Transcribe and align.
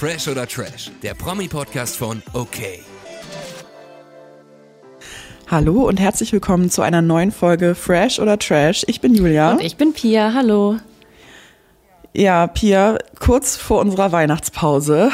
Fresh 0.00 0.28
oder 0.28 0.48
Trash, 0.48 0.90
der 1.02 1.12
Promi-Podcast 1.12 1.94
von 1.94 2.22
OK. 2.32 2.56
Hallo 5.46 5.86
und 5.86 6.00
herzlich 6.00 6.32
willkommen 6.32 6.70
zu 6.70 6.80
einer 6.80 7.02
neuen 7.02 7.30
Folge 7.30 7.74
Fresh 7.74 8.18
oder 8.18 8.38
Trash. 8.38 8.82
Ich 8.86 9.02
bin 9.02 9.14
Julia. 9.14 9.52
Und 9.52 9.60
ich 9.60 9.76
bin 9.76 9.92
Pia. 9.92 10.32
Hallo. 10.32 10.78
Ja, 12.14 12.46
Pia, 12.46 12.96
kurz 13.18 13.56
vor 13.56 13.80
unserer 13.80 14.10
Weihnachtspause 14.10 15.10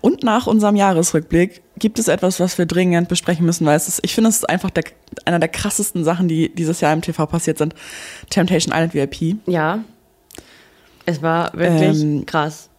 und 0.00 0.22
nach 0.22 0.46
unserem 0.46 0.76
Jahresrückblick 0.76 1.60
gibt 1.78 1.98
es 1.98 2.08
etwas, 2.08 2.40
was 2.40 2.56
wir 2.56 2.64
dringend 2.64 3.10
besprechen 3.10 3.44
müssen, 3.44 3.66
weil 3.66 3.76
es 3.76 3.86
ist, 3.86 4.00
ich 4.02 4.14
finde, 4.14 4.30
es 4.30 4.36
ist 4.36 4.48
einfach 4.48 4.70
der, 4.70 4.84
einer 5.26 5.40
der 5.40 5.50
krassesten 5.50 6.04
Sachen, 6.04 6.26
die 6.26 6.54
dieses 6.54 6.80
Jahr 6.80 6.94
im 6.94 7.02
TV 7.02 7.26
passiert 7.26 7.58
sind. 7.58 7.74
Temptation 8.30 8.72
Island 8.74 8.94
VIP. 8.94 9.36
Ja. 9.44 9.80
Es 11.04 11.20
war 11.20 11.52
wirklich 11.52 12.00
ähm, 12.00 12.24
krass. 12.24 12.70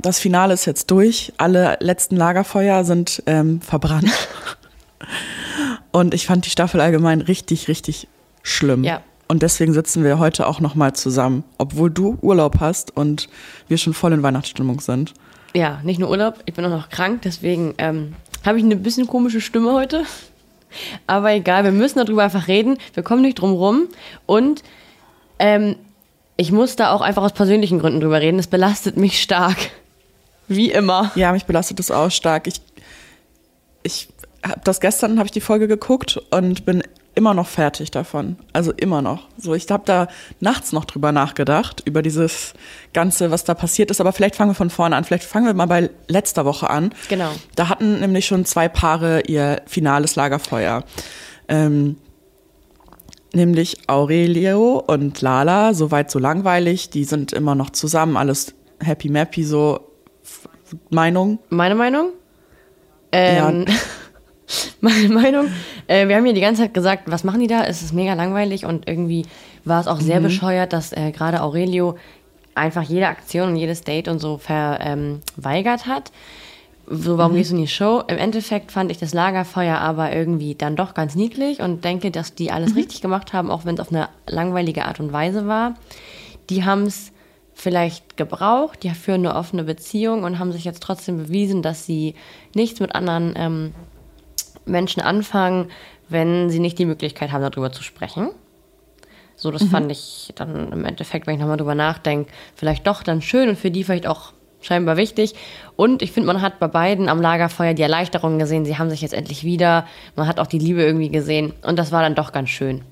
Das 0.00 0.18
Finale 0.18 0.54
ist 0.54 0.64
jetzt 0.64 0.90
durch. 0.90 1.32
Alle 1.38 1.76
letzten 1.80 2.16
Lagerfeuer 2.16 2.84
sind 2.84 3.22
ähm, 3.26 3.60
verbrannt. 3.60 4.10
Und 5.92 6.14
ich 6.14 6.26
fand 6.26 6.46
die 6.46 6.50
Staffel 6.50 6.80
allgemein 6.80 7.20
richtig, 7.20 7.68
richtig 7.68 8.08
schlimm. 8.42 8.84
Ja. 8.84 9.02
Und 9.26 9.42
deswegen 9.42 9.72
sitzen 9.72 10.04
wir 10.04 10.18
heute 10.18 10.46
auch 10.46 10.60
nochmal 10.60 10.94
zusammen, 10.94 11.44
obwohl 11.58 11.90
du 11.90 12.16
Urlaub 12.22 12.60
hast 12.60 12.96
und 12.96 13.28
wir 13.68 13.76
schon 13.76 13.92
voll 13.92 14.14
in 14.14 14.22
Weihnachtsstimmung 14.22 14.80
sind. 14.80 15.12
Ja, 15.54 15.80
nicht 15.82 16.00
nur 16.00 16.08
Urlaub, 16.08 16.38
ich 16.46 16.54
bin 16.54 16.64
auch 16.64 16.70
noch 16.70 16.88
krank, 16.88 17.20
deswegen 17.24 17.74
ähm, 17.76 18.14
habe 18.46 18.58
ich 18.58 18.64
eine 18.64 18.76
bisschen 18.76 19.06
komische 19.06 19.42
Stimme 19.42 19.72
heute. 19.74 20.04
Aber 21.06 21.32
egal, 21.32 21.64
wir 21.64 21.72
müssen 21.72 21.98
darüber 21.98 22.22
einfach 22.22 22.48
reden. 22.48 22.78
Wir 22.94 23.02
kommen 23.02 23.22
nicht 23.22 23.40
drum 23.40 23.52
rum. 23.52 23.88
Und 24.26 24.62
ähm, 25.38 25.76
ich 26.36 26.52
muss 26.52 26.76
da 26.76 26.92
auch 26.92 27.00
einfach 27.00 27.22
aus 27.22 27.32
persönlichen 27.32 27.78
Gründen 27.78 28.00
drüber 28.00 28.20
reden. 28.20 28.38
Es 28.38 28.46
belastet 28.46 28.96
mich 28.96 29.20
stark. 29.20 29.56
Wie 30.48 30.70
immer. 30.70 31.12
Ja, 31.14 31.32
mich 31.32 31.44
belastet 31.44 31.78
es 31.80 31.90
auch 31.90 32.10
stark. 32.10 32.46
Ich, 32.46 32.60
ich 33.82 34.08
habe 34.44 34.60
das 34.64 34.80
gestern, 34.80 35.18
habe 35.18 35.26
ich 35.26 35.32
die 35.32 35.40
Folge 35.40 35.68
geguckt 35.68 36.20
und 36.30 36.64
bin 36.64 36.82
immer 37.14 37.34
noch 37.34 37.48
fertig 37.48 37.90
davon. 37.90 38.36
Also 38.52 38.72
immer 38.72 39.02
noch. 39.02 39.26
So, 39.36 39.52
ich 39.52 39.68
habe 39.70 39.82
da 39.84 40.06
nachts 40.38 40.72
noch 40.72 40.84
drüber 40.84 41.10
nachgedacht, 41.10 41.82
über 41.84 42.00
dieses 42.00 42.54
Ganze, 42.94 43.32
was 43.32 43.42
da 43.42 43.54
passiert 43.54 43.90
ist. 43.90 44.00
Aber 44.00 44.12
vielleicht 44.12 44.36
fangen 44.36 44.50
wir 44.50 44.54
von 44.54 44.70
vorne 44.70 44.94
an. 44.94 45.04
Vielleicht 45.04 45.24
fangen 45.24 45.46
wir 45.46 45.54
mal 45.54 45.66
bei 45.66 45.90
letzter 46.06 46.44
Woche 46.44 46.70
an. 46.70 46.92
Genau. 47.08 47.30
Da 47.56 47.68
hatten 47.68 47.98
nämlich 47.98 48.26
schon 48.26 48.44
zwei 48.44 48.68
Paare 48.68 49.22
ihr 49.22 49.62
finales 49.66 50.14
Lagerfeuer. 50.14 50.84
Ähm, 51.48 51.96
nämlich 53.32 53.78
Aurelio 53.88 54.78
und 54.86 55.20
Lala, 55.20 55.74
soweit 55.74 56.12
so 56.12 56.20
langweilig. 56.20 56.90
Die 56.90 57.04
sind 57.04 57.32
immer 57.32 57.56
noch 57.56 57.70
zusammen, 57.70 58.16
alles 58.16 58.54
happy 58.80 59.08
mappy, 59.08 59.42
so 59.42 59.87
Meinung. 60.90 61.38
Meine 61.48 61.74
Meinung? 61.74 62.10
Ähm, 63.12 63.64
ja. 63.66 63.74
meine 64.80 65.08
Meinung. 65.08 65.46
Äh, 65.86 66.08
wir 66.08 66.16
haben 66.16 66.24
hier 66.24 66.34
die 66.34 66.40
ganze 66.40 66.62
Zeit 66.62 66.74
gesagt, 66.74 67.04
was 67.06 67.24
machen 67.24 67.40
die 67.40 67.46
da? 67.46 67.64
Es 67.64 67.82
ist 67.82 67.92
mega 67.92 68.14
langweilig 68.14 68.64
und 68.64 68.88
irgendwie 68.88 69.26
war 69.64 69.80
es 69.80 69.86
auch 69.86 70.00
sehr 70.00 70.20
mhm. 70.20 70.24
bescheuert, 70.24 70.72
dass 70.72 70.92
äh, 70.92 71.10
gerade 71.10 71.42
Aurelio 71.42 71.96
einfach 72.54 72.82
jede 72.82 73.08
Aktion 73.08 73.50
und 73.50 73.56
jedes 73.56 73.82
Date 73.82 74.08
und 74.08 74.18
so 74.18 74.38
verweigert 74.38 75.86
ähm, 75.86 75.92
hat. 75.92 76.12
So, 76.90 77.18
warum 77.18 77.32
mhm. 77.32 77.36
gehst 77.36 77.50
du 77.50 77.56
in 77.56 77.60
die 77.60 77.68
Show? 77.68 78.02
Im 78.08 78.16
Endeffekt 78.16 78.72
fand 78.72 78.90
ich 78.90 78.98
das 78.98 79.12
Lagerfeuer 79.12 79.78
aber 79.78 80.12
irgendwie 80.12 80.54
dann 80.54 80.74
doch 80.74 80.94
ganz 80.94 81.14
niedlich 81.14 81.60
und 81.60 81.84
denke, 81.84 82.10
dass 82.10 82.34
die 82.34 82.50
alles 82.50 82.70
mhm. 82.70 82.78
richtig 82.78 83.02
gemacht 83.02 83.32
haben, 83.32 83.50
auch 83.50 83.64
wenn 83.64 83.74
es 83.74 83.80
auf 83.80 83.90
eine 83.90 84.08
langweilige 84.26 84.86
Art 84.86 84.98
und 84.98 85.12
Weise 85.12 85.46
war. 85.46 85.74
Die 86.48 86.64
haben 86.64 86.84
es 86.84 87.12
vielleicht 87.58 88.16
gebraucht, 88.16 88.84
die 88.84 88.90
führen 88.90 89.26
eine 89.26 89.34
offene 89.34 89.64
Beziehung 89.64 90.22
und 90.22 90.38
haben 90.38 90.52
sich 90.52 90.64
jetzt 90.64 90.82
trotzdem 90.82 91.18
bewiesen, 91.18 91.60
dass 91.60 91.84
sie 91.84 92.14
nichts 92.54 92.78
mit 92.78 92.94
anderen 92.94 93.34
ähm, 93.36 93.74
Menschen 94.64 95.02
anfangen, 95.02 95.70
wenn 96.08 96.50
sie 96.50 96.60
nicht 96.60 96.78
die 96.78 96.86
Möglichkeit 96.86 97.32
haben, 97.32 97.42
darüber 97.42 97.72
zu 97.72 97.82
sprechen. 97.82 98.30
So, 99.34 99.50
das 99.50 99.62
mhm. 99.62 99.70
fand 99.70 99.92
ich 99.92 100.32
dann 100.36 100.72
im 100.72 100.84
Endeffekt, 100.84 101.26
wenn 101.26 101.34
ich 101.34 101.40
nochmal 101.40 101.56
drüber 101.56 101.74
nachdenke, 101.74 102.30
vielleicht 102.54 102.86
doch 102.86 103.02
dann 103.02 103.22
schön 103.22 103.48
und 103.48 103.58
für 103.58 103.70
die 103.70 103.82
vielleicht 103.84 104.06
auch 104.06 104.32
scheinbar 104.60 104.96
wichtig. 104.96 105.34
Und 105.76 106.00
ich 106.02 106.12
finde, 106.12 106.28
man 106.28 106.42
hat 106.42 106.60
bei 106.60 106.68
beiden 106.68 107.08
am 107.08 107.20
Lagerfeuer 107.20 107.74
die 107.74 107.82
Erleichterung 107.82 108.38
gesehen, 108.38 108.64
sie 108.64 108.78
haben 108.78 108.90
sich 108.90 109.02
jetzt 109.02 109.14
endlich 109.14 109.44
wieder. 109.44 109.86
Man 110.16 110.26
hat 110.28 110.38
auch 110.38 110.46
die 110.46 110.58
Liebe 110.58 110.82
irgendwie 110.82 111.10
gesehen. 111.10 111.52
Und 111.62 111.78
das 111.78 111.92
war 111.92 112.02
dann 112.02 112.14
doch 112.14 112.32
ganz 112.32 112.50
schön. 112.50 112.82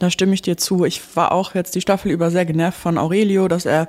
Da 0.00 0.10
stimme 0.10 0.34
ich 0.34 0.42
dir 0.42 0.56
zu. 0.56 0.84
Ich 0.84 1.00
war 1.14 1.30
auch 1.30 1.54
jetzt 1.54 1.76
die 1.76 1.80
Staffel 1.80 2.10
über 2.10 2.30
sehr 2.30 2.44
genervt 2.44 2.78
von 2.78 2.98
Aurelio, 2.98 3.46
dass 3.46 3.66
er 3.66 3.86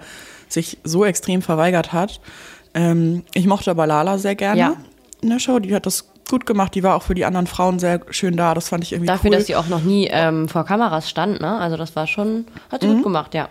sich 0.48 0.78
so 0.84 1.04
extrem 1.06 1.42
verweigert 1.42 1.94
hat. 1.94 2.20
Ähm, 2.74 3.24
ich 3.34 3.48
mochte 3.48 3.72
aber 3.72 3.88
Lala 3.88 4.18
sehr 4.18 4.36
gerne 4.36 4.60
ja. 4.60 4.74
in 5.22 5.30
der 5.30 5.40
Show. 5.40 5.60
Die 5.60 5.74
hat 5.74 5.86
das 5.86 6.10
gut 6.30 6.46
gemacht. 6.46 6.76
Die 6.76 6.84
war 6.84 6.96
auch 6.96 7.04
für 7.04 7.16
die 7.16 7.26
anderen 7.26 7.48
Frauen 7.48 7.80
sehr 7.80 8.02
schön 8.10 8.38
da. 8.38 8.54
Das 8.54 8.70
fand 8.70 8.84
ich 8.84 8.92
irgendwie 8.92 9.08
Dafür, 9.08 9.32
cool. 9.32 9.38
dass 9.38 9.48
sie 9.48 9.56
auch 9.56 9.68
noch 9.68 9.82
nie 9.82 10.10
ähm, 10.12 10.48
vor 10.48 10.66
Kameras 10.66 11.10
stand, 11.10 11.42
ne? 11.42 11.58
Also 11.58 11.78
das 11.78 11.96
war 11.96 12.08
schon, 12.08 12.46
hat 12.70 12.82
sie 12.82 12.88
mhm. 12.88 12.96
gut 12.96 13.04
gemacht, 13.04 13.34
ja. 13.34 13.50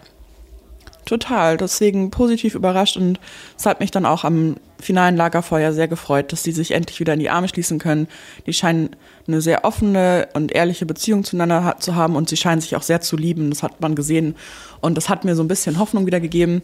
Total. 1.04 1.56
Deswegen 1.56 2.10
positiv 2.10 2.54
überrascht 2.54 2.96
und 2.96 3.18
es 3.58 3.66
hat 3.66 3.80
mich 3.80 3.90
dann 3.90 4.06
auch 4.06 4.24
am 4.24 4.56
finalen 4.80 5.16
Lagerfeuer 5.16 5.72
sehr 5.72 5.88
gefreut, 5.88 6.32
dass 6.32 6.42
die 6.42 6.52
sich 6.52 6.72
endlich 6.72 7.00
wieder 7.00 7.14
in 7.14 7.20
die 7.20 7.30
Arme 7.30 7.48
schließen 7.48 7.78
können. 7.78 8.08
Die 8.46 8.52
scheinen 8.52 8.96
eine 9.26 9.40
sehr 9.40 9.64
offene 9.64 10.28
und 10.34 10.52
ehrliche 10.52 10.86
Beziehung 10.86 11.24
zueinander 11.24 11.76
zu 11.78 11.94
haben 11.94 12.16
und 12.16 12.28
sie 12.28 12.36
scheinen 12.36 12.60
sich 12.60 12.76
auch 12.76 12.82
sehr 12.82 13.00
zu 13.00 13.16
lieben. 13.16 13.50
Das 13.50 13.62
hat 13.62 13.80
man 13.80 13.94
gesehen 13.94 14.36
und 14.80 14.96
das 14.96 15.08
hat 15.08 15.24
mir 15.24 15.34
so 15.34 15.42
ein 15.42 15.48
bisschen 15.48 15.78
Hoffnung 15.78 16.06
wieder 16.06 16.20
gegeben 16.20 16.62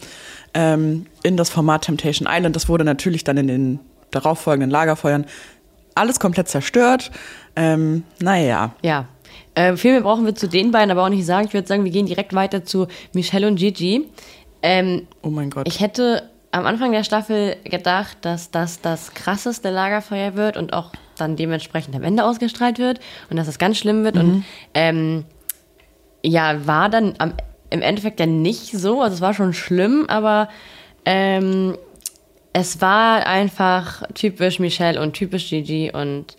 ähm, 0.55 1.07
in 1.23 1.37
das 1.37 1.51
Format 1.51 1.83
Temptation 1.83 2.29
Island. 2.31 2.57
Das 2.57 2.69
wurde 2.69 2.85
natürlich 2.85 3.25
dann 3.25 3.37
in 3.37 3.49
den 3.49 3.81
darauffolgenden 4.11 4.71
Lagerfeuern 4.71 5.27
alles 5.95 6.21
komplett 6.21 6.49
zerstört. 6.49 7.11
Ähm, 7.57 8.05
naja. 8.21 8.75
Ja. 8.83 9.09
Äh, 9.55 9.77
viel 9.77 9.93
mehr 9.93 10.03
brauchen 10.03 10.25
wir 10.27 10.35
zu 10.35 10.49
den 10.49 10.71
beiden 10.71 10.91
aber 10.91 11.05
auch 11.05 11.09
nicht 11.09 11.27
sagen. 11.27 11.47
Ich 11.47 11.55
würde 11.55 11.67
sagen, 11.67 11.85
wir 11.85 11.93
gehen 11.93 12.07
direkt 12.07 12.35
weiter 12.35 12.65
zu 12.65 12.87
Michelle 13.13 13.47
und 13.47 13.57
Gigi. 13.57 14.07
Ähm, 14.63 15.07
oh 15.23 15.31
mein 15.31 15.51
Gott. 15.51 15.67
Ich 15.69 15.81
hätte 15.81 16.29
am 16.51 16.67
Anfang 16.67 16.93
der 16.93 17.05
Staffel 17.05 17.57
gedacht, 17.65 18.19
dass 18.23 18.51
das 18.51 18.81
das 18.81 19.15
krasseste 19.15 19.71
Lagerfeuer 19.71 20.37
wird 20.37 20.57
und 20.57 20.73
auch 20.73 20.93
dann 21.17 21.37
dementsprechend 21.37 21.95
am 21.95 22.03
Ende 22.03 22.25
ausgestrahlt 22.25 22.79
wird 22.79 23.01
und 23.31 23.37
dass 23.37 23.47
das 23.47 23.59
ganz 23.59 23.79
schlimm 23.79 24.05
wird. 24.05 24.17
Mhm. 24.17 24.21
Und 24.21 24.45
ähm, 24.75 25.25
ja, 26.23 26.67
war 26.67 26.89
dann 26.89 27.15
am, 27.19 27.35
im 27.71 27.83
Endeffekt 27.83 28.21
ja 28.21 28.27
nicht 28.27 28.73
so. 28.73 29.03
Also 29.03 29.15
es 29.15 29.21
war 29.21 29.35
schon 29.35 29.53
schlimm, 29.53 30.07
aber 30.09 30.49
ähm, 31.05 31.77
es 32.53 32.81
war 32.81 33.27
einfach 33.27 34.03
typisch 34.15 34.59
Michelle 34.59 35.01
und 35.01 35.13
typisch 35.13 35.51
Gigi 35.51 35.91
und 35.93 36.37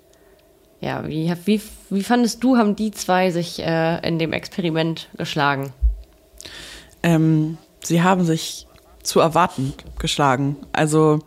ja, 0.82 1.08
wie, 1.08 1.32
wie, 1.46 1.62
wie 1.90 2.04
fandest 2.04 2.44
du, 2.44 2.58
haben 2.58 2.76
die 2.76 2.92
zwei 2.92 3.32
sich 3.32 3.60
äh, 3.60 4.08
in 4.08 4.20
dem 4.20 4.34
Experiment 4.34 5.10
geschlagen? 5.18 5.74
Ähm, 7.04 7.58
sie 7.82 8.02
haben 8.02 8.26
sich 8.26 8.68
zu 9.04 9.20
erwarten 9.20 9.74
geschlagen. 10.00 10.58
Also 10.74 11.20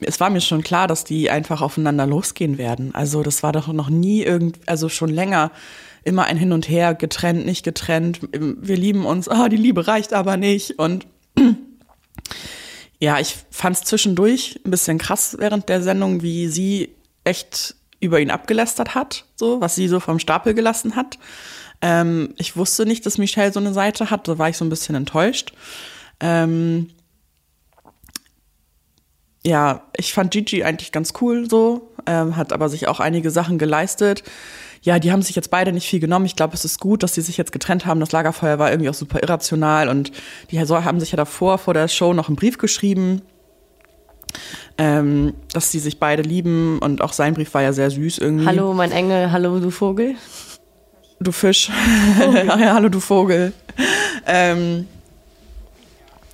es 0.00 0.20
war 0.20 0.30
mir 0.30 0.40
schon 0.40 0.62
klar, 0.62 0.86
dass 0.86 1.04
die 1.04 1.30
einfach 1.30 1.62
aufeinander 1.62 2.06
losgehen 2.06 2.58
werden. 2.58 2.94
Also 2.94 3.22
das 3.22 3.42
war 3.42 3.52
doch 3.52 3.68
noch 3.68 3.88
nie 3.88 4.22
irgend, 4.22 4.58
also 4.66 4.88
schon 4.88 5.10
länger 5.10 5.50
immer 6.04 6.24
ein 6.24 6.36
Hin 6.36 6.52
und 6.52 6.68
Her, 6.68 6.94
getrennt, 6.94 7.44
nicht 7.44 7.64
getrennt. 7.64 8.20
Wir 8.32 8.76
lieben 8.76 9.04
uns, 9.04 9.28
oh, 9.28 9.48
die 9.48 9.56
Liebe 9.56 9.86
reicht 9.86 10.12
aber 10.12 10.36
nicht 10.36 10.78
und 10.78 11.06
ja, 12.98 13.18
ich 13.20 13.36
fand 13.50 13.76
es 13.76 13.84
zwischendurch 13.84 14.60
ein 14.64 14.70
bisschen 14.70 14.98
krass 14.98 15.36
während 15.38 15.68
der 15.68 15.82
Sendung, 15.82 16.22
wie 16.22 16.48
sie 16.48 16.94
echt 17.24 17.74
über 18.00 18.20
ihn 18.20 18.30
abgelästert 18.30 18.94
hat, 18.94 19.24
so, 19.36 19.60
was 19.60 19.74
sie 19.74 19.88
so 19.88 20.00
vom 20.00 20.18
Stapel 20.18 20.54
gelassen 20.54 20.96
hat. 20.96 21.18
Ähm, 21.80 22.34
ich 22.36 22.56
wusste 22.56 22.86
nicht, 22.86 23.06
dass 23.06 23.18
Michelle 23.18 23.52
so 23.52 23.60
eine 23.60 23.72
Seite 23.72 24.10
hat, 24.10 24.28
da 24.28 24.38
war 24.38 24.48
ich 24.48 24.56
so 24.56 24.64
ein 24.64 24.70
bisschen 24.70 24.94
enttäuscht. 24.94 25.52
Ähm, 26.20 26.90
ja, 29.44 29.82
ich 29.96 30.12
fand 30.12 30.32
Gigi 30.32 30.64
eigentlich 30.64 30.92
ganz 30.92 31.12
cool 31.20 31.48
so, 31.48 31.92
ähm, 32.06 32.36
hat 32.36 32.52
aber 32.52 32.68
sich 32.68 32.88
auch 32.88 33.00
einige 33.00 33.30
Sachen 33.30 33.58
geleistet 33.58 34.24
ja, 34.82 34.98
die 34.98 35.12
haben 35.12 35.22
sich 35.22 35.36
jetzt 35.36 35.50
beide 35.50 35.72
nicht 35.72 35.88
viel 35.88 36.00
genommen. 36.00 36.26
Ich 36.26 36.36
glaube, 36.36 36.54
es 36.54 36.64
ist 36.64 36.80
gut, 36.80 37.02
dass 37.02 37.14
sie 37.14 37.20
sich 37.20 37.36
jetzt 37.36 37.52
getrennt 37.52 37.86
haben. 37.86 38.00
Das 38.00 38.12
Lagerfeuer 38.12 38.58
war 38.58 38.70
irgendwie 38.70 38.90
auch 38.90 38.94
super 38.94 39.22
irrational 39.22 39.88
und 39.88 40.12
die 40.50 40.58
haben 40.58 41.00
sich 41.00 41.12
ja 41.12 41.16
davor, 41.16 41.58
vor 41.58 41.74
der 41.74 41.88
Show, 41.88 42.12
noch 42.12 42.28
einen 42.28 42.36
Brief 42.36 42.58
geschrieben. 42.58 43.22
Ähm, 44.76 45.34
dass 45.52 45.72
sie 45.72 45.80
sich 45.80 45.98
beide 45.98 46.22
lieben 46.22 46.78
und 46.78 47.02
auch 47.02 47.12
sein 47.12 47.34
Brief 47.34 47.52
war 47.54 47.62
ja 47.62 47.72
sehr 47.72 47.90
süß 47.90 48.18
irgendwie. 48.18 48.46
Hallo, 48.46 48.72
mein 48.74 48.92
Engel, 48.92 49.32
hallo, 49.32 49.58
du 49.58 49.70
Vogel. 49.70 50.14
Du 51.20 51.32
Fisch. 51.32 51.70
ja, 52.46 52.74
hallo, 52.74 52.88
du 52.88 53.00
Vogel. 53.00 53.52
Ähm, 54.26 54.86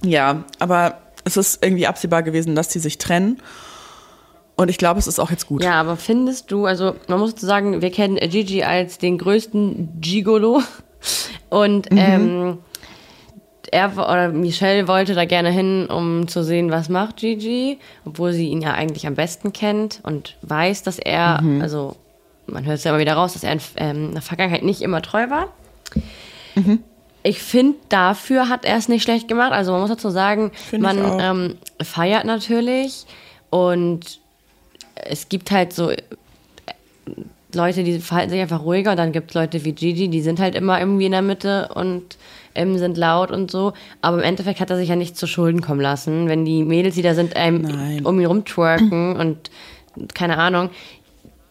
ja, 0.05 0.45
aber 0.59 0.99
es 1.25 1.37
ist 1.37 1.65
irgendwie 1.65 1.87
absehbar 1.87 2.23
gewesen, 2.23 2.55
dass 2.55 2.71
sie 2.71 2.79
sich 2.79 2.99
trennen. 2.99 3.41
Und 4.57 4.69
ich 4.69 4.79
glaube, 4.79 5.01
es 5.01 5.07
ist 5.07 5.19
auch 5.19 5.31
jetzt 5.31 5.47
gut. 5.47 5.65
Ja, 5.65 5.81
aber 5.81 5.97
findest 5.97 6.53
du, 6.53 6.67
also 6.67 6.95
man 7.09 7.19
muss 7.19 7.35
sagen, 7.37 7.83
wir 7.83 7.91
kennen 7.91 8.17
Gigi 8.17 8.63
als 8.63 8.99
den 8.99 9.19
größten 9.19 10.01
Gigolo. 10.01 10.63
Und 11.51 11.91
mhm. 11.91 11.99
ähm, 11.99 12.59
er 13.75 13.93
oder 13.93 14.29
Michelle 14.29 14.87
wollte 14.87 15.15
da 15.15 15.25
gerne 15.25 15.51
hin, 15.51 15.87
um 15.87 16.29
zu 16.29 16.45
sehen, 16.45 16.71
was 16.71 16.89
macht 16.89 17.17
Gigi, 17.17 17.79
obwohl 18.05 18.33
sie 18.33 18.49
ihn 18.49 18.63
ja 18.63 18.73
eigentlich 18.73 19.07
am 19.07 19.17
besten 19.17 19.53
kennt 19.53 20.01
und 20.05 20.37
weiß, 20.43 20.85
dass 20.85 20.99
er, 20.99 21.43
mhm. 21.43 21.61
also 21.61 21.97
man 22.47 22.65
hört 22.65 22.79
es 22.79 22.85
ja 22.85 22.93
immer 22.93 23.01
wieder 23.01 23.15
raus, 23.15 23.33
dass 23.33 23.43
er 23.43 23.53
in, 23.53 23.61
ähm, 23.77 24.05
in 24.07 24.13
der 24.13 24.23
Vergangenheit 24.23 24.63
nicht 24.63 24.81
immer 24.81 25.03
treu 25.03 25.29
war. 25.29 25.49
Mhm. 26.55 26.81
Ich 27.25 27.41
finde, 27.43 27.79
dafür 27.89 28.49
hat 28.49 28.65
er 28.65 28.77
es 28.77 28.89
nicht 28.89 29.03
schlecht 29.03 29.29
gemacht. 29.29 29.53
Also 29.53 29.73
man 29.73 29.81
muss 29.81 29.91
dazu 29.91 30.11
sagen, 30.11 30.53
find 30.55 30.83
man 30.83 31.21
ähm, 31.21 31.57
feiert 31.83 32.27
natürlich 32.27 33.07
und 33.51 34.21
es 34.95 35.29
gibt 35.29 35.51
halt 35.51 35.73
so 35.73 35.91
äh, 35.91 35.97
Leute, 37.53 37.83
die 37.83 37.99
verhalten 37.99 38.31
sich 38.31 38.41
einfach 38.41 38.63
ruhiger 38.63 38.93
und 38.93 38.99
dann 38.99 39.13
gibt 39.13 39.31
es 39.31 39.35
Leute 39.35 39.65
wie 39.65 39.73
Gigi, 39.73 40.09
die 40.09 40.23
sind 40.23 40.39
halt 40.39 40.55
immer 40.55 40.79
irgendwie 40.79 41.07
in 41.07 41.13
der 41.13 41.23
Mitte 41.23 41.71
und 41.75 42.17
ähm, 42.55 42.79
sind 42.79 42.97
laut 42.97 43.31
und 43.31 43.51
so. 43.51 43.73
Aber 44.01 44.19
im 44.19 44.23
Endeffekt 44.23 44.61
hat 44.61 44.71
er 44.71 44.77
sich 44.77 44.89
ja 44.89 44.97
nicht 44.97 45.17
zu 45.17 45.27
Schulden 45.27 45.61
kommen 45.61 45.81
lassen. 45.81 46.29
Wenn 46.29 46.45
die 46.45 46.65
Mädels, 46.65 46.95
die 46.95 47.03
da 47.03 47.15
sind, 47.15 47.33
ähm, 47.37 48.01
um 48.05 48.19
ihn 48.21 48.27
rumtwerken 48.27 49.17
und 49.19 49.51
keine 50.15 50.39
Ahnung, 50.39 50.71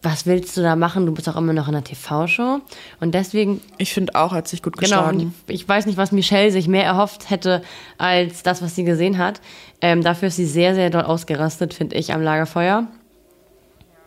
was 0.04 0.26
willst 0.26 0.56
du 0.56 0.62
da 0.62 0.76
machen? 0.76 1.06
Du 1.06 1.12
bist 1.12 1.28
auch 1.28 1.36
immer 1.36 1.52
noch 1.54 1.66
in 1.66 1.74
einer 1.74 1.82
TV-Show. 1.82 2.60
Und 3.00 3.14
deswegen. 3.14 3.60
Ich 3.78 3.94
finde 3.94 4.14
auch, 4.14 4.32
hat 4.32 4.46
sich 4.46 4.62
gut 4.62 4.76
geschlagen. 4.76 5.18
Genau, 5.18 5.30
ich, 5.46 5.62
ich, 5.62 5.68
weiß 5.68 5.86
nicht, 5.86 5.96
was 5.96 6.12
Michelle 6.12 6.50
sich 6.50 6.68
mehr 6.68 6.84
erhofft 6.84 7.30
hätte, 7.30 7.62
als 7.96 8.42
das, 8.42 8.60
was 8.60 8.74
sie 8.76 8.84
gesehen 8.84 9.18
hat. 9.18 9.40
Ähm, 9.80 10.02
dafür 10.02 10.28
ist 10.28 10.36
sie 10.36 10.46
sehr, 10.46 10.74
sehr 10.74 10.90
doll 10.90 11.02
ausgerastet, 11.02 11.72
finde 11.72 11.96
ich, 11.96 12.12
am 12.12 12.22
Lagerfeuer. 12.22 12.86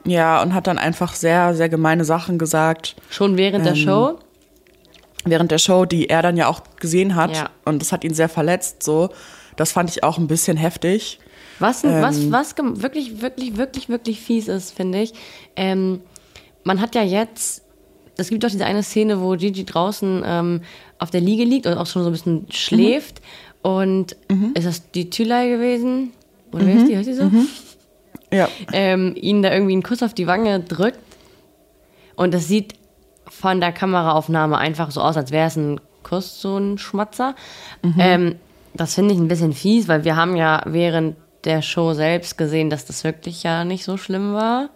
Ja, 0.05 0.41
und 0.41 0.53
hat 0.53 0.67
dann 0.67 0.77
einfach 0.77 1.13
sehr, 1.13 1.53
sehr 1.53 1.67
gemeine 1.67 2.05
Sachen 2.05 2.37
gesagt. 2.37 2.95
Schon 3.09 3.35
während 3.35 3.65
ähm, 3.65 3.73
der 3.73 3.75
Show? 3.75 4.19
Während 5.29 5.51
der 5.51 5.57
Show, 5.57 5.85
die 5.85 6.09
er 6.09 6.21
dann 6.21 6.37
ja 6.37 6.47
auch 6.47 6.61
gesehen 6.79 7.15
hat. 7.15 7.35
Ja. 7.35 7.49
Und 7.65 7.81
das 7.81 7.91
hat 7.91 8.03
ihn 8.03 8.13
sehr 8.13 8.29
verletzt, 8.29 8.83
so. 8.83 9.09
Das 9.55 9.71
fand 9.71 9.89
ich 9.89 10.03
auch 10.03 10.17
ein 10.17 10.27
bisschen 10.27 10.57
heftig. 10.57 11.19
Was, 11.59 11.83
ähm, 11.83 12.01
was, 12.01 12.31
was 12.31 12.55
wirklich, 12.57 13.21
wirklich, 13.21 13.57
wirklich, 13.57 13.89
wirklich 13.89 14.21
fies 14.21 14.47
ist, 14.47 14.71
finde 14.71 15.01
ich. 15.01 15.13
Ähm, 15.55 16.01
man 16.63 16.81
hat 16.81 16.95
ja 16.95 17.03
jetzt, 17.03 17.63
es 18.17 18.29
gibt 18.29 18.43
doch 18.43 18.49
diese 18.49 18.65
eine 18.65 18.83
Szene, 18.83 19.21
wo 19.21 19.35
Gigi 19.35 19.65
draußen 19.65 20.23
ähm, 20.25 20.61
auf 20.99 21.09
der 21.09 21.21
Liege 21.21 21.43
liegt 21.43 21.65
und 21.65 21.73
auch 21.73 21.87
schon 21.87 22.03
so 22.03 22.09
ein 22.09 22.13
bisschen 22.13 22.47
schläft. 22.51 23.21
Mhm. 23.21 23.69
Und 23.69 24.17
mhm. 24.29 24.51
ist 24.53 24.67
das 24.67 24.91
die 24.91 25.09
Thülei 25.09 25.49
gewesen? 25.49 26.11
Oder 26.51 26.63
mhm. 26.63 26.67
wer 26.67 26.75
ist 26.75 26.87
die? 26.87 26.97
Heißt 26.97 27.09
die 27.09 27.13
so? 27.13 27.23
Mhm. 27.23 27.47
Ja. 28.31 28.49
Ähm, 28.73 29.15
ihn 29.15 29.41
da 29.41 29.51
irgendwie 29.51 29.73
einen 29.73 29.83
Kuss 29.83 30.03
auf 30.03 30.13
die 30.13 30.27
Wange 30.27 30.59
drückt. 30.59 30.99
Und 32.15 32.33
das 32.33 32.47
sieht 32.47 32.73
von 33.29 33.59
der 33.59 33.71
Kameraaufnahme 33.71 34.57
einfach 34.57 34.91
so 34.91 35.01
aus, 35.01 35.17
als 35.17 35.31
wäre 35.31 35.47
es 35.47 35.55
ein 35.55 35.79
Kuss, 36.03 36.41
so 36.41 36.57
ein 36.57 36.77
Schmatzer. 36.77 37.35
Mhm. 37.83 37.95
Ähm, 37.97 38.35
das 38.73 38.95
finde 38.95 39.13
ich 39.13 39.19
ein 39.19 39.27
bisschen 39.27 39.53
fies, 39.53 39.87
weil 39.87 40.03
wir 40.03 40.15
haben 40.15 40.35
ja 40.35 40.61
während 40.65 41.15
der 41.43 41.61
Show 41.61 41.93
selbst 41.93 42.37
gesehen, 42.37 42.69
dass 42.69 42.85
das 42.85 43.03
wirklich 43.03 43.43
ja 43.43 43.65
nicht 43.65 43.83
so 43.83 43.97
schlimm 43.97 44.33
war. 44.33 44.69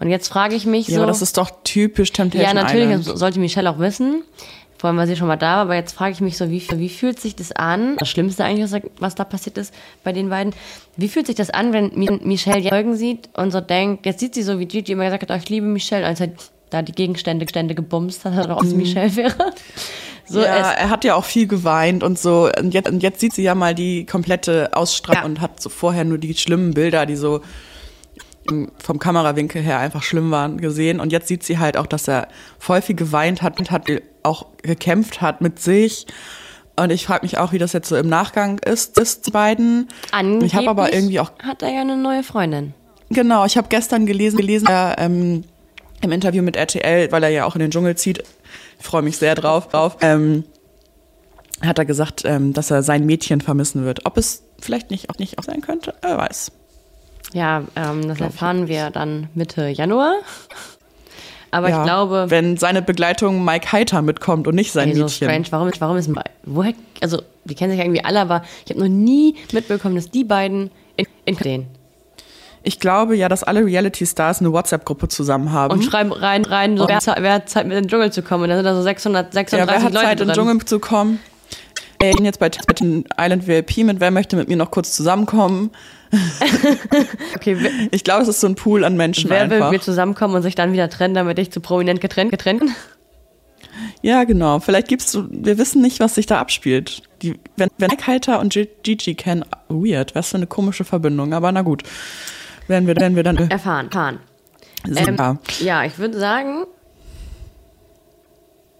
Und 0.00 0.08
jetzt 0.08 0.28
frage 0.28 0.54
ich 0.54 0.66
mich 0.66 0.88
ja, 0.88 0.94
so. 0.94 1.00
Ja, 1.02 1.06
das 1.06 1.22
ist 1.22 1.36
doch 1.36 1.50
typisch 1.62 2.12
Temptation 2.12 2.56
Ja, 2.56 2.62
natürlich, 2.62 2.88
Island. 2.88 3.06
das 3.06 3.18
sollte 3.18 3.38
Michelle 3.38 3.70
auch 3.70 3.78
wissen. 3.78 4.24
Vor 4.78 4.88
allem, 4.88 4.96
weil 4.96 5.06
sie 5.06 5.16
schon 5.16 5.28
mal 5.28 5.36
da 5.36 5.56
war. 5.56 5.62
Aber 5.62 5.74
jetzt 5.74 5.92
frage 5.92 6.12
ich 6.12 6.22
mich 6.22 6.38
so, 6.38 6.48
wie, 6.48 6.66
wie 6.72 6.88
fühlt 6.88 7.20
sich 7.20 7.36
das 7.36 7.52
an? 7.52 7.96
Das 7.98 8.08
Schlimmste 8.08 8.44
eigentlich, 8.44 8.72
was, 8.72 8.80
was 8.98 9.14
da 9.14 9.24
passiert 9.24 9.58
ist 9.58 9.74
bei 10.02 10.12
den 10.12 10.30
beiden. 10.30 10.54
Wie 10.96 11.08
fühlt 11.08 11.26
sich 11.26 11.36
das 11.36 11.50
an, 11.50 11.74
wenn 11.74 11.92
Michelle 12.24 12.62
die 12.62 12.70
Folgen 12.70 12.96
sieht 12.96 13.28
und 13.36 13.50
so 13.50 13.60
denkt, 13.60 14.06
jetzt 14.06 14.20
sieht 14.20 14.34
sie 14.34 14.42
so, 14.42 14.58
wie 14.58 14.64
Gigi 14.64 14.92
immer 14.92 15.04
gesagt 15.04 15.24
hat, 15.24 15.30
oh, 15.30 15.38
ich 15.38 15.50
liebe 15.50 15.66
Michelle, 15.66 16.06
als 16.06 16.20
er 16.20 16.30
da 16.70 16.82
die 16.82 16.92
Gegenstände 16.92 17.46
Stände 17.48 17.74
gebumst 17.74 18.24
hat, 18.24 18.62
es 18.62 18.70
mhm. 18.70 18.76
Michelle 18.78 19.14
wäre. 19.16 19.52
So, 20.26 20.40
ja, 20.40 20.46
er 20.46 20.90
hat 20.90 21.04
ja 21.04 21.16
auch 21.16 21.24
viel 21.24 21.48
geweint 21.48 22.04
und 22.04 22.16
so. 22.16 22.48
Und 22.56 22.72
jetzt, 22.72 22.88
und 22.88 23.02
jetzt 23.02 23.18
sieht 23.18 23.32
sie 23.32 23.42
ja 23.42 23.56
mal 23.56 23.74
die 23.74 24.06
komplette 24.06 24.70
Ausstrahlung 24.72 25.22
ja. 25.22 25.26
und 25.26 25.40
hat 25.40 25.60
so 25.60 25.68
vorher 25.68 26.04
nur 26.04 26.18
die 26.18 26.34
schlimmen 26.34 26.72
Bilder, 26.72 27.04
die 27.04 27.16
so 27.16 27.40
vom 28.78 28.98
Kamerawinkel 28.98 29.62
her 29.62 29.78
einfach 29.78 30.02
schlimm 30.02 30.30
waren, 30.30 30.58
gesehen. 30.58 31.00
Und 31.00 31.12
jetzt 31.12 31.28
sieht 31.28 31.42
sie 31.42 31.58
halt 31.58 31.76
auch, 31.76 31.86
dass 31.86 32.08
er 32.08 32.28
voll 32.58 32.82
viel 32.82 32.96
geweint 32.96 33.42
hat 33.42 33.58
und 33.58 33.70
hat 33.70 33.86
auch 34.22 34.46
gekämpft 34.62 35.20
hat 35.20 35.40
mit 35.40 35.58
sich. 35.60 36.06
Und 36.76 36.90
ich 36.90 37.04
frage 37.04 37.24
mich 37.24 37.38
auch, 37.38 37.52
wie 37.52 37.58
das 37.58 37.72
jetzt 37.72 37.88
so 37.88 37.96
im 37.96 38.08
Nachgang 38.08 38.58
ist, 38.60 38.98
ist 38.98 39.32
beiden. 39.32 39.88
Angeblich 40.12 40.52
ich 40.52 40.56
habe 40.56 40.70
aber 40.70 40.92
irgendwie 40.92 41.20
auch 41.20 41.32
hat 41.42 41.62
er 41.62 41.70
ja 41.70 41.80
eine 41.80 41.96
neue 41.96 42.22
Freundin. 42.22 42.74
Genau, 43.10 43.44
ich 43.44 43.56
habe 43.56 43.68
gestern 43.68 44.06
gelesen, 44.06 44.36
gelesen, 44.36 44.68
er, 44.68 44.96
ähm, 44.98 45.44
im 46.00 46.12
Interview 46.12 46.42
mit 46.42 46.56
RTL, 46.56 47.12
weil 47.12 47.22
er 47.22 47.30
ja 47.30 47.44
auch 47.44 47.54
in 47.54 47.60
den 47.60 47.70
Dschungel 47.70 47.96
zieht, 47.96 48.22
ich 48.78 48.84
freue 48.84 49.02
mich 49.02 49.18
sehr 49.18 49.34
drauf, 49.34 49.68
drauf 49.68 49.96
ähm, 50.00 50.44
hat 51.62 51.78
er 51.78 51.84
gesagt, 51.84 52.24
ähm, 52.24 52.52
dass 52.52 52.70
er 52.70 52.82
sein 52.82 53.04
Mädchen 53.04 53.40
vermissen 53.40 53.84
wird. 53.84 54.06
Ob 54.06 54.16
es 54.16 54.44
vielleicht 54.60 54.90
nicht 54.90 55.10
auch 55.10 55.18
nicht 55.18 55.38
auch 55.38 55.44
sein 55.44 55.60
könnte, 55.60 55.94
wer 56.00 56.16
weiß. 56.16 56.52
Ja, 57.32 57.64
ähm, 57.76 58.08
das 58.08 58.18
Glaub 58.18 58.30
erfahren 58.30 58.68
wir 58.68 58.90
dann 58.90 59.28
Mitte 59.34 59.68
Januar. 59.68 60.14
Aber 61.50 61.68
ja, 61.68 61.78
ich 61.78 61.84
glaube. 61.84 62.26
Wenn 62.28 62.56
seine 62.56 62.80
Begleitung 62.80 63.44
Mike 63.44 63.72
Heiter 63.72 64.02
mitkommt 64.02 64.46
und 64.46 64.54
nicht 64.54 64.72
sein 64.72 64.88
ey, 64.88 64.94
so 64.94 65.02
Mädchen. 65.04 65.28
Strange. 65.28 65.46
Warum, 65.50 65.70
warum 65.80 65.96
ist 65.96 66.10
woher, 66.44 66.74
also 67.00 67.22
die 67.44 67.54
kennen 67.54 67.72
sich 67.72 67.78
ja 67.78 67.84
irgendwie 67.84 68.04
alle, 68.04 68.20
aber 68.20 68.42
ich 68.64 68.70
habe 68.70 68.80
noch 68.80 68.88
nie 68.88 69.36
mitbekommen, 69.52 69.96
dass 69.96 70.10
die 70.10 70.24
beiden 70.24 70.70
in, 70.96 71.06
in 71.24 71.36
den 71.36 71.66
ich 72.62 72.78
glaube 72.78 73.16
ja, 73.16 73.28
dass 73.28 73.42
alle 73.42 73.64
Reality-Stars 73.64 74.40
eine 74.40 74.52
WhatsApp-Gruppe 74.52 75.08
zusammen 75.08 75.52
haben. 75.52 75.72
Und 75.72 75.84
schreiben 75.84 76.12
rein, 76.12 76.44
rein, 76.44 76.76
so, 76.76 76.86
wer, 76.86 77.00
wer, 77.18 77.32
hat 77.32 77.48
Zeit, 77.48 77.66
mit 77.66 77.76
in 77.76 77.84
den 77.84 77.88
Dschungel 77.88 78.12
zu 78.12 78.22
kommen? 78.22 78.44
Und 78.44 78.50
da 78.50 78.56
sind 78.56 78.64
da 78.64 78.74
so 78.74 78.82
636 78.82 79.58
ja, 79.58 79.66
wer 79.66 79.82
hat 79.82 79.92
Leute 79.92 80.06
Zeit, 80.06 80.20
in 80.20 80.28
den 80.28 80.34
Dschungel 80.34 80.64
zu 80.64 80.78
kommen? 80.78 81.20
Ich 82.02 82.16
bin 82.16 82.24
jetzt 82.24 82.38
bei 82.38 82.48
Tibetan 82.48 83.04
Island 83.18 83.46
VIP 83.46 83.78
mit, 83.78 84.00
wer 84.00 84.10
möchte 84.10 84.36
mit 84.36 84.48
mir 84.48 84.56
noch 84.56 84.70
kurz 84.70 84.94
zusammenkommen? 84.94 85.70
okay, 87.36 87.88
ich 87.90 88.04
glaube, 88.04 88.22
es 88.22 88.28
ist 88.28 88.40
so 88.40 88.46
ein 88.46 88.54
Pool 88.56 88.84
an 88.84 88.96
Menschen 88.96 89.30
Wer 89.30 89.42
einfach. 89.42 89.56
will 89.56 89.62
mit 89.64 89.72
mir 89.72 89.80
zusammenkommen 89.80 90.34
und 90.34 90.42
sich 90.42 90.54
dann 90.54 90.72
wieder 90.72 90.90
trennen, 90.90 91.14
damit 91.14 91.38
ich 91.38 91.50
zu 91.50 91.60
prominent 91.60 92.00
getrennt 92.00 92.30
getrennt? 92.30 92.62
Ja, 94.02 94.24
genau. 94.24 94.60
Vielleicht 94.60 94.88
gibt's 94.88 95.16
wir 95.30 95.56
wissen 95.56 95.80
nicht, 95.80 96.00
was 96.00 96.14
sich 96.14 96.26
da 96.26 96.40
abspielt. 96.40 97.02
Die, 97.22 97.38
wenn, 97.56 97.68
wenn 97.78 97.90
Heiter 98.06 98.40
und 98.40 98.52
Gigi 98.82 99.14
kennen, 99.14 99.44
weird, 99.68 100.14
was 100.14 100.30
für 100.30 100.38
eine 100.38 100.46
komische 100.46 100.84
Verbindung, 100.84 101.32
aber 101.32 101.52
na 101.52 101.62
gut 101.62 101.82
werden 102.70 102.86
wir, 102.86 102.96
werden 102.96 103.16
wir 103.16 103.22
dann 103.22 103.36
erfahren. 103.50 103.86
erfahren. 103.86 104.20
Ähm, 104.86 105.38
ja, 105.60 105.84
ich 105.84 105.98
würde 105.98 106.18
sagen, 106.18 106.64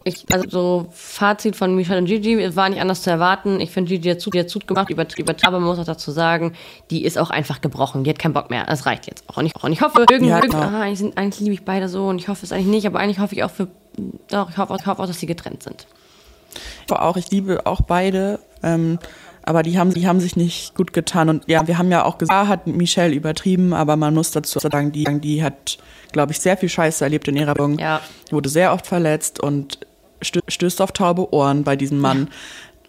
ich, 0.05 0.25
also 0.33 0.49
so 0.49 0.87
Fazit 0.93 1.57
von 1.57 1.75
Michelle 1.75 1.99
und 1.99 2.07
Gigi, 2.07 2.41
es 2.41 2.57
war 2.57 2.69
nicht 2.69 2.81
anders 2.81 3.03
zu 3.03 3.11
erwarten. 3.11 3.61
Ich 3.61 3.71
finde, 3.71 3.91
Gigi 3.91 4.09
hat 4.09 4.21
zu, 4.21 4.31
gut 4.31 4.67
gemacht, 4.67 4.89
über, 4.89 5.07
über 5.19 5.35
aber 5.43 5.61
man 5.61 5.69
muss 5.69 5.79
auch 5.79 5.85
dazu 5.85 6.11
sagen, 6.11 6.55
die 6.91 7.05
ist 7.05 7.19
auch 7.19 7.29
einfach 7.31 7.61
gebrochen. 7.61 8.05
Die 8.05 8.11
hat 8.11 8.19
keinen 8.19 8.33
Bock 8.33 8.49
mehr. 8.49 8.65
Das 8.65 8.87
reicht 8.87 9.07
jetzt 9.07 9.25
auch. 9.29 9.37
Und 9.37 9.47
ich, 9.47 9.63
und 9.63 9.73
ich 9.73 9.83
hoffe, 9.83 10.07
irgendwie, 10.09 10.31
ja, 10.31 10.41
genau. 10.41 10.57
aha, 10.57 10.83
eigentlich, 10.83 11.19
eigentlich 11.19 11.41
liebe 11.41 11.55
ich 11.55 11.65
beide 11.65 11.89
so 11.89 12.09
und 12.09 12.19
ich 12.19 12.29
hoffe 12.29 12.47
es 12.47 12.53
eigentlich 12.53 12.69
nicht, 12.69 12.87
aber 12.87 12.99
eigentlich 12.99 13.19
hoffe 13.19 13.35
ich 13.35 13.45
auch 13.45 13.51
für, 13.51 13.69
doch, 14.31 14.49
ich 14.49 14.57
hoffe, 14.57 14.75
ich 14.81 14.87
hoffe 14.87 15.03
auch, 15.03 15.07
dass 15.07 15.21
sie 15.21 15.27
getrennt 15.27 15.63
sind. 15.63 15.87
Ich 16.87 16.93
auch, 16.93 17.17
ich 17.17 17.31
liebe 17.31 17.67
auch 17.67 17.83
beide. 17.83 18.41
Ähm, 18.63 18.99
aber 19.43 19.63
die 19.63 19.79
haben, 19.79 19.93
die 19.93 20.07
haben 20.07 20.21
sich 20.21 20.37
nicht 20.37 20.75
gut 20.75 20.93
getan. 20.93 21.29
Und 21.29 21.45
ja, 21.49 21.67
wir 21.67 21.79
haben 21.79 21.91
ja 21.91 22.05
auch 22.05 22.19
gesagt, 22.19 22.49
hat 22.49 22.67
Michelle 22.67 23.15
übertrieben, 23.15 23.73
aber 23.73 23.97
man 23.97 24.15
muss 24.15 24.31
dazu 24.31 24.59
sagen, 24.59 24.93
die, 24.93 25.05
die 25.21 25.43
hat, 25.43 25.79
glaube 26.13 26.33
ich, 26.33 26.41
sehr 26.41 26.57
viel 26.57 26.69
Scheiße 26.69 27.05
erlebt 27.05 27.29
in 27.29 27.37
ihrer 27.37 27.55
Beziehung. 27.55 27.79
Ja. 27.79 28.01
Wurde 28.31 28.49
sehr 28.49 28.73
oft 28.73 28.87
verletzt 28.87 29.41
und 29.41 29.79
stößt 30.23 30.81
auf 30.83 30.93
taube 30.93 31.33
Ohren 31.33 31.65
bei 31.65 31.77
diesem 31.77 31.99
Mann. 31.99 32.29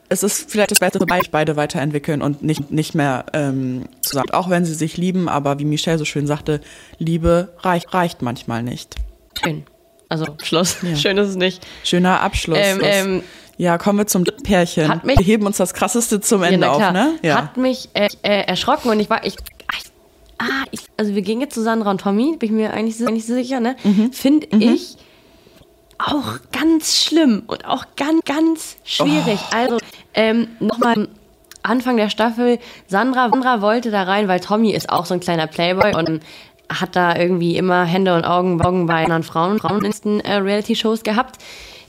Es 0.10 0.24
ist 0.24 0.52
vielleicht 0.52 0.72
das 0.72 0.80
Beste, 0.80 1.00
wobei 1.00 1.20
sich 1.20 1.32
beide 1.32 1.56
weiterentwickeln 1.56 2.22
und 2.22 2.44
nicht, 2.44 2.70
nicht 2.70 2.96
mehr 2.96 3.26
ähm, 3.32 3.86
zusammen. 4.02 4.32
Auch 4.32 4.50
wenn 4.50 4.66
sie 4.66 4.74
sich 4.74 4.98
lieben, 4.98 5.30
aber 5.30 5.58
wie 5.60 5.66
Michelle 5.66 5.98
so 5.98 6.04
schön 6.04 6.28
sagte, 6.28 6.60
Liebe 6.98 7.54
reicht, 7.60 7.94
reicht 7.94 8.22
manchmal 8.22 8.62
nicht. 8.62 8.96
Schön. 9.42 9.64
Also 10.10 10.26
Schluss. 10.44 10.76
Ja. 10.82 10.98
Schön 10.98 11.18
ist 11.18 11.30
es 11.30 11.36
nicht. 11.38 11.66
Schöner 11.86 12.20
Abschluss. 12.20 12.58
Ähm, 12.60 12.82
ähm, 12.84 13.24
ja, 13.62 13.78
kommen 13.78 14.00
wir 14.00 14.08
zum 14.08 14.24
Pärchen. 14.24 15.02
Mich, 15.04 15.20
wir 15.20 15.26
heben 15.26 15.46
uns 15.46 15.58
das 15.58 15.76
Krasseste 15.76 16.20
zum 16.20 16.42
Ende 16.42 16.66
ja, 16.66 16.72
auf, 16.72 16.92
ne? 16.92 17.14
Ja. 17.22 17.36
Hat 17.36 17.58
mich 17.58 17.90
äh, 17.94 18.08
äh, 18.24 18.48
erschrocken 18.48 18.90
und 18.90 19.00
ich 19.00 19.08
war, 19.08 19.24
ich, 19.24 19.36
ah, 20.40 20.66
ich, 20.72 20.80
also 20.98 21.14
wir 21.14 21.22
gehen 21.22 21.42
jetzt 21.42 21.54
zu 21.54 21.62
Sandra 21.62 21.92
und 21.92 22.02
Tommy, 22.02 22.38
bin 22.38 22.50
ich 22.50 22.56
mir 22.56 22.74
eigentlich, 22.74 23.08
eigentlich 23.08 23.28
sicher, 23.28 23.60
ne? 23.60 23.76
Mhm. 23.84 24.14
Finde 24.14 24.48
mhm. 24.52 24.62
ich 24.64 24.98
auch 26.00 26.40
ganz 26.52 27.04
schlimm 27.04 27.44
und 27.46 27.66
auch 27.66 27.86
ganz, 27.96 28.24
ganz 28.26 28.78
schwierig. 28.84 29.40
Oh. 29.52 29.56
Also, 29.56 29.78
ähm, 30.16 30.48
nochmal 30.60 31.08
Anfang 31.62 31.98
der 31.98 32.10
Staffel, 32.10 32.58
Sandra, 32.88 33.30
Sandra 33.30 33.62
wollte 33.62 33.92
da 33.92 34.02
rein, 34.02 34.28
weil 34.28 34.40
Tommy 34.40 34.72
ist 34.72 34.90
auch 34.90 35.06
so 35.06 35.14
ein 35.14 35.20
kleiner 35.20 35.46
Playboy 35.46 35.94
und 35.94 36.24
hat 36.68 36.96
da 36.96 37.16
irgendwie 37.16 37.58
immer 37.58 37.86
Hände 37.86 38.16
und 38.16 38.26
Augen, 38.26 38.60
Augen 38.60 38.88
bei 38.88 39.04
anderen 39.04 39.22
Frauen, 39.22 39.60
Frauen 39.60 39.86
in 39.86 40.20
äh, 40.22 40.38
Reality-Shows 40.38 41.04
gehabt 41.04 41.38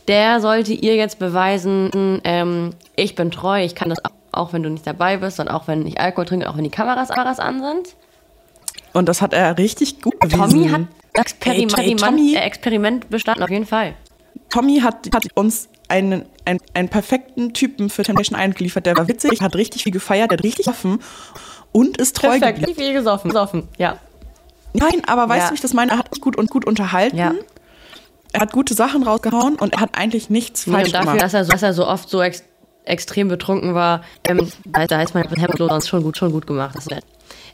der 0.09 0.41
sollte 0.41 0.73
ihr 0.73 0.97
jetzt 0.97 1.19
beweisen, 1.19 2.21
ähm, 2.25 2.71
ich 2.97 3.15
bin 3.15 3.31
treu, 3.31 3.63
ich 3.65 3.75
kann 3.75 3.89
das 3.89 4.05
auch, 4.05 4.11
auch, 4.33 4.53
wenn 4.53 4.63
du 4.63 4.71
nicht 4.71 4.87
dabei 4.87 5.19
bist 5.19 5.39
und 5.41 5.49
auch 5.49 5.69
wenn 5.69 5.87
ich 5.87 6.01
Alkohol 6.01 6.25
trinke, 6.27 6.49
auch 6.49 6.57
wenn 6.57 6.65
die 6.65 6.71
Kameras, 6.71 7.09
Kameras 7.11 7.39
an 7.39 7.61
sind. 7.63 7.97
Und 8.93 9.09
das 9.09 9.23
hat 9.23 9.33
er 9.33 9.59
richtig 9.59 10.01
gut 10.03 10.19
bewiesen. 10.19 10.41
Tommy 10.41 10.69
hat 10.69 10.81
Experiment, 11.15 11.79
ey, 11.79 11.97
Tommy, 11.97 12.35
äh, 12.35 12.39
Experiment 12.41 13.11
bestanden, 13.11 13.43
auf 13.45 13.51
jeden 13.51 13.67
Fall. 13.67 13.95
Tommy 14.49 14.81
hat, 14.81 15.09
hat 15.15 15.27
uns 15.35 15.69
einen 15.89 16.25
einen, 16.45 16.61
einen 16.75 16.89
perfekten 16.89 17.53
Typen 17.53 17.91
für 17.91 18.03
Temptation 18.03 18.39
Island 18.39 18.57
geliefert. 18.57 18.87
Der 18.87 18.97
war 18.97 19.07
witzig, 19.09 19.41
hat 19.41 19.55
richtig 19.55 19.85
viel 19.85 19.93
gefeiert, 19.93 20.31
der 20.31 20.39
hat 20.39 20.45
richtig 20.45 20.69
offen 20.69 20.99
und 21.71 21.97
ist 21.99 22.17
treu 22.17 22.39
Perfekt, 22.39 22.59
geblieben. 22.61 22.81
viel 22.81 22.93
gesoffen, 22.95 23.31
gesoffen, 23.31 23.69
ja. 23.79 23.97
Nein, 24.73 25.03
aber 25.07 25.29
weißt 25.29 25.39
Ja. 25.43 25.47
du, 25.49 25.51
wie 25.53 25.55
ich 25.57 25.61
das 25.61 25.75
meine? 25.75 25.93
Er 25.93 25.99
hat 25.99 26.09
sich 26.13 26.21
gut 26.21 26.37
und 26.37 26.51
gut 26.51 26.65
unterhalten. 26.67 27.17
Ja. 27.17 27.33
Er 28.33 28.41
hat 28.41 28.53
gute 28.53 28.75
Sachen 28.75 29.03
rausgehauen 29.03 29.57
und 29.57 29.75
er 29.75 29.81
hat 29.81 29.91
eigentlich 29.93 30.31
nichts 30.31 30.67
Nee, 30.67 30.73
falsch 30.75 30.87
und 30.89 30.95
dafür, 30.95 31.07
gemacht. 31.13 31.23
dass 31.23 31.35
er, 31.35 31.45
so, 31.45 31.53
dass 31.53 31.63
er 31.63 31.75
so 31.75 31.87
oft 31.87 32.09
so 32.09 32.23
ex 32.23 32.43
extrem 32.85 33.29
betrunken 33.29 33.75
war, 33.75 34.03
ähm, 34.27 34.51
da, 34.67 34.87
da 34.89 35.03
ist 35.03 35.15
mein 35.15 35.25
sonst 35.57 35.89
schon 35.89 36.03
gut, 36.03 36.17
schon 36.17 36.33
gut 36.33 36.49
gemacht. 36.49 36.77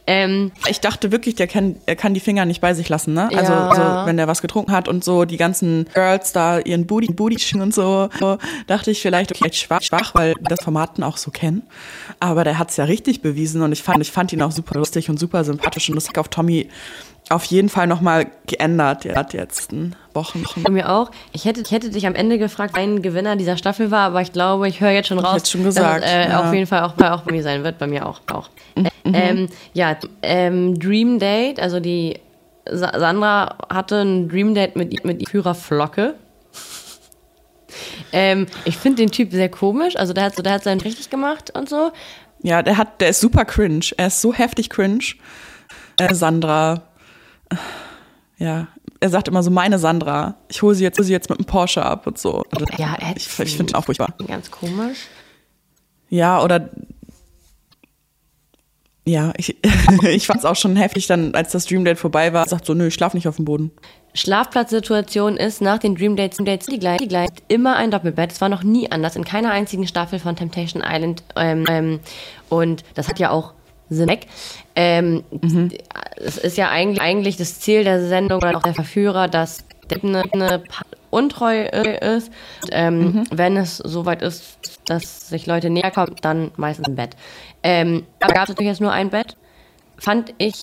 Ähm, 0.06 0.52
Ich 0.66 0.80
dachte 0.80 1.12
wirklich, 1.12 1.34
der 1.34 1.46
kann, 1.46 1.76
er 1.84 1.96
kann 1.96 2.14
die 2.14 2.20
Finger 2.20 2.46
nicht 2.46 2.62
bei 2.62 2.72
sich 2.72 2.88
lassen, 2.88 3.12
ne? 3.12 3.28
Also, 3.36 3.52
Ja. 3.52 3.74
so, 4.00 4.06
wenn 4.06 4.16
der 4.16 4.26
was 4.26 4.40
getrunken 4.40 4.72
hat 4.72 4.88
und 4.88 5.04
so 5.04 5.26
die 5.26 5.36
ganzen 5.36 5.86
Girls 5.92 6.32
da 6.32 6.60
ihren 6.60 6.86
Booty, 6.86 7.12
Booty 7.12 7.60
und 7.60 7.74
so, 7.74 8.08
so, 8.18 8.38
dachte 8.66 8.90
ich 8.90 9.02
vielleicht, 9.02 9.32
okay, 9.32 9.52
schwach, 9.52 9.82
schwach, 9.82 10.14
weil 10.14 10.32
das 10.40 10.60
Formaten 10.64 11.04
auch 11.04 11.18
so 11.18 11.30
kennen. 11.30 11.60
Aber 12.20 12.42
der 12.44 12.58
hat's 12.58 12.78
ja 12.78 12.84
richtig 12.84 13.20
bewiesen 13.20 13.60
und 13.60 13.72
ich 13.72 13.82
fand, 13.82 14.00
ich 14.00 14.10
fand 14.10 14.32
ihn 14.32 14.40
auch 14.40 14.52
super 14.52 14.78
lustig 14.78 15.10
und 15.10 15.20
super 15.20 15.44
sympathisch 15.44 15.90
und 15.90 16.08
hat 16.08 16.16
auf 16.16 16.28
Tommy 16.28 16.70
auf 17.30 17.44
jeden 17.44 17.68
Fall 17.68 17.86
nochmal 17.86 18.26
geändert, 18.46 19.04
die 19.04 19.36
letzten 19.36 19.94
Wochen. 20.14 20.44
Bei 20.62 20.70
mir 20.70 20.90
auch. 20.90 21.10
Ich 21.32 21.44
hätte, 21.44 21.60
ich 21.60 21.70
hätte 21.70 21.90
dich 21.90 22.06
am 22.06 22.14
Ende 22.14 22.38
gefragt, 22.38 22.74
wer 22.74 22.82
ein 22.82 23.02
Gewinner 23.02 23.36
dieser 23.36 23.56
Staffel 23.56 23.90
war, 23.90 24.06
aber 24.06 24.22
ich 24.22 24.32
glaube, 24.32 24.68
ich 24.68 24.80
höre 24.80 24.90
jetzt 24.90 25.08
schon 25.08 25.18
raus, 25.18 25.36
jetzt 25.36 25.50
schon 25.50 25.64
gesagt, 25.64 26.04
dass 26.04 26.10
es 26.10 26.16
äh, 26.16 26.30
ja. 26.30 26.46
auf 26.46 26.52
jeden 26.52 26.66
Fall 26.66 26.82
auch, 26.82 26.98
auch 26.98 27.22
bei 27.22 27.32
mir 27.32 27.42
sein 27.42 27.64
wird. 27.64 27.78
Bei 27.78 27.86
mir 27.86 28.06
auch. 28.06 28.20
auch. 28.32 28.48
Äh, 28.76 28.90
ähm, 29.04 29.48
ja, 29.74 29.96
ähm, 30.22 30.78
Dream 30.78 31.18
Date, 31.18 31.60
also 31.60 31.80
die 31.80 32.18
Sa 32.70 32.98
Sandra 32.98 33.56
hatte 33.72 34.00
ein 34.02 34.28
Dream 34.28 34.54
Date 34.54 34.76
mit, 34.76 35.04
mit 35.04 35.28
Führer 35.28 35.54
Flocke. 35.54 36.14
ähm, 38.12 38.46
ich 38.64 38.76
finde 38.76 39.02
den 39.02 39.10
Typ 39.10 39.32
sehr 39.32 39.48
komisch, 39.48 39.96
also 39.96 40.12
der 40.12 40.24
hat, 40.24 40.36
so, 40.36 40.42
der 40.42 40.52
hat 40.54 40.64
seinen 40.64 40.80
richtig 40.80 41.10
gemacht 41.10 41.52
und 41.56 41.68
so. 41.68 41.92
Ja, 42.42 42.62
der 42.62 42.76
hat, 42.76 43.00
der 43.00 43.08
ist 43.08 43.20
super 43.20 43.44
cringe. 43.44 43.86
Er 43.96 44.06
ist 44.06 44.20
so 44.20 44.32
heftig 44.32 44.70
cringe. 44.70 45.04
Äh, 45.98 46.14
Sandra, 46.14 46.82
ja, 48.38 48.68
er 49.00 49.08
sagt 49.08 49.28
immer 49.28 49.42
so, 49.42 49.50
meine 49.50 49.78
Sandra, 49.78 50.36
ich 50.48 50.62
hole 50.62 50.74
sie 50.74 50.84
jetzt, 50.84 50.98
hol 50.98 51.04
sie 51.04 51.12
jetzt 51.12 51.30
mit 51.30 51.38
dem 51.38 51.44
Porsche 51.44 51.84
ab 51.84 52.06
und 52.06 52.18
so. 52.18 52.44
Ja, 52.76 52.96
er 52.98 53.16
ich, 53.16 53.26
ich 53.26 53.56
finde 53.56 53.72
ihn 53.72 53.74
auch 53.74 53.84
furchtbar. 53.84 54.14
Ganz 54.26 54.50
komisch. 54.50 55.06
Ja, 56.10 56.42
oder 56.42 56.70
ja, 59.08 59.32
ich, 59.38 59.56
ich 60.02 60.26
fand 60.26 60.40
es 60.40 60.44
auch 60.44 60.56
schon 60.56 60.76
heftig, 60.76 61.06
dann, 61.06 61.34
als 61.34 61.52
das 61.52 61.64
Dream 61.64 61.84
Date 61.84 61.98
vorbei 61.98 62.32
war, 62.32 62.46
sagt 62.46 62.66
so, 62.66 62.74
nö, 62.74 62.88
ich 62.88 62.94
schlaf 62.94 63.14
nicht 63.14 63.26
auf 63.26 63.36
dem 63.36 63.46
Boden. 63.46 63.70
Schlafplatzsituation 64.12 65.36
ist 65.36 65.60
nach 65.60 65.78
den 65.78 65.94
Dream 65.94 66.16
Dates, 66.16 66.38
Dates 66.38 66.66
die 66.66 66.78
gleich, 66.78 66.98
die 66.98 67.08
gleich 67.08 67.30
immer 67.48 67.76
ein 67.76 67.90
Doppelbett. 67.90 68.32
Es 68.32 68.40
war 68.40 68.48
noch 68.48 68.62
nie 68.62 68.90
anders 68.90 69.16
in 69.16 69.24
keiner 69.24 69.50
einzigen 69.50 69.86
Staffel 69.86 70.18
von 70.18 70.36
Temptation 70.36 70.82
Island. 70.84 71.22
Ähm, 71.36 71.64
ähm, 71.68 72.00
und 72.48 72.84
das 72.94 73.08
hat 73.08 73.18
ja 73.18 73.30
auch 73.30 73.54
Sinn 73.90 74.08
weg. 74.08 74.26
Ähm, 74.74 75.24
Es 76.16 76.36
ist 76.38 76.56
ja 76.56 76.68
eigentlich, 76.68 77.00
eigentlich 77.00 77.36
das 77.36 77.60
Ziel 77.60 77.84
der 77.84 78.06
Sendung 78.06 78.38
oder 78.38 78.56
auch 78.56 78.62
der 78.62 78.74
Verführer, 78.74 79.28
dass 79.28 79.64
eine, 80.02 80.24
eine 80.32 80.62
untreu 81.10 81.62
ist. 81.64 82.28
Und, 82.64 82.68
ähm, 82.72 83.24
Wenn 83.30 83.56
es 83.56 83.78
soweit 83.78 84.22
ist, 84.22 84.58
dass 84.86 85.28
sich 85.28 85.46
Leute 85.46 85.70
näher 85.70 85.90
kommen, 85.90 86.14
dann 86.22 86.50
meistens 86.56 86.88
im 86.88 86.96
Bett. 86.96 87.16
Ähm, 87.62 88.04
aber 88.20 88.34
gab 88.34 88.42
es 88.44 88.48
natürlich 88.50 88.68
jetzt 88.70 88.80
nur 88.80 88.92
ein 88.92 89.10
Bett. 89.10 89.36
Fand 89.98 90.34
ich 90.38 90.62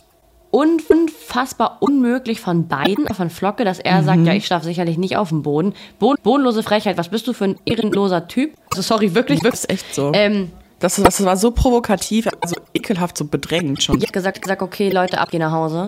un 0.51 0.79
unfassbar 0.88 1.77
unmöglich 1.82 2.39
von 2.39 2.67
beiden, 2.67 3.08
von 3.13 3.29
Flocke, 3.29 3.65
dass 3.65 3.79
er 3.79 4.03
sagt, 4.03 4.25
ja, 4.25 4.34
ich 4.34 4.46
schlafe 4.46 4.63
sicherlich 4.65 4.98
nicht 4.98 5.17
auf 5.17 5.29
dem 5.29 5.41
Boden. 5.41 5.74
Bo 6.00 6.15
bodenlose 6.24 6.63
Frechheit, 6.63 6.98
was 6.98 7.10
bist 7.10 7.27
du 7.27 7.34
für 7.34 7.46
ein 7.46 7.60
ehrenloser 7.65 8.27
Typ? 8.29 8.53
Also 8.72 8.82
sorry, 8.82 9.13
wirklich, 9.15 9.39
Das 9.39 9.63
wirklich. 9.63 9.79
ist 9.79 9.86
echt 9.86 9.96
so. 9.96 10.12
Ähm, 10.13 10.51
Das, 10.86 10.98
das 10.98 11.25
war 11.25 11.36
so 11.36 11.50
provokativ, 11.50 12.30
also 12.42 12.58
ekelhaft, 12.75 13.18
so 13.18 13.25
bedrängend 13.25 13.82
schon. 13.82 13.98
ich 13.98 14.04
habe 14.04 14.12
gesagt, 14.12 14.39
gesagt, 14.39 14.62
okay, 14.62 14.92
Leute, 14.92 15.18
ab, 15.18 15.30
geh 15.32 15.39
nach 15.39 15.51
Hause. 15.51 15.88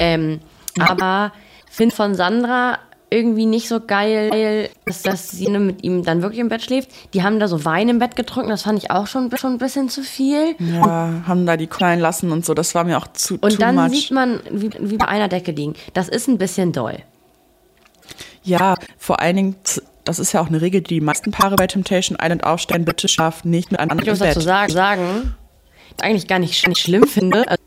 Ähm, 0.00 0.40
aber 0.80 1.30
finde 1.70 1.94
von 1.94 2.16
Sandra 2.16 2.80
irgendwie 3.08 3.46
nicht 3.46 3.68
so 3.68 3.78
geil, 3.78 4.68
dass, 4.84 5.02
dass 5.02 5.30
sie 5.30 5.48
mit 5.48 5.84
ihm 5.84 6.02
dann 6.02 6.22
wirklich 6.22 6.40
im 6.40 6.48
Bett 6.48 6.62
schläft. 6.62 6.90
Die 7.14 7.22
haben 7.22 7.38
da 7.38 7.46
so 7.46 7.64
Wein 7.64 7.88
im 7.88 8.00
Bett 8.00 8.16
getrunken, 8.16 8.50
das 8.50 8.62
fand 8.62 8.82
ich 8.82 8.90
auch 8.90 9.06
schon, 9.06 9.30
schon 9.36 9.52
ein 9.52 9.58
bisschen 9.58 9.88
zu 9.90 10.02
viel. 10.02 10.56
Ja, 10.58 11.22
haben 11.24 11.46
da 11.46 11.56
die 11.56 11.68
kleinen 11.68 12.02
lassen 12.02 12.32
und 12.32 12.44
so, 12.44 12.52
das 12.52 12.74
war 12.74 12.82
mir 12.82 12.98
auch 12.98 13.06
zu 13.12 13.38
Und 13.40 13.62
dann 13.62 13.76
much. 13.76 13.90
sieht 13.90 14.10
man, 14.10 14.40
wie, 14.50 14.70
wie 14.80 14.96
bei 14.96 15.06
einer 15.06 15.28
Decke 15.28 15.52
liegen. 15.52 15.74
Das 15.94 16.08
ist 16.08 16.26
ein 16.26 16.36
bisschen 16.36 16.72
doll. 16.72 16.98
Ja, 18.42 18.74
vor 18.98 19.20
allen 19.20 19.36
Dingen, 19.36 19.56
das 20.06 20.18
ist 20.18 20.32
ja 20.32 20.40
auch 20.40 20.46
eine 20.48 20.60
Regel, 20.62 20.80
die 20.80 20.94
die 20.94 21.00
meisten 21.00 21.30
Paare 21.30 21.56
bei 21.56 21.66
Temptation 21.66 22.16
Island 22.20 22.44
aufstellen, 22.44 22.84
bitte 22.84 23.08
schlaf 23.08 23.44
nicht 23.44 23.70
mit 23.70 23.80
einem 23.80 23.90
Ich 23.98 24.06
muss 24.06 24.20
anderen 24.20 24.34
dazu 24.34 24.40
sagen, 24.40 24.72
sagen 24.72 25.34
was 25.90 25.96
ich 25.98 26.04
eigentlich 26.04 26.26
gar 26.28 26.38
nicht, 26.38 26.66
nicht 26.68 26.80
schlimm 26.80 27.06
finde. 27.06 27.46
Also, 27.48 27.62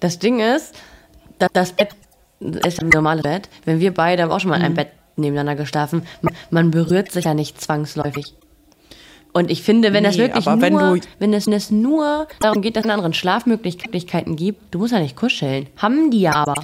das 0.00 0.18
Ding 0.18 0.40
ist, 0.40 0.74
dass 1.38 1.50
das 1.52 1.72
Bett 1.72 1.88
ist 2.66 2.80
ein 2.82 2.88
normales 2.88 3.22
Bett. 3.22 3.48
Wenn 3.64 3.80
wir 3.80 3.92
beide 3.94 4.22
haben 4.22 4.30
auch 4.30 4.40
schon 4.40 4.50
mal 4.50 4.56
in 4.56 4.60
Mhm. 4.62 4.66
einem 4.66 4.74
Bett 4.76 4.88
nebeneinander 5.16 5.54
geschlafen, 5.56 6.06
man, 6.50 6.70
berührt 6.70 7.10
sich 7.12 7.24
ja 7.24 7.34
nicht 7.34 7.60
zwangsläufig. 7.60 8.34
Und 9.32 9.50
ich 9.50 9.62
finde, 9.62 9.92
wenn 9.92 10.04
das 10.04 10.16
Nee, 10.16 10.22
wirklich 10.24 10.46
aber 10.46 10.56
nur, 10.56 10.62
wenn 10.62 10.78
wenn, 11.18 11.32
du- 11.32 11.36
es, 11.38 11.46
wenn 11.46 11.52
es 11.54 11.70
nur 11.70 12.28
darum 12.40 12.62
geht, 12.62 12.76
dass 12.76 12.84
es 12.84 12.90
anderen 12.90 13.14
Schlafmöglichkeiten 13.14 14.36
gibt, 14.36 14.72
du 14.74 14.78
musst 14.78 14.92
ja 14.92 15.00
nicht 15.00 15.16
kuscheln. 15.16 15.66
Haben 15.76 16.10
die 16.12 16.20
ja 16.20 16.34
aber. 16.34 16.54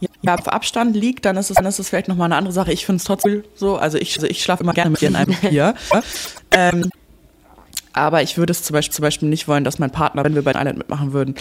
Ja, 0.00 0.34
auf 0.34 0.48
Abstand 0.48 0.94
liegt, 0.94 1.24
dann 1.24 1.36
ist 1.36 1.50
es, 1.50 1.56
dann 1.56 1.64
ist 1.64 1.78
es 1.78 1.88
vielleicht 1.88 2.08
nochmal 2.08 2.26
eine 2.26 2.36
andere 2.36 2.52
Sache. 2.52 2.72
Ich 2.72 2.84
finde 2.84 2.98
es 2.98 3.04
trotzdem 3.04 3.44
so, 3.54 3.76
also 3.76 3.96
ich, 3.96 4.16
also 4.16 4.26
ich 4.26 4.42
schlafe 4.42 4.62
immer 4.62 4.74
gerne 4.74 4.90
mit 4.90 5.00
dir 5.00 5.08
in 5.08 5.16
einem 5.16 5.34
Bier. 5.40 5.74
ähm, 6.50 6.90
aber 7.96 8.22
ich 8.22 8.36
würde 8.36 8.50
es 8.50 8.62
zum 8.62 8.74
Beispiel, 8.74 8.94
zum 8.94 9.02
Beispiel 9.02 9.28
nicht 9.28 9.48
wollen, 9.48 9.64
dass 9.64 9.78
mein 9.78 9.90
Partner, 9.90 10.22
wenn 10.22 10.34
wir 10.34 10.44
bei 10.44 10.50
Island 10.50 10.76
mitmachen 10.76 11.14
würden, 11.14 11.34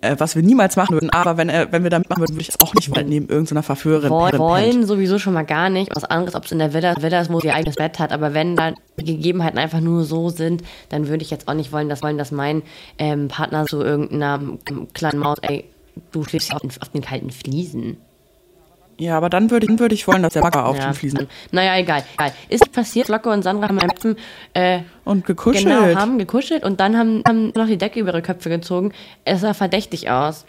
äh, 0.00 0.16
was 0.18 0.34
wir 0.34 0.42
niemals 0.42 0.76
machen 0.76 0.94
würden, 0.94 1.10
aber 1.10 1.36
wenn, 1.36 1.50
er, 1.50 1.72
wenn 1.72 1.82
wir 1.82 1.90
da 1.90 1.98
mitmachen 1.98 2.22
würden, 2.22 2.34
würde 2.36 2.40
ich 2.40 2.48
es 2.48 2.60
auch 2.60 2.72
nicht 2.72 2.90
wollen, 2.90 3.06
neben 3.06 3.28
irgendeiner 3.28 3.62
Verführerin. 3.62 4.08
Wollen, 4.08 4.38
wollen 4.38 4.86
sowieso 4.86 5.18
schon 5.18 5.34
mal 5.34 5.44
gar 5.44 5.68
nicht. 5.68 5.94
Was 5.94 6.04
anderes, 6.04 6.34
ob 6.34 6.46
es 6.46 6.52
in 6.52 6.58
der 6.58 6.72
Villa, 6.72 6.94
Villa 7.02 7.20
ist, 7.20 7.30
wo 7.30 7.40
sie 7.40 7.48
ihr 7.48 7.54
eigenes 7.54 7.76
Bett 7.76 7.98
hat. 7.98 8.12
Aber 8.12 8.32
wenn 8.32 8.56
dann 8.56 8.76
die 8.98 9.04
Gegebenheiten 9.04 9.58
einfach 9.58 9.80
nur 9.80 10.04
so 10.04 10.30
sind, 10.30 10.62
dann 10.88 11.08
würde 11.08 11.22
ich 11.22 11.30
jetzt 11.30 11.48
auch 11.48 11.54
nicht 11.54 11.70
wollen, 11.70 11.90
dass, 11.90 12.02
wollen, 12.02 12.16
dass 12.16 12.32
mein 12.32 12.62
ähm, 12.96 13.28
Partner 13.28 13.66
so 13.66 13.82
irgendeiner 13.82 14.40
ähm, 14.70 14.88
kleinen 14.94 15.18
Maus, 15.18 15.36
ey, 15.42 15.66
du 16.12 16.24
schläfst 16.24 16.52
auf 16.54 16.60
den, 16.60 16.70
auf 16.80 16.88
den 16.90 17.02
kalten 17.02 17.30
Fliesen. 17.30 17.96
Ja, 18.96 19.16
aber 19.16 19.28
dann 19.28 19.50
würde, 19.50 19.66
dann 19.66 19.80
würde 19.80 19.94
ich 19.94 20.06
wollen, 20.06 20.22
dass 20.22 20.34
der 20.34 20.40
Bagger 20.42 20.66
auf 20.66 20.76
Ja. 20.78 20.84
den 20.90 20.94
Fliesen 20.94 21.26
Naja, 21.50 21.76
egal. 21.78 22.04
egal. 22.14 22.32
Ist 22.48 22.70
passiert, 22.70 23.06
Flocke 23.06 23.28
und 23.28 23.42
Sandra 23.42 23.68
haben 23.68 24.16
äh, 24.54 24.80
und 25.04 25.26
gekuschelt. 25.26 25.64
genau, 25.64 25.96
haben 25.98 26.16
gekuschelt 26.18 26.62
und 26.62 26.78
dann 26.78 26.96
haben, 26.96 27.22
haben 27.26 27.48
noch 27.56 27.66
die 27.66 27.76
Decke 27.76 27.98
über 27.98 28.10
ihre 28.10 28.22
Köpfe 28.22 28.50
gezogen. 28.50 28.92
Es 29.24 29.40
sah 29.40 29.52
verdächtig 29.52 30.10
aus. 30.10 30.44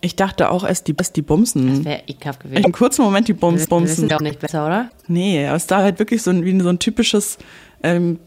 Ich 0.00 0.16
dachte 0.16 0.50
auch 0.50 0.64
erst 0.64 0.88
die, 0.88 0.94
erst 0.96 1.14
die 1.16 1.22
Bumsen. 1.22 1.84
Wäre 1.84 2.02
ekelhaft 2.08 2.40
gewesen. 2.40 2.64
einem 2.64 2.72
kurzen 2.72 3.02
Moment 3.04 3.28
die 3.28 3.32
Bums, 3.34 3.66
Bumsen. 3.68 3.96
wissen 3.96 4.08
ja 4.08 4.16
auch 4.16 4.20
nicht 4.20 4.40
besser, 4.40 4.66
oder? 4.66 4.90
Nee, 5.06 5.46
aber 5.46 5.56
es 5.56 5.66
sah 5.68 5.78
halt 5.82 5.98
wirklich 5.98 6.22
so 6.22 6.30
ein, 6.30 6.44
wie 6.44 6.58
so 6.60 6.68
ein 6.70 6.78
typisches 6.78 7.38
ähm, 7.82 8.18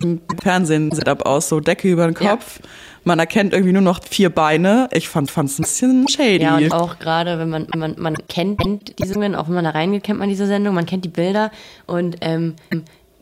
Fernsehen-Setup 0.41 1.25
aus. 1.25 1.49
So 1.49 1.59
Decke 1.59 1.89
über 1.89 2.05
den 2.07 2.15
Ja. 2.23 2.37
Man 3.03 3.19
erkennt 3.19 3.53
irgendwie 3.53 3.73
nur 3.73 3.81
noch 3.81 3.99
vier 4.03 4.29
Beine. 4.29 4.87
Ich 4.91 5.09
fand 5.09 5.29
es 5.29 5.37
ein 5.37 5.63
bisschen 5.63 6.07
shady. 6.07 6.43
Ja, 6.43 6.57
und 6.57 6.71
auch 6.71 6.99
gerade, 6.99 7.37
wenn 7.37 7.49
man, 7.49 7.67
man, 7.75 7.95
man 7.97 8.15
kennt, 8.29 8.61
diese 8.99 9.13
Sendungen, 9.13 9.35
auch 9.35 9.47
wenn 9.47 9.55
man 9.55 9.65
da 9.65 9.71
reingeht, 9.71 10.03
kennt 10.03 10.19
man 10.19 10.29
diese 10.29 10.47
Sendung, 10.47 10.73
man 10.75 10.85
kennt 10.85 11.03
die 11.05 11.09
Bilder 11.09 11.51
und 11.85 12.17
ähm, 12.21 12.55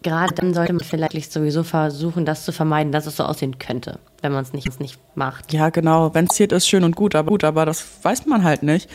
gerade 0.04 0.34
dann 0.36 0.54
sollte 0.54 0.74
man 0.74 0.84
vielleicht 0.84 1.32
sowieso 1.32 1.64
versuchen, 1.64 2.26
das 2.26 2.44
zu 2.46 2.52
vermeiden, 2.52 2.92
dass 2.92 3.06
es 3.06 3.18
so 3.18 3.24
aussehen 3.24 3.60
könnte, 3.60 4.00
wenn 4.22 4.32
man 4.32 4.44
es 4.44 4.54
nicht, 4.54 4.80
nicht 4.80 4.98
macht. 5.16 5.54
Ja, 5.54 5.70
genau. 5.70 6.14
Wenn 6.14 6.26
es 6.30 6.38
hier 6.38 6.52
ist, 6.52 6.68
schön 6.68 6.84
und 6.84 6.96
gut, 6.96 7.16
aber 7.16 7.30
gut, 7.30 7.44
aber 7.44 7.66
das 7.66 7.84
weiß 8.02 8.26
man 8.26 8.44
halt 8.44 8.64
nicht. 8.64 8.90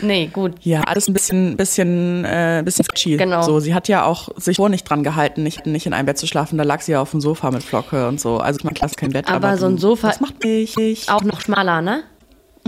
Nee, 0.00 0.28
gut. 0.32 0.54
Ja, 0.60 0.82
alles 0.82 1.08
ein 1.08 1.12
bisschen, 1.14 1.56
bisschen, 1.56 2.24
äh, 2.24 2.62
bisschen 2.64 2.84
sketchy. 2.84 3.16
Genau. 3.16 3.42
So, 3.42 3.60
sie 3.60 3.74
hat 3.74 3.88
ja 3.88 4.04
auch 4.04 4.28
sich 4.36 4.56
vor 4.56 4.68
nicht 4.68 4.84
dran 4.88 5.02
gehalten, 5.04 5.42
nicht, 5.42 5.66
nicht 5.66 5.86
in 5.86 5.92
einem 5.92 6.06
Bett 6.06 6.18
zu 6.18 6.26
schlafen. 6.26 6.58
Da 6.58 6.64
lag 6.64 6.80
sie 6.80 6.92
ja 6.92 7.00
auf 7.00 7.10
dem 7.12 7.20
Sofa 7.20 7.50
mit 7.50 7.62
Flocke 7.62 8.08
und 8.08 8.20
so. 8.20 8.38
Also, 8.38 8.58
ich 8.58 8.64
meine, 8.64 8.74
klar, 8.74 8.90
ist 8.90 8.96
kein 8.96 9.10
Bett, 9.12 9.28
Aber 9.28 9.48
aber, 9.48 9.56
so 9.56 9.66
ein 9.66 9.78
Sofa- 9.78 10.08
Das 10.08 10.20
macht 10.20 10.42
mich. 10.44 10.74
Auch 11.08 11.22
noch 11.22 11.40
schmaler, 11.40 11.80
ne? 11.80 12.02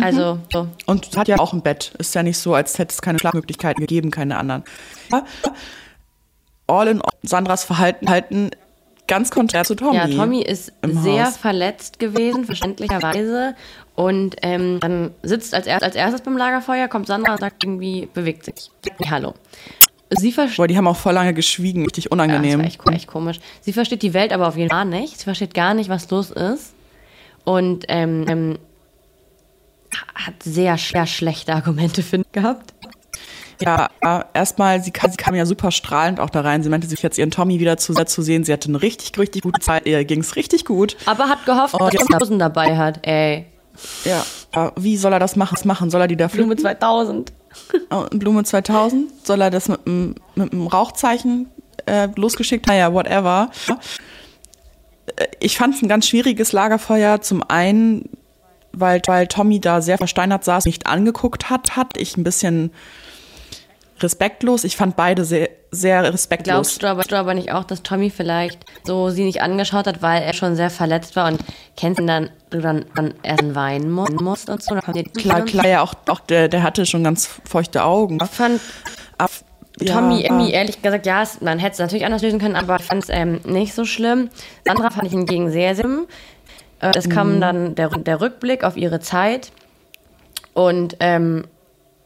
Also, 0.00 0.38
so. 0.52 0.68
Und 0.84 1.08
sie 1.12 1.18
hat 1.18 1.26
ja 1.26 1.38
auch 1.38 1.52
ein 1.54 1.62
Bett. 1.62 1.92
Ist 1.98 2.14
ja 2.14 2.22
nicht 2.22 2.38
so, 2.38 2.52
als 2.54 2.78
hätte 2.78 2.92
es 2.92 3.00
keine 3.00 3.18
Schlafmöglichkeiten 3.18 3.80
gegeben, 3.80 4.10
keine 4.10 4.36
anderen. 4.38 4.62
Ja, 5.10 5.24
All 6.66 6.88
in 6.88 7.00
all, 7.00 7.10
Sandras 7.22 7.64
Verhalten 7.64 8.08
halten 8.08 8.50
ganz 9.06 9.30
konträr 9.30 9.64
zu 9.64 9.74
Tommy. 9.76 9.96
Ja, 9.96 10.08
Tommy 10.08 10.42
ist 10.42 10.72
sehr 10.82 11.26
Haus. 11.26 11.36
verletzt 11.36 11.98
gewesen, 11.98 12.44
verständlicherweise. 12.44 13.54
Und 13.94 14.36
ähm, 14.42 14.78
dann 14.80 15.12
sitzt 15.22 15.54
als, 15.54 15.66
erst, 15.66 15.84
als 15.84 15.94
erstes 15.94 16.20
beim 16.22 16.36
Lagerfeuer, 16.36 16.88
kommt 16.88 17.06
Sandra 17.06 17.32
und 17.32 17.40
sagt 17.40 17.64
irgendwie, 17.64 18.08
bewegt 18.12 18.44
sich. 18.44 18.70
Hallo. 19.08 19.34
Sie 20.10 20.32
versteht. 20.32 20.56
Boah, 20.58 20.66
die 20.68 20.76
haben 20.76 20.86
auch 20.86 20.96
voll 20.96 21.14
lange 21.14 21.34
geschwiegen, 21.34 21.84
richtig 21.84 22.04
Ja, 22.04 22.08
das 22.10 22.12
unangenehm. 22.12 22.58
war 22.60 22.66
echt, 22.66 22.80
echt 22.90 23.06
komisch. 23.06 23.40
Sie 23.60 23.72
versteht 23.72 24.02
die 24.02 24.14
Welt 24.14 24.32
aber 24.32 24.48
auf 24.48 24.56
jeden 24.56 24.70
Fall 24.70 24.84
nicht. 24.84 25.18
Sie 25.18 25.24
versteht 25.24 25.54
gar 25.54 25.74
nicht, 25.74 25.88
was 25.88 26.10
los 26.10 26.30
ist. 26.30 26.74
Und 27.44 27.86
ähm, 27.88 28.24
ähm, 28.28 28.58
hat 30.14 30.42
sehr, 30.42 30.76
sehr 30.78 31.06
schlechte 31.06 31.54
Argumente 31.54 32.02
find, 32.02 32.32
gehabt. 32.32 32.74
Ja, 33.60 33.88
erstmal, 34.34 34.82
sie 34.82 34.90
kam, 34.90 35.10
sie 35.10 35.16
kam 35.16 35.34
ja 35.34 35.46
super 35.46 35.70
strahlend 35.70 36.20
auch 36.20 36.30
da 36.30 36.42
rein. 36.42 36.62
Sie 36.62 36.68
meinte 36.68 36.86
sich 36.86 37.02
jetzt 37.02 37.16
ihren 37.18 37.30
Tommy 37.30 37.58
wieder 37.60 37.76
zu, 37.76 37.94
zu 37.94 38.22
sehen. 38.22 38.44
Sie 38.44 38.52
hatte 38.52 38.68
eine 38.68 38.82
richtig, 38.82 39.16
richtig 39.18 39.42
gute 39.42 39.60
Zeit. 39.60 39.86
Ihr 39.86 40.04
ging 40.04 40.20
es 40.20 40.36
richtig 40.36 40.64
gut. 40.64 40.96
Aber 41.06 41.28
hat 41.28 41.44
gehofft, 41.46 41.74
Oh, 41.74 41.88
dass 41.88 42.08
er 42.10 42.18
Hosen 42.20 42.38
dabei 42.38 42.76
hat, 42.76 43.06
ey. 43.06 43.46
Ja, 44.04 44.24
aber 44.52 44.72
wie 44.76 44.96
soll 44.96 45.12
er 45.12 45.18
das 45.18 45.36
machen? 45.36 45.56
machen? 45.64 45.90
Soll 45.90 46.00
er 46.00 46.08
die 46.08 46.16
da 46.16 46.28
Blume 46.28 46.48
pflücken? 46.56 46.62
2000. 46.62 47.32
Oh, 47.90 48.04
Blume 48.10 48.44
2000? 48.44 49.26
Soll 49.26 49.40
er 49.40 49.50
das 49.50 49.68
mit 49.68 49.86
einem 49.86 50.14
mit 50.34 50.52
einem 50.52 50.66
Rauchzeichen 50.66 51.48
äh, 51.86 52.08
losgeschickt? 52.16 52.66
Naja, 52.66 52.92
whatever. 52.92 53.50
Äh, 55.16 55.26
Ich 55.40 55.56
fand 55.58 55.74
es 55.74 55.82
ein 55.82 55.88
ganz 55.88 56.06
schwieriges 56.08 56.52
Lagerfeuer. 56.52 57.20
Zum 57.20 57.42
einen, 57.48 58.08
weil, 58.72 59.00
weil 59.06 59.26
Tommy 59.26 59.60
da 59.60 59.80
sehr 59.80 59.98
versteinert 59.98 60.44
saß, 60.44 60.64
nicht 60.66 60.86
angeguckt 60.86 61.50
hat, 61.50 61.76
hat 61.76 61.96
ich 61.96 62.16
ein 62.16 62.24
bisschen 62.24 62.72
respektlos. 64.00 64.64
Ich 64.64 64.76
fand 64.76 64.96
beide 64.96 65.24
sehr, 65.24 65.48
sehr 65.70 66.02
respektlos. 66.12 66.52
Glaubst 66.52 66.82
du 66.82 66.86
aber, 66.86 67.02
du 67.02 67.16
aber 67.16 67.34
nicht 67.34 67.52
auch, 67.52 67.64
dass 67.64 67.82
Tommy 67.82 68.10
vielleicht 68.10 68.64
so 68.84 69.10
sie 69.10 69.24
nicht 69.24 69.42
angeschaut 69.42 69.86
hat, 69.86 70.02
weil 70.02 70.22
er 70.22 70.32
schon 70.32 70.54
sehr 70.56 70.70
verletzt 70.70 71.16
war 71.16 71.28
und 71.28 71.40
kennst 71.76 72.00
ihn 72.00 72.06
dann, 72.06 72.30
du 72.50 72.60
dann, 72.60 72.84
dann 72.94 73.14
erst 73.22 73.54
weinen 73.54 73.90
mu- 73.90 74.06
musst 74.20 74.48
und 74.48 74.62
so? 74.62 74.76
Klar, 75.16 75.42
klar, 75.44 75.66
ja, 75.66 75.82
auch, 75.82 75.94
auch 76.08 76.20
der, 76.20 76.48
der 76.48 76.62
hatte 76.62 76.86
schon 76.86 77.02
ganz 77.04 77.40
feuchte 77.44 77.84
Augen. 77.84 78.18
Ich 78.22 78.30
fand 78.30 78.60
Ab, 79.18 79.30
Tommy 79.84 80.20
ja, 80.22 80.30
irgendwie 80.30 80.52
ehrlich 80.52 80.80
gesagt, 80.82 81.04
ja, 81.06 81.22
man 81.40 81.58
hätte 81.58 81.72
es 81.74 81.78
natürlich 81.78 82.04
anders 82.06 82.22
lösen 82.22 82.38
können, 82.38 82.56
aber 82.56 82.76
ich 82.78 82.86
fand 82.86 83.02
es 83.04 83.10
ähm, 83.10 83.40
nicht 83.44 83.74
so 83.74 83.84
schlimm. 83.84 84.30
Sandra 84.64 84.90
fand 84.90 85.06
ich 85.06 85.12
hingegen 85.12 85.50
sehr, 85.50 85.74
sehr 85.74 85.84
schlimm. 85.84 86.06
Äh, 86.80 86.92
es 86.96 87.06
Mhm. 87.06 87.10
kam 87.10 87.40
dann 87.40 87.74
der, 87.74 87.88
der 87.90 88.20
Rückblick 88.20 88.62
auf 88.64 88.76
ihre 88.76 89.00
Zeit 89.00 89.52
und 90.54 90.96
ähm, 91.00 91.44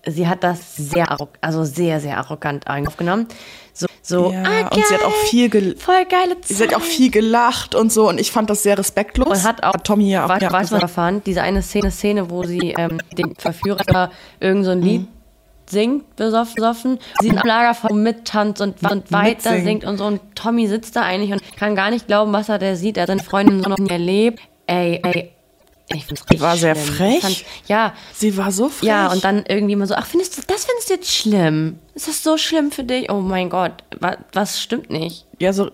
sie 0.06 0.26
hat 0.28 0.42
das 0.44 0.76
sehr, 0.76 1.16
also 1.40 1.64
sehr, 1.64 2.00
sehr 2.00 2.18
arrogant 2.18 2.66
aufgenommen. 2.66 3.26
So, 3.72 3.86
so 4.02 4.32
Ja, 4.32 4.42
ah, 4.44 4.68
und 4.74 4.86
sie 4.86 4.94
hat 4.94 5.04
auch 5.04 5.10
geil, 5.10 5.26
viel 5.28 5.48
gel- 5.48 5.76
voll 5.76 6.04
geile 6.06 6.40
Zeit. 6.40 6.56
Sie 6.56 6.62
hat 6.64 6.74
auch 6.74 6.80
viel 6.82 7.10
gelacht 7.10 7.74
und 7.74 7.92
so 7.92 8.08
und 8.08 8.18
ich 8.20 8.32
fand 8.32 8.50
das 8.50 8.62
sehr 8.62 8.76
respektlos. 8.78 9.28
Und 9.28 9.44
hat 9.44 9.62
auch, 9.62 9.74
Tommy 9.82 10.10
ja 10.10 10.24
auch 10.24 10.28
weißt, 10.28 10.52
weißt 10.52 10.72
was 10.72 10.90
fand? 10.92 11.26
Diese 11.26 11.42
eine 11.42 11.62
Szene, 11.62 11.90
Szene 11.90 12.30
wo 12.30 12.42
sie 12.44 12.74
ähm, 12.76 12.98
den 13.16 13.34
Verführer 13.36 14.10
irgend 14.40 14.64
so 14.64 14.70
ein 14.72 14.82
Lied 14.82 15.06
singt, 15.68 16.16
besoffen, 16.16 16.54
besoffen. 16.56 16.98
Sie 17.20 17.28
im 17.28 17.36
Lagerfeuer 17.36 17.94
mittanzt 17.94 18.60
und, 18.60 18.82
und 18.90 19.12
weiter 19.12 19.50
singt 19.60 19.84
und 19.84 19.98
so. 19.98 20.04
Und 20.06 20.20
Tommy 20.34 20.66
sitzt 20.66 20.96
da 20.96 21.02
eigentlich 21.02 21.32
und 21.32 21.56
kann 21.56 21.76
gar 21.76 21.90
nicht 21.90 22.08
glauben, 22.08 22.32
was 22.32 22.48
er 22.48 22.58
da 22.58 22.74
sieht. 22.74 22.96
Er 22.96 23.02
hat 23.02 23.08
seine 23.08 23.22
Freundin 23.22 23.62
so 23.62 23.68
noch 23.70 23.78
nie 23.78 23.88
erlebt. 23.90 24.40
Ey, 24.66 25.00
ey. 25.04 25.30
Ich 25.94 26.06
find's 26.06 26.22
richtig 26.22 26.40
war 26.40 26.56
sehr 26.56 26.76
schlimm. 26.76 26.94
frech. 26.94 27.20
Fand, 27.20 27.44
ja, 27.66 27.92
Sie 28.14 28.36
war 28.36 28.52
so 28.52 28.68
frech. 28.68 28.88
ja, 28.88 29.10
und 29.10 29.24
dann 29.24 29.44
irgendwie 29.48 29.72
immer 29.72 29.86
so, 29.86 29.94
ach, 29.94 30.06
findest 30.06 30.38
du, 30.38 30.42
das 30.46 30.64
findest 30.64 30.88
du 30.90 30.94
jetzt 30.94 31.12
schlimm? 31.12 31.78
Ist 31.94 32.06
das 32.08 32.22
so 32.22 32.36
schlimm 32.36 32.70
für 32.70 32.84
dich? 32.84 33.10
Oh 33.10 33.20
mein 33.20 33.50
Gott, 33.50 33.72
was, 33.98 34.16
was 34.32 34.60
stimmt 34.62 34.90
nicht? 34.90 35.26
ja, 35.40 35.52
so, 35.52 35.70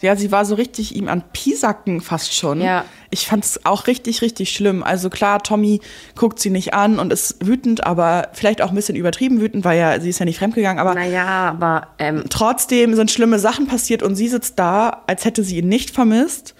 ja, 0.00 0.14
sie 0.14 0.30
war 0.30 0.44
so 0.44 0.54
richtig 0.54 0.94
ihm 0.94 1.08
an 1.08 1.24
Piesacken 1.32 2.00
fast 2.00 2.32
schon. 2.32 2.60
Ja. 2.60 2.84
Ich 3.10 3.26
fand's 3.26 3.60
auch 3.64 3.88
richtig, 3.88 4.22
richtig 4.22 4.50
schlimm. 4.52 4.84
Also 4.84 5.10
klar, 5.10 5.42
Tommy 5.42 5.80
guckt 6.14 6.38
sie 6.38 6.50
nicht 6.50 6.72
an 6.72 7.00
und 7.00 7.12
ist 7.12 7.44
wütend, 7.44 7.84
aber 7.84 8.28
vielleicht 8.32 8.62
auch 8.62 8.68
ein 8.68 8.76
bisschen 8.76 8.94
übertrieben 8.94 9.40
wütend, 9.40 9.64
weil 9.64 9.76
ja, 9.78 9.98
sie 10.00 10.10
ist 10.10 10.20
ja 10.20 10.24
nicht 10.24 10.38
fremdgegangen, 10.38 10.78
aber 10.78 10.94
Naja, 10.94 11.26
aber 11.50 11.88
ähm, 11.98 12.24
trotzdem 12.30 12.94
sind 12.94 13.10
schlimme 13.10 13.40
Sachen 13.40 13.66
passiert 13.66 14.04
und 14.04 14.14
sie 14.14 14.28
sitzt 14.28 14.58
da, 14.58 15.02
als 15.08 15.24
hätte 15.24 15.42
sie 15.42 15.58
ihn 15.58 15.68
nicht 15.68 15.90
vermisst, 15.90 16.54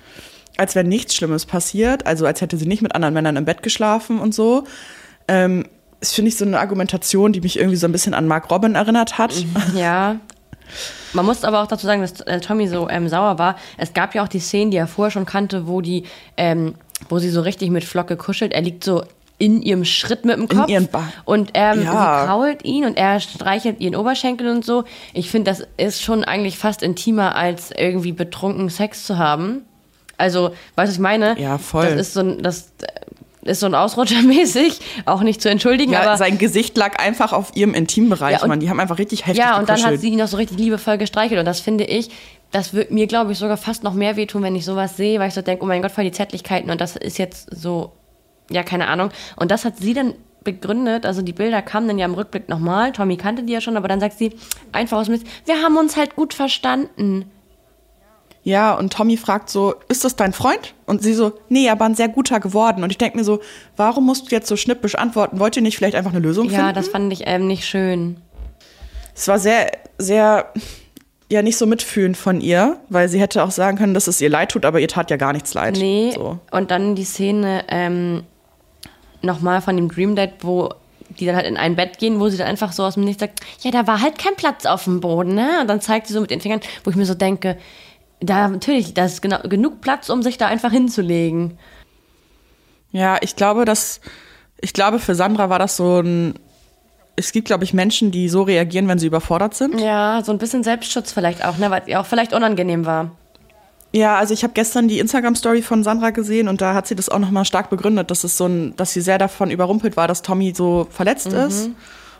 als 0.58 0.74
wäre 0.74 0.86
nichts 0.86 1.14
Schlimmes 1.14 1.46
passiert, 1.46 2.06
also 2.06 2.26
als 2.26 2.40
hätte 2.42 2.58
sie 2.58 2.66
nicht 2.66 2.82
mit 2.82 2.94
anderen 2.94 3.14
Männern 3.14 3.36
im 3.36 3.44
Bett 3.46 3.62
geschlafen 3.62 4.18
und 4.18 4.34
so. 4.34 4.64
Ähm, 5.28 5.64
das 6.00 6.12
finde 6.12 6.28
ich 6.28 6.36
so 6.36 6.44
eine 6.44 6.60
Argumentation, 6.60 7.32
die 7.32 7.40
mich 7.40 7.58
irgendwie 7.58 7.76
so 7.76 7.86
ein 7.86 7.92
bisschen 7.92 8.12
an 8.14 8.26
Mark 8.28 8.50
Robin 8.50 8.74
erinnert 8.74 9.18
hat. 9.18 9.32
Ja. 9.74 10.16
Man 11.14 11.24
muss 11.24 11.44
aber 11.44 11.62
auch 11.62 11.66
dazu 11.66 11.86
sagen, 11.86 12.02
dass 12.02 12.20
äh, 12.20 12.40
Tommy 12.40 12.68
so 12.68 12.88
ähm, 12.90 13.08
sauer 13.08 13.38
war. 13.38 13.56
Es 13.78 13.94
gab 13.94 14.14
ja 14.14 14.22
auch 14.22 14.28
die 14.28 14.38
Szenen, 14.40 14.70
die 14.70 14.76
er 14.76 14.86
vorher 14.86 15.10
schon 15.10 15.24
kannte, 15.24 15.66
wo 15.66 15.80
die, 15.80 16.04
ähm, 16.36 16.74
wo 17.08 17.18
sie 17.18 17.30
so 17.30 17.40
richtig 17.40 17.70
mit 17.70 17.84
Flock 17.84 18.06
gekuschelt. 18.08 18.52
Er 18.52 18.60
liegt 18.60 18.84
so 18.84 19.02
in 19.38 19.62
ihrem 19.62 19.84
Schritt 19.84 20.24
mit 20.24 20.36
dem 20.36 20.48
Kopf 20.48 20.70
Ba- 20.90 21.08
und 21.24 21.52
ähm, 21.54 21.82
Ja. 21.84 22.20
sie 22.22 22.26
krault 22.26 22.64
ihn 22.64 22.84
und 22.84 22.96
er 22.98 23.20
streichelt 23.20 23.80
ihren 23.80 23.94
Oberschenkel 23.96 24.48
und 24.48 24.64
so. 24.64 24.84
Ich 25.14 25.30
finde, 25.30 25.50
das 25.50 25.62
ist 25.76 26.02
schon 26.02 26.24
eigentlich 26.24 26.58
fast 26.58 26.82
intimer, 26.82 27.36
als 27.36 27.70
irgendwie 27.70 28.12
betrunken 28.12 28.68
Sex 28.68 29.04
zu 29.04 29.16
haben. 29.16 29.62
Also, 30.18 30.50
weißt 30.50 30.54
du, 30.76 30.76
was 30.76 30.90
ich 30.92 30.98
meine? 30.98 31.38
Ja, 31.40 31.56
voll. 31.58 31.84
Das 31.86 31.94
ist 32.08 32.14
so 32.14 32.20
ein, 32.20 32.42
das 32.42 32.72
äh, 32.82 33.50
ist 33.50 33.60
so 33.60 33.66
ein 33.66 33.74
Ausrutscher 33.74 34.20
mäßig, 34.22 34.80
auch 35.06 35.22
nicht 35.22 35.40
zu 35.40 35.48
entschuldigen, 35.48 35.92
Ja, 35.92 36.00
aber 36.02 36.16
sein 36.18 36.36
Gesicht 36.38 36.76
lag 36.76 36.98
einfach 36.98 37.32
auf 37.32 37.56
ihrem 37.56 37.72
Intimbereich, 37.74 38.32
Ja, 38.36 38.42
und- 38.42 38.48
Mann. 38.48 38.60
Die 38.60 38.68
haben 38.68 38.80
einfach 38.80 38.98
richtig 38.98 39.26
heftig 39.26 39.38
Ja, 39.42 39.58
und 39.58 39.68
dann 39.68 39.76
hat 39.76 39.84
gekuschelt. 39.84 40.00
sie 40.02 40.08
ihn 40.10 40.20
auch 40.20 40.26
so 40.28 40.36
richtig 40.36 40.58
liebevoll 40.58 40.98
gestreichelt. 40.98 41.38
Und 41.40 41.46
das 41.46 41.60
finde 41.60 41.84
ich, 41.84 42.10
das 42.50 42.74
wird 42.74 42.90
mir, 42.90 43.06
glaube 43.06 43.32
ich, 43.32 43.38
sogar 43.38 43.56
fast 43.56 43.84
noch 43.84 43.94
mehr 43.94 44.16
wehtun, 44.16 44.42
wenn 44.42 44.54
ich 44.56 44.64
sowas 44.64 44.96
sehe, 44.96 45.18
weil 45.20 45.28
ich 45.28 45.34
so 45.34 45.42
denke, 45.42 45.62
oh 45.64 45.66
mein 45.66 45.82
Gott, 45.82 45.92
voll 45.92 46.04
die 46.04 46.12
Zärtlichkeiten. 46.12 46.70
Und 46.70 46.80
das 46.80 46.96
ist 46.96 47.18
jetzt 47.18 47.48
so, 47.54 47.92
ja, 48.50 48.62
keine 48.62 48.88
Ahnung. 48.88 49.10
Und 49.36 49.50
das 49.50 49.64
hat 49.64 49.78
sie 49.78 49.94
dann 49.94 50.14
begründet, 50.44 51.04
also 51.04 51.20
die 51.20 51.32
Bilder 51.34 51.60
kamen 51.62 51.88
dann 51.88 51.98
ja 51.98 52.06
im 52.06 52.14
Rückblick 52.14 52.48
nochmal. 52.48 52.92
Tommy 52.92 53.16
kannte 53.18 53.42
die 53.42 53.52
ja 53.52 53.60
schon, 53.60 53.76
aber 53.76 53.86
dann 53.88 54.00
sagt 54.00 54.16
sie 54.18 54.32
einfach 54.72 54.96
aus 54.98 55.06
dem 55.06 55.12
Nichts, 55.14 55.28
wir 55.44 55.62
haben 55.62 55.76
uns 55.76 55.96
halt 55.96 56.16
gut 56.16 56.32
verstanden. 56.34 57.30
Ja, 58.44 58.72
und 58.74 58.92
Tommy 58.92 59.16
fragt 59.16 59.50
so, 59.50 59.74
ist 59.88 60.04
das 60.04 60.16
dein 60.16 60.32
Freund? 60.32 60.74
Und 60.86 61.02
sie 61.02 61.12
so, 61.12 61.32
nee, 61.48 61.68
aber 61.68 61.84
ein 61.84 61.94
sehr 61.94 62.08
guter 62.08 62.40
geworden. 62.40 62.82
Und 62.82 62.90
ich 62.90 62.96
denke 62.98 63.18
mir 63.18 63.24
so, 63.24 63.40
warum 63.76 64.06
musst 64.06 64.26
du 64.30 64.34
jetzt 64.34 64.48
so 64.48 64.56
schnippisch 64.56 64.94
antworten? 64.94 65.38
Wollt 65.38 65.56
ihr 65.56 65.62
nicht 65.62 65.76
vielleicht 65.76 65.96
einfach 65.96 66.12
eine 66.12 66.20
Lösung 66.20 66.48
Ja, 66.48 66.58
finden? 66.60 66.74
das 66.74 66.88
fand 66.88 67.12
ich 67.12 67.22
ähm, 67.26 67.46
nicht 67.46 67.66
schön. 67.66 68.16
Es 69.14 69.28
war 69.28 69.38
sehr, 69.38 69.70
sehr, 69.98 70.52
ja, 71.30 71.42
nicht 71.42 71.58
so 71.58 71.66
mitfühlend 71.66 72.16
von 72.16 72.40
ihr, 72.40 72.78
weil 72.88 73.08
sie 73.08 73.20
hätte 73.20 73.42
auch 73.42 73.50
sagen 73.50 73.76
können, 73.76 73.92
dass 73.92 74.06
es 74.06 74.20
ihr 74.20 74.30
leid 74.30 74.52
tut, 74.52 74.64
aber 74.64 74.80
ihr 74.80 74.88
tat 74.88 75.10
ja 75.10 75.16
gar 75.18 75.32
nichts 75.34 75.52
leid. 75.52 75.76
Nee, 75.76 76.12
So. 76.14 76.38
und 76.50 76.70
dann 76.70 76.94
die 76.94 77.04
Szene 77.04 77.64
ähm, 77.68 78.22
nochmal 79.20 79.60
von 79.60 79.76
dem 79.76 79.88
Dream 79.90 80.14
Date, 80.16 80.34
wo 80.40 80.70
die 81.18 81.26
dann 81.26 81.36
halt 81.36 81.46
in 81.46 81.56
ein 81.56 81.74
Bett 81.74 81.98
gehen, 81.98 82.20
wo 82.20 82.28
sie 82.28 82.36
dann 82.36 82.46
einfach 82.46 82.72
so 82.72 82.84
aus 82.84 82.94
dem 82.94 83.04
Nichts 83.04 83.20
sagt, 83.20 83.40
ja, 83.60 83.70
da 83.70 83.86
war 83.86 84.00
halt 84.00 84.18
kein 84.18 84.36
Platz 84.36 84.66
auf 84.66 84.84
dem 84.84 85.00
Boden, 85.00 85.34
ne? 85.34 85.58
Und 85.60 85.66
dann 85.68 85.80
zeigt 85.80 86.06
sie 86.06 86.12
so 86.12 86.20
mit 86.20 86.30
den 86.30 86.40
Fingern, 86.40 86.60
wo 86.84 86.90
ich 86.90 86.96
mir 86.96 87.06
so 87.06 87.14
denke, 87.14 87.56
da 88.20 88.48
natürlich, 88.48 88.94
da 88.94 89.04
ist 89.04 89.22
genau, 89.22 89.40
genug 89.40 89.80
Platz, 89.80 90.08
um 90.08 90.22
sich 90.22 90.38
da 90.38 90.46
einfach 90.46 90.72
hinzulegen. 90.72 91.58
Ja, 92.90 93.18
ich 93.20 93.36
glaube, 93.36 93.64
dass, 93.64 94.00
ich 94.60 94.72
glaube, 94.72 94.98
für 94.98 95.14
Sandra 95.14 95.50
war 95.50 95.58
das 95.58 95.76
so 95.76 96.00
ein, 96.00 96.34
es 97.16 97.32
gibt, 97.32 97.46
glaube 97.46 97.64
ich, 97.64 97.74
Menschen, 97.74 98.10
die 98.10 98.28
so 98.28 98.42
reagieren, 98.42 98.88
wenn 98.88 98.98
sie 98.98 99.08
überfordert 99.08 99.54
sind. 99.54 99.80
Ja, 99.80 100.22
so 100.24 100.32
ein 100.32 100.38
bisschen 100.38 100.62
Selbstschutz 100.62 101.12
vielleicht 101.12 101.44
auch, 101.44 101.58
ne? 101.58 101.70
Weil 101.70 101.82
es 101.82 101.88
ihr 101.88 102.00
auch 102.00 102.06
vielleicht 102.06 102.32
unangenehm 102.32 102.86
war. 102.86 103.10
Ja, 103.92 104.16
also 104.16 104.34
ich 104.34 104.42
habe 104.44 104.52
gestern 104.52 104.86
die 104.86 104.98
Instagram-Story 104.98 105.62
von 105.62 105.82
Sandra 105.82 106.10
gesehen 106.10 106.46
und 106.46 106.60
da 106.60 106.74
hat 106.74 106.86
sie 106.86 106.94
das 106.94 107.08
auch 107.08 107.18
nochmal 107.18 107.44
stark 107.44 107.70
begründet, 107.70 108.10
dass 108.10 108.22
es 108.22 108.36
so 108.36 108.46
ein, 108.46 108.76
dass 108.76 108.92
sie 108.92 109.00
sehr 109.00 109.18
davon 109.18 109.50
überrumpelt 109.50 109.96
war, 109.96 110.06
dass 110.06 110.22
Tommy 110.22 110.52
so 110.54 110.86
verletzt 110.90 111.32
ist 111.32 111.70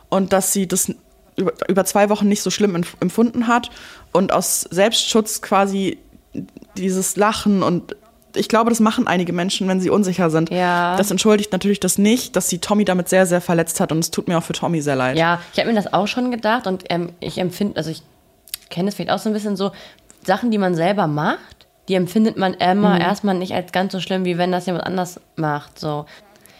und 0.08 0.32
dass 0.32 0.52
sie 0.52 0.66
das 0.66 0.92
über, 1.36 1.52
über 1.68 1.84
zwei 1.84 2.08
Wochen 2.08 2.26
nicht 2.26 2.42
so 2.42 2.50
schlimm 2.50 2.74
empf- 2.74 2.96
empfunden 3.00 3.46
hat 3.46 3.70
und 4.12 4.32
aus 4.32 4.62
Selbstschutz 4.62 5.42
quasi 5.42 5.98
dieses 6.76 7.16
Lachen 7.16 7.62
und 7.62 7.96
ich 8.34 8.48
glaube, 8.48 8.70
das 8.70 8.78
machen 8.78 9.06
einige 9.06 9.32
Menschen, 9.32 9.66
wenn 9.68 9.80
sie 9.80 9.90
unsicher 9.90 10.30
sind. 10.30 10.50
Ja. 10.50 10.96
Das 10.96 11.10
entschuldigt 11.10 11.50
natürlich 11.50 11.80
das 11.80 11.98
nicht, 11.98 12.36
dass 12.36 12.48
sie 12.48 12.58
Tommy 12.58 12.84
damit 12.84 13.08
sehr, 13.08 13.26
sehr 13.26 13.40
verletzt 13.40 13.80
hat 13.80 13.90
und 13.90 13.98
es 14.00 14.10
tut 14.10 14.28
mir 14.28 14.38
auch 14.38 14.42
für 14.42 14.52
Tommy 14.52 14.80
sehr 14.82 14.96
leid. 14.96 15.16
Ja, 15.16 15.40
ich 15.52 15.58
habe 15.58 15.70
mir 15.70 15.74
das 15.74 15.92
auch 15.92 16.06
schon 16.06 16.30
gedacht 16.30 16.66
und 16.66 16.84
ähm, 16.90 17.10
ich 17.20 17.38
empfinde, 17.38 17.76
also 17.76 17.90
ich 17.90 18.02
kenne 18.70 18.88
es 18.90 18.94
vielleicht 18.96 19.10
auch 19.10 19.18
so 19.18 19.30
ein 19.30 19.32
bisschen 19.32 19.56
so, 19.56 19.72
Sachen, 20.24 20.50
die 20.50 20.58
man 20.58 20.74
selber 20.74 21.06
macht, 21.06 21.66
die 21.88 21.94
empfindet 21.94 22.36
man 22.36 22.52
immer 22.54 22.96
Mhm. 22.96 23.00
erstmal 23.00 23.34
nicht 23.34 23.54
als 23.54 23.72
ganz 23.72 23.92
so 23.92 24.00
schlimm, 24.00 24.26
wie 24.26 24.36
wenn 24.36 24.52
das 24.52 24.66
jemand 24.66 24.84
anders 24.84 25.20
macht. 25.36 25.78
So. 25.78 26.04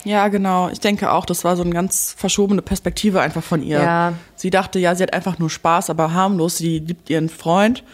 Ja, 0.09 0.29
genau. 0.29 0.71
Ich 0.71 0.81
denke 0.81 1.13
auch, 1.13 1.27
das 1.27 1.45
war 1.45 1.55
so 1.55 1.63
eine 1.63 1.73
ganz 1.73 2.15
verschobene 2.17 2.63
Perspektive 2.63 3.21
einfach 3.21 3.43
von 3.43 3.63
ihr. 3.63 3.79
Ja. 3.79 4.15
Sie 4.37 4.49
dachte, 4.49 4.79
ja, 4.79 4.95
sie 4.95 5.03
hat 5.03 5.13
einfach 5.13 5.39
nur 5.39 5.51
Spaß, 5.51 5.91
aber 5.91 6.15
harmlos. 6.15 6.57
Sie 6.57 6.79
liebt 6.79 7.11
ihren 7.11 7.29
Freund 7.29 7.85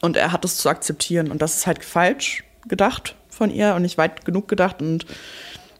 und 0.00 0.16
er 0.16 0.32
hat 0.32 0.46
es 0.46 0.56
zu 0.56 0.70
akzeptieren. 0.70 1.30
Und 1.30 1.42
das 1.42 1.56
ist 1.56 1.66
halt 1.66 1.84
falsch 1.84 2.42
gedacht 2.68 3.16
von 3.28 3.50
ihr 3.50 3.74
und 3.74 3.82
nicht 3.82 3.98
weit 3.98 4.24
genug 4.24 4.48
gedacht. 4.48 4.80
Und 4.80 5.04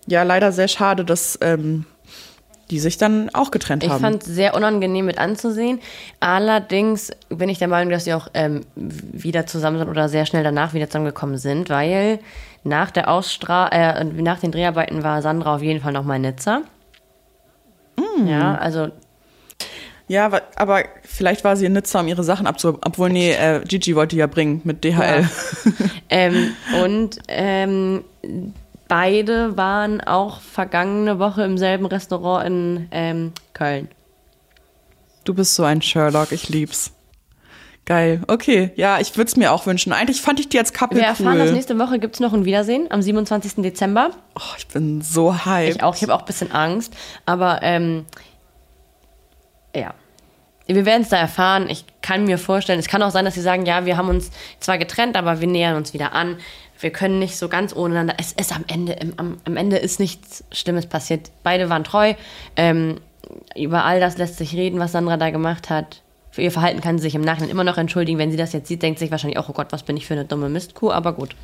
ja, 0.07 0.25
leider 0.25 0.53
sehr 0.53 0.69
schade, 0.69 1.07
dass 1.07 1.39
ähm, 1.41 1.87
die 2.71 2.79
sich 2.79 2.99
dann 2.99 3.31
auch 3.35 3.51
getrennt 3.51 3.83
Ich 3.83 3.91
haben. 3.91 4.01
fand 4.01 4.23
es 4.23 4.29
sehr 4.29 4.55
unangenehm 4.55 5.07
mit 5.07 5.19
anzusehen. 5.19 5.81
Allerdings 6.21 7.11
bin 7.29 7.49
ich 7.49 7.59
der 7.59 7.69
Meinung, 7.69 7.91
dass 7.91 8.05
sie 8.05 8.15
auch 8.15 8.29
ähm, 8.35 8.63
wieder 8.75 9.47
zusammen 9.47 9.79
sind 9.79 9.89
oder 9.89 10.09
sehr 10.09 10.27
schnell 10.27 10.45
danach 10.45 10.75
wieder 10.75 10.89
zusammengekommen 10.89 11.39
sind, 11.39 11.71
weil 11.71 12.19
nach 12.65 12.91
der 12.91 13.09
Ausstra 13.09 13.69
äh, 13.69 14.05
nach 14.05 14.41
den 14.41 14.53
Dreharbeiten 14.53 15.03
war 15.03 15.23
Sandra 15.23 15.57
auf 15.57 15.63
jeden 15.63 15.81
Fall 15.81 15.93
noch 15.93 16.05
mal 16.05 16.17
in 16.17 16.23
Nizza. 16.23 16.63
Mm. 17.97 18.27
Ja, 18.27 18.55
also 18.57 18.89
ja, 20.09 20.31
aber 20.57 20.85
vielleicht 21.03 21.45
war 21.45 21.57
sie 21.57 21.67
in 21.67 21.75
Nizza, 21.75 22.01
um 22.01 22.09
ihre 22.09 22.25
Sachen 22.25 22.47
abzu... 22.47 22.79
Obwohl, 22.81 23.11
nee, 23.11 23.33
äh, 23.33 23.61
Gigi 23.69 23.95
wollte 23.95 24.17
ja 24.17 24.27
bringen 24.27 24.63
mit 24.65 24.83
DHL. 24.83 25.29
ähm, 26.09 26.55
und 26.83 27.19
ähm, 27.29 28.05
beide 28.89 29.57
waren 29.57 30.01
auch 30.01 30.41
vergangene 30.41 31.19
Woche 31.19 31.43
im 31.45 31.59
selben 31.59 31.87
Restaurant 31.87 32.47
in 32.47 32.89
ähm, 32.91 33.33
Köln. 33.53 33.89
Du 35.25 35.35
bist 35.35 35.55
so 35.55 35.65
ein 35.65 35.83
Sherlock, 35.83 36.33
ich 36.33 36.49
lieb's. 36.49 36.93
Geil, 37.89 38.21
okay. 38.29 38.71
Ja, 38.77 39.01
ich 39.01 39.17
würde 39.17 39.29
es 39.29 39.37
mir 39.37 39.51
auch 39.51 39.65
wünschen. 39.65 39.95
Eigentlich 39.95 40.21
fand 40.21 40.41
ich 40.41 40.51
die 40.51 40.59
als 40.59 40.75
Couple 40.75 40.99
Wir 40.99 41.07
erfahren, 41.07 41.39
cool. 41.39 41.39
dass 41.39 41.53
nächste 41.53 41.79
Woche 41.79 41.99
gibt 41.99 42.17
es 42.17 42.21
noch 42.21 42.35
ein 42.35 42.45
Wiedersehen 42.45 42.91
am 42.91 43.01
27. 43.01 43.63
Dezember. 43.63 44.11
oh, 44.35 44.55
ich 44.59 44.69
bin 44.69 45.01
so 45.01 45.35
hyped. 45.47 45.77
Ich 45.77 45.83
auch, 45.83 45.97
ich 45.97 46.03
habe 46.03 46.15
auch 46.15 46.21
ein 46.21 46.27
bisschen 46.27 46.53
Angst. 46.53 46.95
Aber 47.25 47.61
ähm, 47.63 48.05
ja. 49.75 49.95
Wir 50.67 50.85
werden 50.85 51.01
es 51.01 51.09
da 51.09 51.17
erfahren. 51.17 51.71
Ich 51.71 51.87
kann 52.03 52.25
mir 52.25 52.37
vorstellen, 52.37 52.79
es 52.79 52.89
kann 52.89 53.03
auch 53.03 53.11
sein, 53.11 53.25
dass 53.25 53.33
sie 53.33 53.41
sagen, 53.41 53.65
ja, 53.65 53.87
wir 53.87 53.97
haben 53.97 54.11
uns 54.11 54.31
zwar 54.61 54.77
getrennt, 54.77 55.17
aber 55.17 55.41
wir 55.41 55.49
nähern 55.49 55.77
uns 55.77 55.95
wieder 55.95 56.13
an. 56.13 56.37
Wir 56.81 56.91
können 56.91 57.19
nicht 57.19 57.37
so 57.37 57.49
ganz 57.49 57.75
ohne 57.75 57.95
einander. 57.95 58.15
Es 58.19 58.33
ist 58.33 58.55
am 58.55 58.65
Ende, 58.69 58.93
im, 58.93 59.15
am, 59.17 59.39
am 59.45 59.57
Ende 59.57 59.77
ist 59.77 59.99
nichts 59.99 60.45
Schlimmes 60.53 60.87
passiert. 60.87 61.31
Beide 61.43 61.69
waren 61.69 61.85
treu. 61.85 62.15
Ähm, 62.57 63.01
über 63.57 63.85
all 63.85 64.01
das 64.01 64.17
lässt 64.17 64.37
sich 64.37 64.55
reden, 64.55 64.79
was 64.79 64.93
Sandra 64.93 65.17
da 65.17 65.31
gemacht 65.31 65.71
hat. 65.71 66.03
Für 66.31 66.43
ihr 66.43 66.53
Verhalten 66.53 66.81
kann 66.81 66.99
sie 66.99 67.03
sich 67.03 67.15
im 67.15 67.23
Nachhinein 67.23 67.51
immer 67.51 67.65
noch 67.65 67.79
entschuldigen. 67.79 68.19
Wenn 68.19 68.31
sie 68.31 68.37
das 68.37 68.53
jetzt 68.53 68.69
sieht, 68.69 68.83
denkt 68.83 68.99
sie 68.99 69.07
sich 69.07 69.11
wahrscheinlich 69.13 69.39
auch, 69.39 69.49
oh 69.49 69.53
Gott, 69.53 69.73
was 69.73 69.83
bin 69.83 69.97
ich 69.97 70.07
für 70.07 70.15
eine 70.15 70.25
dumme 70.25 70.49
Mistkuh, 70.49 70.93
aber 70.93 71.13
gut. 71.13 71.35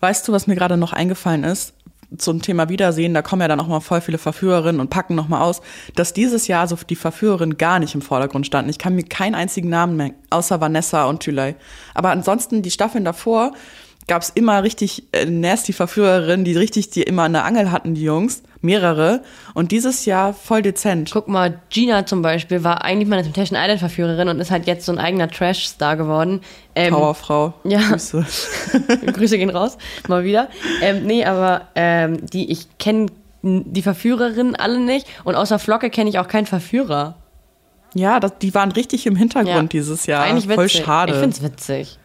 Weißt 0.00 0.26
du, 0.26 0.32
was 0.32 0.46
mir 0.46 0.54
gerade 0.54 0.76
noch 0.76 0.92
eingefallen 0.92 1.44
ist? 1.44 1.74
Zum 2.16 2.42
Thema 2.42 2.68
Wiedersehen, 2.68 3.14
da 3.14 3.22
kommen 3.22 3.42
ja 3.42 3.48
dann 3.48 3.60
auch 3.60 3.68
mal 3.68 3.80
voll 3.80 4.00
viele 4.00 4.18
Verführerinnen 4.18 4.80
und 4.80 4.90
packen 4.90 5.14
noch 5.14 5.28
mal 5.28 5.40
aus, 5.40 5.60
dass 5.94 6.12
dieses 6.12 6.46
Jahr 6.46 6.66
so 6.66 6.76
die 6.88 6.96
Verführerinnen 6.96 7.56
gar 7.56 7.78
nicht 7.78 7.94
im 7.94 8.02
Vordergrund 8.02 8.46
standen. 8.46 8.70
Ich 8.70 8.78
kann 8.78 8.94
mir 8.94 9.04
keinen 9.04 9.34
einzigen 9.34 9.68
Namen 9.68 9.96
merken, 9.96 10.16
außer 10.30 10.60
Vanessa 10.60 11.04
und 11.06 11.20
Thülei. 11.20 11.56
Aber 11.94 12.10
ansonsten, 12.10 12.62
die 12.62 12.70
Staffeln 12.70 13.04
davor, 13.04 13.52
gab 14.06 14.22
es 14.22 14.30
immer 14.30 14.62
richtig 14.62 15.04
äh, 15.12 15.26
nasty 15.26 15.72
Verführerinnen, 15.72 16.44
die 16.44 16.56
richtig 16.56 16.90
die 16.90 17.02
immer 17.02 17.24
eine 17.24 17.42
Angel 17.42 17.70
hatten, 17.70 17.94
die 17.94 18.02
Jungs. 18.02 18.42
Mehrere. 18.60 19.20
Und 19.52 19.72
dieses 19.72 20.06
Jahr 20.06 20.32
voll 20.32 20.62
dezent. 20.62 21.10
Guck 21.12 21.28
mal, 21.28 21.60
Gina 21.68 22.06
zum 22.06 22.22
Beispiel 22.22 22.64
war 22.64 22.82
eigentlich 22.82 23.06
mal 23.06 23.16
eine 23.16 23.24
Temptation 23.24 23.58
Island 23.60 23.78
Verführerin 23.78 24.28
und 24.28 24.40
ist 24.40 24.50
halt 24.50 24.66
jetzt 24.66 24.86
so 24.86 24.92
ein 24.92 24.98
eigener 24.98 25.28
Trash-Star 25.28 25.96
geworden. 25.96 26.40
Ähm, 26.74 26.94
Powerfrau. 26.94 27.52
ja. 27.64 27.80
Grüße. 27.90 28.24
Grüße 29.12 29.36
gehen 29.36 29.50
raus, 29.50 29.76
mal 30.08 30.24
wieder. 30.24 30.48
Ähm, 30.80 31.04
nee, 31.04 31.26
aber 31.26 31.68
ähm, 31.74 32.24
die, 32.26 32.50
ich 32.50 32.78
kenne 32.78 33.08
die 33.42 33.82
Verführerinnen 33.82 34.56
alle 34.56 34.80
nicht 34.80 35.06
und 35.24 35.34
außer 35.34 35.58
Flocke 35.58 35.90
kenne 35.90 36.08
ich 36.08 36.18
auch 36.18 36.28
keinen 36.28 36.46
Verführer. 36.46 37.16
Ja, 37.94 38.18
das, 38.18 38.38
die 38.38 38.54
waren 38.54 38.72
richtig 38.72 39.06
im 39.06 39.14
Hintergrund 39.14 39.72
dieses 39.74 40.06
Jahr. 40.06 40.24
Eigentlich 40.24 40.48
witzig. 40.48 40.56
Voll 40.56 40.68
schade. 40.68 41.12
Ich 41.12 41.18
find's 41.18 41.42
witzig. 41.42 41.98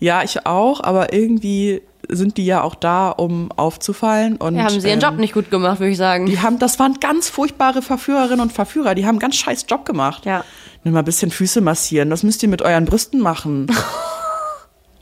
Ja, 0.00 0.22
ich 0.22 0.46
auch, 0.46 0.82
aber 0.82 1.12
irgendwie 1.12 1.82
sind 2.08 2.36
die 2.36 2.46
ja 2.46 2.62
auch 2.62 2.74
da, 2.74 3.10
um 3.10 3.50
aufzufallen. 3.52 4.36
Und, 4.36 4.56
Ja, 4.56 4.64
haben 4.64 4.80
sie 4.80 4.88
ihren 4.88 5.00
ähm, 5.00 5.04
Job 5.10 5.18
nicht 5.18 5.34
gut 5.34 5.50
gemacht, 5.50 5.80
würde 5.80 5.90
ich 5.90 5.98
sagen. 5.98 6.26
Die 6.26 6.40
haben, 6.40 6.58
das 6.58 6.78
waren 6.78 6.94
ganz 7.00 7.28
furchtbare 7.28 7.82
Verführerinnen 7.82 8.40
und 8.40 8.52
Verführer. 8.52 8.94
Die 8.94 9.02
haben 9.04 9.10
einen 9.16 9.18
ganz 9.18 9.36
scheiß 9.36 9.66
Job 9.68 9.84
gemacht. 9.84 10.24
Ja. 10.24 10.44
Nimm 10.84 10.94
mal 10.94 11.00
ein 11.00 11.04
bisschen 11.04 11.30
Füße 11.30 11.60
massieren. 11.60 12.08
Das 12.10 12.22
müsst 12.22 12.42
ihr 12.42 12.48
mit 12.48 12.62
euren 12.62 12.84
Brüsten 12.84 13.20
machen. 13.20 13.66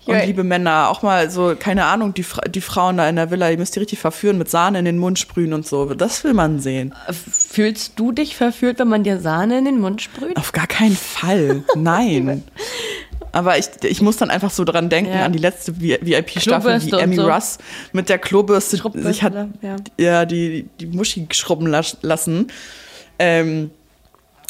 Und 0.07 0.15
Ja. 0.15 0.23
liebe 0.23 0.45
Männer, 0.45 0.89
auch 0.89 1.03
mal 1.03 1.31
so, 1.31 1.57
keine 1.59 1.85
Ahnung, 1.85 2.15
die, 2.15 2.25
die 2.51 2.61
Frauen 2.61 2.97
da 2.97 3.09
in 3.09 3.17
der 3.17 3.33
Villa, 3.33 3.51
die 3.51 3.57
müsst 3.57 3.77
ihr 3.77 3.81
richtig 3.81 3.99
verführen, 3.99 4.39
mit 4.39 4.49
Sahne 4.49 4.79
in 4.79 4.85
den 4.85 4.99
Mund 4.99 5.19
sprühen 5.19 5.53
und 5.53 5.67
so. 5.67 5.95
Das 5.95 6.23
will 6.23 6.33
man 6.33 6.61
sehen. 6.61 6.95
Fühlst 7.11 7.95
du 7.99 8.13
dich 8.13 8.37
verführt, 8.37 8.79
wenn 8.79 8.87
man 8.87 9.03
dir 9.03 9.19
Sahne 9.21 9.59
in 9.59 9.65
den 9.65 9.81
Mund 9.81 10.01
sprüht? 10.03 10.37
Auf 10.37 10.53
gar 10.53 10.69
keinen 10.69 10.95
Fall. 10.97 11.65
Nein. 11.75 12.45
Aber 13.33 13.59
ich, 13.59 13.67
ich 13.85 14.01
muss 14.01 14.17
dann 14.17 14.31
einfach 14.31 14.51
so 14.51 14.65
dran 14.65 14.89
denken, 14.89 15.13
Ja. 15.13 15.25
an 15.27 15.33
die 15.33 15.39
letzte 15.39 15.79
VIP-Staffel, 15.81 16.83
wie 16.83 16.91
Emmy 16.93 17.17
so. 17.17 17.29
Russ 17.31 17.59
mit 17.93 18.09
der 18.09 18.19
Klobürste 18.19 18.77
sich 18.95 19.23
hat 19.23 19.35
ja. 19.63 19.77
ja. 19.99 20.25
die, 20.25 20.69
die 20.81 20.87
Muschi 20.87 21.27
schrubben 21.33 21.67
las- 21.67 21.99
lassen. 22.03 22.49
Ähm, 23.19 23.71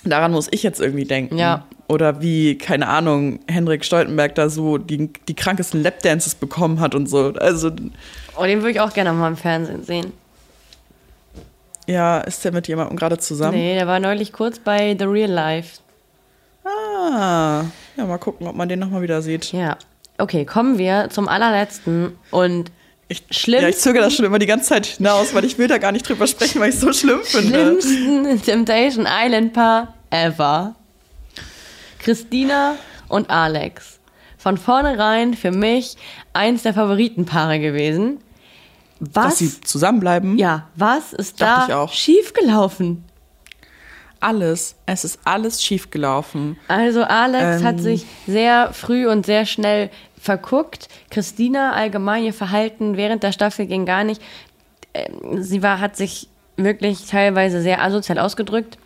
daran 0.04 0.32
muss 0.32 0.48
ich 0.50 0.62
jetzt 0.62 0.80
irgendwie 0.80 1.04
denken. 1.04 1.36
Ja. 1.38 1.64
Oder 1.88 2.20
wie, 2.20 2.58
keine 2.58 2.88
Ahnung, 2.88 3.38
Henrik 3.48 3.84
Stoltenberg 3.84 4.34
da 4.34 4.48
so 4.48 4.76
die, 4.78 5.10
die 5.28 5.34
krankesten 5.34 5.82
Lapdances 5.82 6.34
bekommen 6.34 6.80
hat 6.80 6.94
und 6.94 7.08
so. 7.08 7.32
Also, 7.34 7.70
Oh, 8.36 8.42
den 8.44 8.58
würde 8.58 8.70
ich 8.72 8.80
auch 8.80 8.92
gerne 8.92 9.12
mal 9.12 9.28
im 9.28 9.36
Fernsehen 9.36 9.82
sehen. 9.84 10.12
ja, 11.86 12.18
ist 12.18 12.44
der 12.44 12.52
mit 12.52 12.66
jemandem 12.68 12.96
gerade 12.96 13.18
zusammen? 13.18 13.56
Nee, 13.56 13.74
der 13.74 13.86
war 13.86 14.00
neulich 14.00 14.32
kurz 14.32 14.58
bei 14.58 14.96
The 14.98 15.04
Real 15.04 15.30
Life. 15.30 15.78
Ah, 16.64 17.64
ja, 17.96 18.04
mal 18.06 18.18
gucken, 18.18 18.46
ob 18.46 18.56
man 18.56 18.68
den 18.68 18.78
nochmal 18.78 19.02
wieder 19.02 19.22
sieht. 19.22 19.52
Ja. 19.52 19.76
Okay, 20.18 20.44
kommen 20.44 20.78
wir 20.78 21.08
zum 21.10 21.28
allerletzten 21.28 22.18
und 22.30 22.70
Ich, 23.08 23.22
Schlimm- 23.30 23.62
Ja, 23.62 23.68
ich 23.68 23.76
zögere 23.78 24.02
das 24.04 24.14
schon 24.14 24.24
immer 24.24 24.38
die 24.38 24.46
ganze 24.46 24.66
Zeit 24.70 24.86
hinaus, 24.86 25.32
weil 25.34 25.44
ich 25.44 25.58
will 25.58 25.68
da 25.68 25.78
gar 25.78 25.92
nicht 25.92 26.08
drüber 26.08 26.26
sprechen, 26.26 26.60
weil 26.60 26.70
ich 26.70 26.74
es 26.76 26.80
so 26.80 26.92
schlimm 26.92 27.20
finde. 27.22 27.78
schlimmsten 27.80 28.42
Temptation 28.44 29.06
Island 29.08 29.52
Paar 29.52 29.94
ever. 30.10 30.74
Christina 31.98 32.76
und 33.08 33.30
Alex. 33.30 33.98
Von 34.38 34.56
vornherein 34.58 35.34
für 35.34 35.50
mich 35.50 35.96
eins 36.32 36.62
der 36.62 36.74
Favoritenpaare 36.74 37.58
gewesen. 37.60 38.18
Dass 39.00 39.24
Was? 39.26 39.38
sie 39.38 39.60
zusammenbleiben. 39.60 40.38
Ja, 40.38 40.68
was 40.74 41.12
ist 41.12 41.40
Dachte 41.40 41.72
da 41.72 41.88
schiefgelaufen? 41.88 43.04
Alles. 44.20 44.76
Es 44.86 45.04
ist 45.04 45.20
alles 45.24 45.62
schiefgelaufen. 45.62 46.58
Also 46.68 47.02
Alex 47.02 47.60
Ähm. 47.60 47.66
hat 47.66 47.80
sich 47.80 48.06
sehr 48.26 48.72
früh 48.72 49.08
und 49.08 49.26
sehr 49.26 49.46
schnell 49.46 49.90
verguckt. 50.20 50.88
Christina 51.10 51.72
allgemein 51.72 52.24
ihr 52.24 52.34
Verhalten 52.34 52.96
während 52.96 53.22
der 53.22 53.32
Staffel 53.32 53.66
ging 53.66 53.84
gar 53.86 54.04
nicht. 54.04 54.20
Ähm, 54.94 55.42
Sie 55.42 55.62
war, 55.62 55.80
hat 55.80 55.96
sich 55.96 56.28
wirklich 56.56 57.06
teilweise 57.06 57.60
sehr 57.60 57.82
asozial 57.82 58.18
ausgedrückt. 58.18 58.78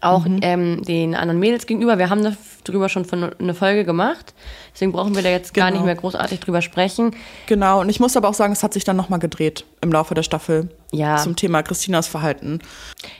Auch 0.00 0.24
Mhm. 0.26 0.38
ähm, 0.42 0.82
den 0.82 1.14
anderen 1.14 1.38
Mädels 1.40 1.66
gegenüber. 1.66 1.98
Wir 1.98 2.10
haben 2.10 2.36
darüber 2.64 2.88
schon 2.88 3.04
von- 3.04 3.32
eine 3.38 3.54
Folge 3.54 3.84
gemacht. 3.84 4.34
Deswegen 4.74 4.92
brauchen 4.92 5.14
wir 5.14 5.22
da 5.22 5.28
jetzt 5.30 5.54
gar 5.54 5.66
Genau. 5.68 5.78
nicht 5.80 5.86
mehr 5.86 5.94
großartig 5.94 6.40
drüber 6.40 6.60
sprechen. 6.62 7.14
Genau. 7.46 7.80
Und 7.80 7.88
ich 7.88 8.00
muss 8.00 8.16
aber 8.16 8.28
auch 8.28 8.34
sagen, 8.34 8.52
es 8.52 8.62
hat 8.62 8.72
sich 8.74 8.84
dann 8.84 8.96
nochmal 8.96 9.18
gedreht 9.20 9.64
im 9.80 9.92
Laufe 9.92 10.14
der 10.14 10.22
Staffel. 10.24 10.68
Ja. 10.92 11.16
Zum 11.16 11.36
Thema 11.36 11.62
Christinas 11.62 12.06
Verhalten. 12.08 12.60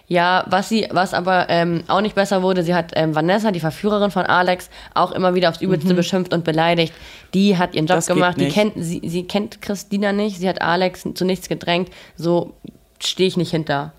Ja, 0.06 0.44
was 0.48 0.68
sie, 0.68 0.86
was 0.90 1.14
aber 1.14 1.46
ähm, 1.48 1.84
auch 1.88 2.00
nicht 2.00 2.14
besser 2.14 2.42
wurde, 2.42 2.62
sie 2.62 2.74
hat 2.74 2.92
ähm, 2.94 3.14
Vanessa, 3.14 3.50
die 3.50 3.60
Verführerin 3.60 4.10
von 4.10 4.24
Alex, 4.26 4.68
auch 4.94 5.12
immer 5.12 5.34
wieder 5.34 5.48
aufs 5.50 5.60
Übelste 5.60 5.94
beschimpft 5.94 6.32
und 6.34 6.44
beleidigt. 6.44 6.92
Die 7.34 7.56
hat 7.58 7.74
ihren 7.74 7.86
Job 7.86 7.96
Mhm. 7.96 7.98
Das 7.98 8.06
gemacht. 8.06 8.40
Die 8.40 8.48
kennt, 8.48 8.74
sie, 8.76 9.00
sie 9.04 9.24
kennt 9.24 9.62
Christina 9.62 10.12
nicht, 10.12 10.38
sie 10.38 10.48
hat 10.48 10.60
Alex 10.62 11.04
zu 11.14 11.24
nichts 11.24 11.48
gedrängt. 11.48 11.88
So 12.16 12.54
stehe 13.00 13.28
ich 13.28 13.36
nicht 13.36 13.50
hinter. 13.50 13.92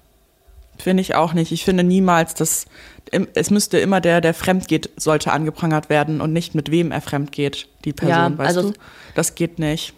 Finde 0.78 1.02
ich 1.02 1.16
auch 1.16 1.34
nicht. 1.34 1.52
Ich 1.52 1.64
finde 1.64 1.84
niemals, 1.84 2.34
dass 2.36 2.66
es 3.34 3.52
müsste 3.52 3.78
immer 3.78 4.02
der, 4.02 4.20
der 4.20 4.34
fremd 4.34 4.68
geht, 4.68 4.90
sollte 4.98 5.32
angeprangert 5.32 5.90
werden 5.90 6.22
und 6.22 6.34
nicht 6.34 6.56
mit 6.56 6.72
wem 6.72 6.92
er 6.92 7.02
fremd 7.02 7.32
geht, 7.32 7.68
die 7.86 7.94
Person, 7.94 8.34
Ja, 8.34 8.38
weißt 8.38 8.58
also- 8.58 8.72
du? 8.72 8.78
Das 9.14 9.36
geht 9.36 9.60
nicht. 9.60 9.94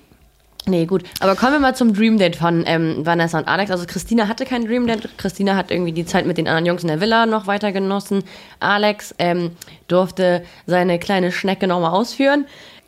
Nee, 0.70 0.86
gut. 0.86 1.04
Aber 1.22 1.36
kommen 1.38 1.54
wir 1.54 1.60
mal 1.60 1.76
zum 1.78 1.94
Dream 1.94 2.18
Date 2.18 2.36
von 2.36 2.66
ähm, 2.68 3.06
Vanessa 3.06 3.40
und 3.40 3.48
Alex. 3.48 3.72
Also 3.72 3.86
Christina 3.88 4.28
hatte 4.28 4.46
kein 4.46 4.66
Dream 4.66 4.86
Date. 4.86 5.08
Christina 5.18 5.56
hat 5.56 5.72
irgendwie 5.72 5.94
die 5.94 6.06
Zeit 6.06 6.26
mit 6.26 6.38
den 6.38 6.46
anderen 6.50 6.66
Jungs 6.66 6.82
in 6.82 6.90
der 6.90 7.00
Villa 7.00 7.26
noch 7.26 7.48
weiter 7.48 7.72
genossen. 7.72 8.24
Alex 8.60 9.16
ähm, 9.18 9.52
durfte 9.88 10.44
seine 10.66 11.00
kleine 11.00 11.32
Schnecke 11.32 11.68
nochmal 11.68 11.92
ausführen. 11.92 12.46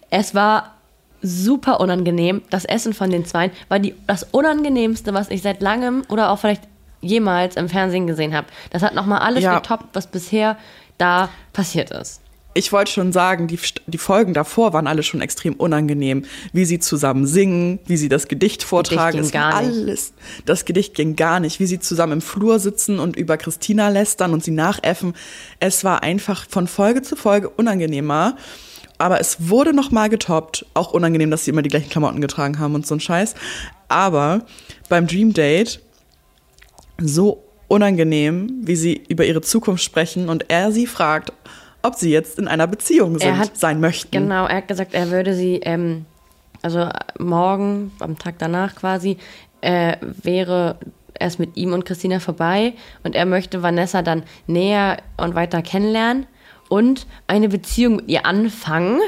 Es 0.10 0.36
war 0.36 0.76
super 1.22 1.80
unangenehm. 1.80 2.42
Das 2.50 2.66
Essen 2.66 2.94
von 2.94 3.12
den 3.12 3.24
Zweien 3.24 3.52
war 3.70 3.80
die, 3.80 3.96
das 4.08 4.24
Unangenehmste, 4.30 5.14
was 5.14 5.30
ich 5.30 5.42
seit 5.42 5.62
langem 5.62 6.04
oder 6.10 6.32
auch 6.32 6.40
vielleicht 6.40 6.64
jemals 7.02 7.56
im 7.56 7.70
Fernsehen 7.70 8.08
gesehen 8.08 8.34
habe. 8.36 8.48
Das 8.72 8.82
hat 8.84 8.96
nochmal 8.96 9.20
alles 9.20 9.44
Ja. 9.44 9.56
getoppt, 9.60 9.88
was 9.94 10.08
bisher 10.08 10.58
da 10.98 11.30
passiert 11.54 11.92
ist. 11.92 12.22
Ich 12.56 12.74
wollte 12.74 12.92
schon 12.92 13.12
sagen, 13.14 13.48
die, 13.48 13.60
die 13.86 13.98
Folgen 14.00 14.34
davor 14.34 14.74
waren 14.74 14.88
alle 14.88 15.04
schon 15.04 15.22
extrem 15.22 15.54
unangenehm. 15.54 16.26
Wie 16.52 16.66
sie 16.66 16.80
zusammen 16.80 17.28
singen, 17.28 17.78
wie 17.86 17.96
sie 17.96 18.10
das 18.10 18.28
Gedicht 18.28 18.64
vortragen. 18.64 19.18
ging 19.18 19.26
es 19.26 19.34
war 19.34 19.52
gar 19.52 19.62
nicht. 19.62 19.72
alles. 19.72 20.14
Das 20.46 20.66
Gedicht 20.66 20.96
ging 20.96 21.16
gar 21.16 21.40
nicht. 21.40 21.60
Wie 21.60 21.68
sie 21.68 21.80
zusammen 21.80 22.14
im 22.14 22.22
Flur 22.22 22.58
sitzen 22.60 23.00
und 23.00 23.16
über 23.16 23.38
Christina 23.38 23.90
lästern 23.90 24.34
und 24.34 24.44
sie 24.44 24.52
nachäffen. 24.52 25.14
Es 25.60 25.84
war 25.84 26.02
einfach 26.02 26.48
von 26.50 26.68
Folge 26.68 27.04
zu 27.04 27.16
Folge 27.16 27.50
unangenehmer. 27.50 28.36
Aber 28.98 29.22
es 29.22 29.48
wurde 29.48 29.72
noch 29.72 29.92
mal 29.92 30.10
getoppt. 30.10 30.66
Auch 30.74 30.92
unangenehm, 30.92 31.30
dass 31.32 31.46
sie 31.46 31.52
immer 31.52 31.62
die 31.62 31.70
gleichen 31.70 31.90
Klamotten 31.90 32.20
getragen 32.20 32.58
haben 32.60 32.74
und 32.76 32.86
so 32.86 32.96
ein 32.96 33.00
Scheiß. 33.00 33.36
Aber 33.90 34.42
beim 34.90 35.06
Dream 35.08 35.34
Date 35.34 35.82
so 37.02 37.44
unangenehm, 37.68 38.62
wie 38.62 38.76
sie 38.76 39.02
über 39.10 39.26
ihre 39.26 39.42
Zukunft 39.42 39.84
sprechen 39.84 40.30
und 40.30 40.46
er 40.50 40.72
sie 40.72 40.88
fragt, 40.88 41.32
ob 41.82 41.96
sie 41.96 42.12
jetzt 42.12 42.40
in 42.40 42.48
einer 42.48 42.68
Beziehung 42.68 43.20
sind, 43.20 43.38
hat- 43.38 43.58
sein 43.58 43.80
möchten. 43.80 44.12
Genau, 44.12 44.46
er 44.48 44.58
hat 44.58 44.68
gesagt, 44.68 44.94
er 44.94 45.12
würde 45.12 45.34
sie, 45.36 45.58
ähm, 45.64 46.06
also 46.62 46.90
morgen, 47.20 47.92
am 48.00 48.18
Tag 48.18 48.36
danach 48.40 48.76
quasi, 48.76 49.18
äh, 49.62 49.96
wäre 50.02 50.78
erst 51.18 51.40
mit 51.40 51.56
ihm 51.58 51.74
und 51.74 51.86
Christina 51.86 52.20
vorbei 52.20 52.74
und 53.04 53.16
er 53.16 53.26
möchte 53.26 53.62
Vanessa 53.62 54.02
dann 54.02 54.24
näher 54.48 54.98
und 55.18 55.36
weiter 55.36 55.62
kennenlernen 55.62 56.26
und 56.70 57.08
eine 57.28 57.50
Beziehung 57.50 57.98
mit 57.98 58.10
ihr 58.10 58.26
anfangen. 58.26 59.00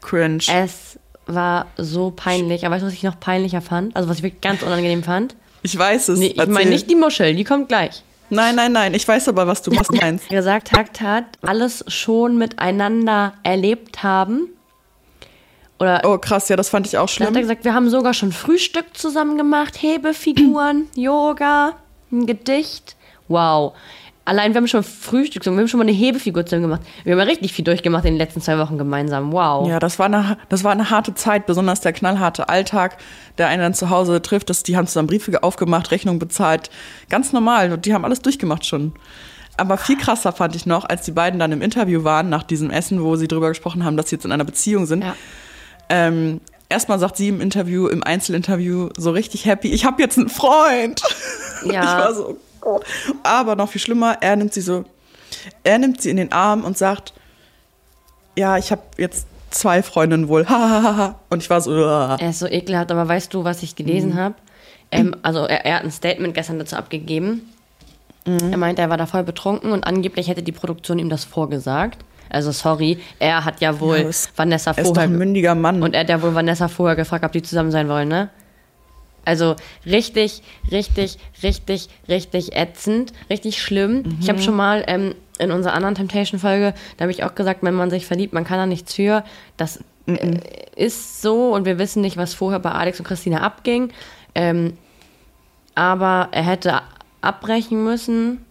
Cringe. 0.00 0.42
Es 0.52 0.98
war 1.26 1.66
so 1.76 2.10
peinlich. 2.10 2.64
Aber 2.66 2.74
weißt 2.74 2.82
du, 2.82 2.86
was 2.86 2.94
ich 2.94 3.02
noch 3.02 3.20
peinlicher 3.20 3.60
fand? 3.60 3.94
Also 3.94 4.08
was 4.08 4.18
ich 4.18 4.22
wirklich 4.22 4.40
ganz 4.40 4.62
unangenehm 4.62 5.02
fand? 5.02 5.36
Ich 5.62 5.76
weiß 5.76 6.08
es. 6.08 6.18
Nee, 6.18 6.34
ich 6.36 6.46
meine 6.46 6.70
nicht 6.70 6.90
die 6.90 6.94
Muschel, 6.96 7.34
die 7.34 7.44
kommt 7.44 7.68
gleich. 7.68 8.02
Nein, 8.32 8.54
nein, 8.54 8.72
nein. 8.72 8.94
Ich 8.94 9.06
weiß 9.08 9.28
aber, 9.28 9.46
was 9.46 9.60
du 9.62 9.72
was 9.72 9.88
meinst. 9.90 10.28
gesagt 10.28 10.70
hat, 10.72 11.00
hat, 11.00 11.24
alles 11.42 11.84
schon 11.88 12.38
miteinander 12.38 13.34
erlebt 13.42 14.02
haben. 14.04 14.48
Oder 15.80 16.02
Oh, 16.04 16.18
krass, 16.18 16.48
ja, 16.48 16.56
das 16.56 16.68
fand 16.68 16.86
ich 16.86 16.96
auch 16.98 17.06
da 17.06 17.12
hat 17.12 17.20
er 17.20 17.26
schlimm. 17.26 17.40
gesagt, 17.42 17.64
wir 17.64 17.74
haben 17.74 17.88
sogar 17.90 18.14
schon 18.14 18.32
Frühstück 18.32 18.96
zusammen 18.96 19.36
gemacht, 19.36 19.82
Hebefiguren, 19.82 20.88
Yoga, 20.94 21.72
ein 22.12 22.26
Gedicht. 22.26 22.96
Wow. 23.28 23.72
Allein 24.24 24.52
wir 24.52 24.58
haben 24.58 24.68
schon 24.68 24.82
Frühstück, 24.82 25.44
wir 25.44 25.52
haben 25.52 25.66
schon 25.66 25.78
mal 25.78 25.84
eine 25.84 25.96
Hebefigur 25.96 26.44
zusammen 26.44 26.62
gemacht. 26.62 26.82
Wir 27.04 27.12
haben 27.12 27.20
ja 27.20 27.24
richtig 27.24 27.52
viel 27.52 27.64
durchgemacht 27.64 28.04
in 28.04 28.14
den 28.14 28.18
letzten 28.18 28.40
zwei 28.40 28.58
Wochen 28.58 28.78
gemeinsam. 28.78 29.32
Wow. 29.32 29.68
Ja, 29.68 29.80
das 29.80 29.98
war, 29.98 30.06
eine, 30.06 30.36
das 30.48 30.62
war 30.62 30.72
eine 30.72 30.90
harte 30.90 31.14
Zeit, 31.14 31.46
besonders 31.46 31.80
der 31.80 31.92
knallharte 31.92 32.48
Alltag, 32.48 32.98
der 33.38 33.48
einen 33.48 33.62
dann 33.62 33.74
zu 33.74 33.90
Hause 33.90 34.20
trifft. 34.22 34.50
Das, 34.50 34.62
die 34.62 34.76
haben 34.76 34.86
zusammen 34.86 35.08
Briefe 35.08 35.42
aufgemacht, 35.42 35.90
Rechnungen 35.90 36.18
bezahlt. 36.18 36.70
Ganz 37.08 37.32
normal. 37.32 37.72
Und 37.72 37.86
die 37.86 37.94
haben 37.94 38.04
alles 38.04 38.20
durchgemacht 38.20 38.66
schon. 38.66 38.92
Aber 39.56 39.76
viel 39.78 39.96
krasser 39.96 40.32
fand 40.32 40.54
ich 40.54 40.64
noch, 40.64 40.88
als 40.88 41.04
die 41.04 41.12
beiden 41.12 41.40
dann 41.40 41.52
im 41.52 41.60
Interview 41.60 42.04
waren, 42.04 42.28
nach 42.28 42.42
diesem 42.42 42.70
Essen, 42.70 43.02
wo 43.02 43.16
sie 43.16 43.28
drüber 43.28 43.48
gesprochen 43.48 43.84
haben, 43.84 43.96
dass 43.96 44.10
sie 44.10 44.16
jetzt 44.16 44.24
in 44.24 44.32
einer 44.32 44.44
Beziehung 44.44 44.86
sind. 44.86 45.04
Ja. 45.04 45.14
Ähm, 45.88 46.40
erstmal 46.68 46.98
sagt 46.98 47.16
sie 47.16 47.28
im 47.28 47.40
Interview, 47.40 47.88
im 47.88 48.02
Einzelinterview, 48.02 48.90
so 48.96 49.10
richtig 49.10 49.44
happy, 49.44 49.68
ich 49.68 49.84
habe 49.84 50.00
jetzt 50.00 50.16
einen 50.18 50.28
Freund. 50.28 51.02
Und 51.62 51.72
Ja. 51.72 51.82
Ich 51.82 52.04
war 52.04 52.14
so. 52.14 52.38
Aber 53.22 53.56
noch 53.56 53.68
viel 53.68 53.80
schlimmer, 53.80 54.18
er 54.20 54.36
nimmt 54.36 54.52
sie 54.54 54.60
so, 54.60 54.84
er 55.64 55.78
nimmt 55.78 56.00
sie 56.02 56.10
in 56.10 56.16
den 56.16 56.32
Arm 56.32 56.64
und 56.64 56.76
sagt, 56.78 57.12
ja, 58.36 58.56
ich 58.58 58.70
habe 58.70 58.82
jetzt 58.96 59.26
zwei 59.50 59.82
Freundinnen 59.82 60.28
wohl. 60.28 60.46
Und 61.30 61.42
ich 61.42 61.50
war 61.50 61.60
so, 61.60 61.72
"Uah." 61.72 62.16
Er 62.20 62.30
ist 62.30 62.38
so 62.38 62.46
ekelhaft, 62.46 62.90
aber 62.92 63.08
weißt 63.08 63.34
du, 63.34 63.42
was 63.42 63.62
ich 63.64 63.74
gelesen 63.74 64.16
habe? 64.16 64.34
Ähm, 64.92 65.16
also 65.22 65.40
er, 65.40 65.64
er 65.66 65.76
hat 65.76 65.84
ein 65.84 65.90
Statement 65.90 66.34
gestern 66.34 66.58
dazu 66.58 66.76
abgegeben. 66.76 67.42
Er 68.26 68.58
meinte, 68.58 68.82
er 68.82 68.90
war 68.90 68.96
da 68.96 69.06
voll 69.06 69.24
betrunken 69.24 69.72
und 69.72 69.82
angeblich 69.84 70.28
hätte 70.28 70.42
die 70.42 70.52
Produktion 70.52 70.98
ihm 70.98 71.08
das 71.08 71.24
vorgesagt. 71.24 72.04
Also 72.28 72.52
sorry, 72.52 73.00
er 73.18 73.44
hat 73.44 73.60
ja 73.60 73.80
wohl 73.80 73.98
Ja, 73.98 74.10
Vanessa 74.36 74.70
er 74.70 74.78
ist 74.78 74.86
doch 74.86 74.94
vorher 74.94 75.10
ein 75.10 75.18
mündiger 75.18 75.54
Mann. 75.56 75.82
und 75.82 75.94
er 75.94 76.00
hat 76.00 76.08
ja 76.10 76.22
wohl 76.22 76.34
Vanessa 76.34 76.68
vorher 76.68 76.94
gefragt, 76.94 77.24
ob 77.24 77.32
die 77.32 77.42
zusammen 77.42 77.72
sein 77.72 77.88
wollen, 77.88 78.08
ne? 78.08 78.28
Also 79.24 79.56
richtig, 79.86 80.42
richtig, 80.70 81.18
richtig, 81.42 81.88
richtig 82.08 82.56
ätzend, 82.56 83.12
richtig 83.28 83.62
schlimm. 83.62 84.16
Ich 84.20 84.28
habe 84.28 84.40
schon 84.40 84.56
mal 84.56 84.84
ähm, 84.86 85.14
in 85.38 85.50
unserer 85.50 85.74
anderen 85.74 85.94
Temptation-Folge, 85.94 86.74
da 86.96 87.02
habe 87.02 87.12
ich 87.12 87.24
auch 87.24 87.34
gesagt, 87.34 87.62
wenn 87.62 87.74
man 87.74 87.90
sich 87.90 88.06
verliebt, 88.06 88.32
man 88.32 88.44
kann 88.44 88.58
da 88.58 88.66
nichts 88.66 88.94
für. 88.94 89.24
Das 89.56 89.82
äh, 90.06 90.38
ist 90.76 91.22
so 91.22 91.54
und 91.54 91.64
wir 91.64 91.78
wissen 91.78 92.02
nicht, 92.02 92.16
was 92.16 92.34
vorher 92.34 92.60
bei 92.60 92.72
Alex 92.72 92.98
und 92.98 93.06
Christina 93.06 93.40
abging. 93.40 93.92
Ähm, 94.34 94.74
aber 95.74 96.28
er 96.32 96.44
hätte 96.44 96.82
abbrechen 97.20 97.84
müssen 97.84 98.44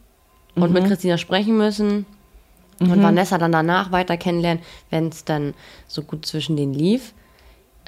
und 0.55 0.73
mit 0.73 0.85
Christina 0.85 1.17
sprechen 1.17 1.57
müssen 1.57 2.05
und 2.79 3.03
Vanessa 3.03 3.37
dann 3.37 3.51
danach 3.51 3.91
weiter 3.91 4.17
kennenlernen, 4.17 4.63
wenn 4.89 5.09
es 5.09 5.25
dann 5.25 5.53
so 5.87 6.01
gut 6.01 6.25
zwischen 6.25 6.55
denen 6.55 6.73
lief. 6.73 7.13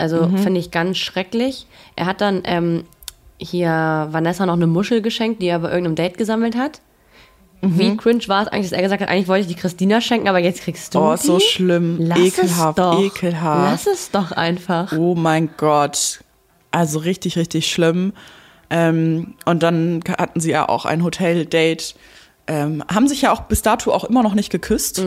Also 0.02 0.30
finde 0.38 0.60
ich 0.60 0.72
ganz 0.72 0.98
schrecklich. 0.98 1.68
Er 1.96 2.06
hat 2.08 2.20
dann 2.22 2.42
ähm, 2.46 2.84
hier 3.38 4.08
Vanessa 4.12 4.46
noch 4.46 4.54
eine 4.56 4.68
Muschel 4.68 5.02
geschenkt, 5.02 5.42
die 5.42 5.48
er 5.48 5.60
bei 5.60 5.70
irgendeinem 5.70 5.96
Date 5.96 6.18
gesammelt 6.18 6.56
hat. 6.58 6.82
Wie 7.64 7.96
cringe 7.96 8.28
war 8.28 8.42
es 8.42 8.48
eigentlich, 8.48 8.72
dass 8.72 8.78
er 8.78 8.82
gesagt 8.82 9.04
hat, 9.04 9.10
eigentlich 9.10 9.28
wollte 9.28 9.42
ich 9.42 9.48
die 9.56 9.60
Christina 9.62 10.02
schenken, 10.02 10.28
aber 10.28 10.40
jetzt 10.40 10.62
kriegst 10.64 10.96
du 10.96 11.00
Oh, 11.00 11.14
die? 11.16 11.28
so 11.28 11.40
schlimm. 11.40 11.98
Lass 12.00 12.18
Ekelhaft, 12.18 12.80
es 12.80 12.84
doch. 12.84 13.00
ekelhaft. 13.04 13.86
Lass 13.86 13.88
es 13.94 14.10
doch 14.10 14.32
einfach. 14.32 14.92
Oh 14.98 15.14
mein 15.14 15.52
Gott. 15.58 16.22
Also 16.72 16.98
richtig, 17.00 17.38
richtig 17.38 17.72
schlimm. 17.72 18.14
Ähm, 18.72 19.36
und 19.46 19.62
dann 19.62 20.00
hatten 20.18 20.40
sie 20.40 20.50
ja 20.50 20.68
auch 20.68 20.86
ein 20.86 21.04
Hotel-Date. 21.04 21.94
Ähm, 22.48 22.84
haben 22.92 23.08
sich 23.08 23.22
ja 23.22 23.32
auch 23.32 23.42
bis 23.42 23.62
dato 23.62 23.92
auch 23.92 24.06
immer 24.06 24.24
noch 24.24 24.34
nicht 24.34 24.50
geküsst. 24.50 25.04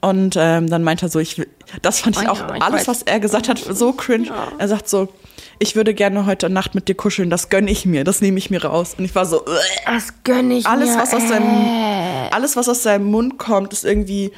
Und 0.00 0.34
ähm, 0.38 0.70
dann 0.70 0.82
meinte 0.82 1.06
er 1.06 1.08
so, 1.10 1.18
ich 1.18 1.36
will, 1.36 1.46
das 1.82 2.00
fand 2.00 2.16
ich 2.16 2.26
Oh 2.26 2.32
auch, 2.32 2.40
ja, 2.40 2.54
ich 2.56 2.62
alles, 2.62 2.80
weiß. 2.80 2.88
was 2.88 3.02
er 3.02 3.20
gesagt 3.20 3.48
hat, 3.48 3.58
so 3.58 3.92
cringe. 3.92 4.28
Er 4.58 4.68
sagt 4.68 4.88
so, 4.88 5.08
ich 5.58 5.76
würde 5.76 5.92
gerne 5.92 6.24
heute 6.24 6.48
Nacht 6.48 6.74
mit 6.74 6.88
dir 6.88 6.94
kuscheln, 6.94 7.28
das 7.28 7.50
gönne 7.50 7.70
ich 7.70 7.84
mir, 7.84 8.02
das 8.02 8.22
nehme 8.22 8.38
ich 8.38 8.48
mir 8.48 8.64
raus. 8.64 8.94
Und 8.96 9.04
ich 9.04 9.14
war 9.14 9.26
so. 9.26 9.44
Das 9.84 10.14
gönn 10.24 10.50
ich 10.50 10.66
alles, 10.66 10.90
mir. 10.90 11.02
was 11.02 11.12
aus 11.12 11.28
seinem, 11.28 12.30
alles, 12.30 12.56
was 12.56 12.68
aus 12.68 12.82
seinem 12.82 13.04
Mund 13.10 13.38
kommt, 13.38 13.74
ist 13.74 13.84
irgendwie 13.84 14.32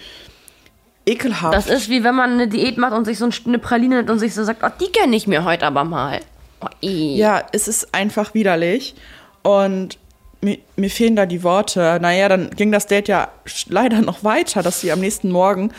ekelhaft. 1.07 1.55
Das 1.55 1.69
ist 1.69 1.89
wie 1.89 2.03
wenn 2.03 2.15
man 2.17 2.33
eine 2.33 2.49
Diät 2.49 2.77
macht 2.77 2.93
und 2.93 3.05
sich 3.05 3.19
so 3.19 3.29
eine 3.47 3.59
Praline 3.59 3.97
nimmt 3.97 4.11
und 4.11 4.19
sich 4.19 4.35
so 4.35 4.43
sagt, 4.43 4.63
oh, 4.65 4.71
die 4.81 4.91
gönn 4.91 5.13
ich 5.13 5.29
mir 5.29 5.45
heute 5.45 5.67
aber 5.67 5.85
mal. 5.85 6.21
Oh. 6.61 6.67
Ja, 6.81 7.43
es 7.53 7.69
ist 7.69 7.95
einfach 7.95 8.35
widerlich. 8.35 8.95
Und 9.43 9.99
mir, 10.43 10.59
mir 10.77 10.91
fehlen 10.91 11.17
da 11.17 11.27
die 11.27 11.43
Worte. 11.43 11.99
Naja, 12.03 12.29
dann 12.29 12.51
ging 12.51 12.73
das 12.73 12.87
Date 12.87 13.09
ja 13.09 13.29
leider 13.69 14.03
noch 14.03 14.25
weiter, 14.25 14.63
dass 14.63 14.81
sie 14.81 14.93
am 14.93 15.01
nächsten 15.01 15.31
Morgen 15.31 15.73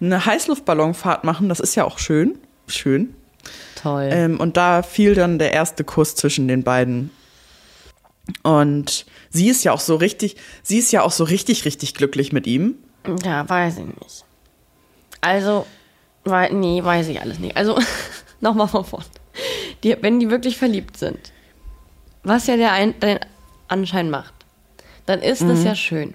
eine 0.00 0.24
Heißluftballonfahrt 0.24 1.24
machen. 1.24 1.48
Das 1.48 1.60
ist 1.60 1.74
ja 1.74 1.84
auch 1.84 1.98
schön. 1.98 2.38
Schön. 2.66 3.14
Toll. 3.80 4.08
Ähm, 4.10 4.40
und 4.40 4.56
da 4.56 4.82
fiel 4.82 5.14
dann 5.14 5.38
der 5.38 5.52
erste 5.52 5.84
Kuss 5.84 6.16
zwischen 6.16 6.48
den 6.48 6.64
beiden. 6.64 7.10
Und 8.42 9.06
sie 9.30 9.48
ist 9.48 9.62
ja 9.64 9.72
auch 9.72 9.80
so 9.80 9.94
richtig, 9.96 10.36
sie 10.62 10.78
ist 10.78 10.90
ja 10.92 11.02
auch 11.02 11.12
so 11.12 11.24
richtig, 11.24 11.64
richtig 11.64 11.94
glücklich 11.94 12.32
mit 12.32 12.46
ihm. 12.46 12.74
Ja, 13.22 13.48
weiß 13.48 13.78
ich 13.78 13.86
nicht. 13.86 14.24
Also, 15.20 15.66
wei 16.24 16.48
nee, 16.48 16.82
weiß 16.82 17.06
ich 17.08 17.20
alles 17.20 17.38
nicht. 17.38 17.56
Also, 17.56 17.78
nochmal 18.40 18.66
von 18.66 18.84
vorn. 18.84 19.04
Die, 19.84 19.96
wenn 20.00 20.18
die 20.18 20.30
wirklich 20.30 20.56
verliebt 20.56 20.96
sind, 20.96 21.32
was 22.24 22.48
ja 22.48 22.56
der, 22.56 22.72
ein, 22.72 22.98
den 22.98 23.20
Anschein 23.68 24.10
macht, 24.10 24.34
dann 25.06 25.20
ist 25.20 25.42
das 25.42 25.64
ja 25.64 25.74
schön. 25.74 26.14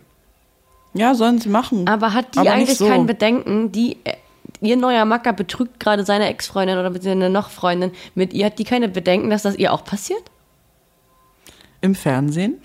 Ja, 0.94 1.16
sollen 1.16 1.40
sie 1.40 1.50
machen. 1.50 1.88
Aber 1.88 2.14
hat 2.14 2.36
die 2.36 2.40
Aber 2.40 2.52
eigentlich 2.52 2.78
so. 2.78 2.88
kein 2.88 3.06
Bedenken, 3.06 3.72
die, 3.72 3.98
äh, 4.04 4.16
ihr 4.60 4.76
neuer 4.76 5.06
Macker 5.06 5.32
betrügt 5.34 5.80
gerade 5.80 6.06
seine 6.06 6.28
Ex-Freundin 6.28 6.78
oder 6.78 6.90
beziehungsweise 6.90 7.26
eine 7.26 7.34
noch 7.34 7.50
Freundin 7.50 7.92
mit 8.14 8.34
ihr, 8.34 8.48
hat 8.48 8.60
die 8.60 8.66
keine 8.66 8.90
Bedenken, 8.90 9.30
dass 9.30 9.44
das 9.44 9.56
ihr 9.56 9.72
auch 9.72 9.86
passiert? 9.86 10.24
Im 11.80 11.96
Fernsehen. 11.96 12.58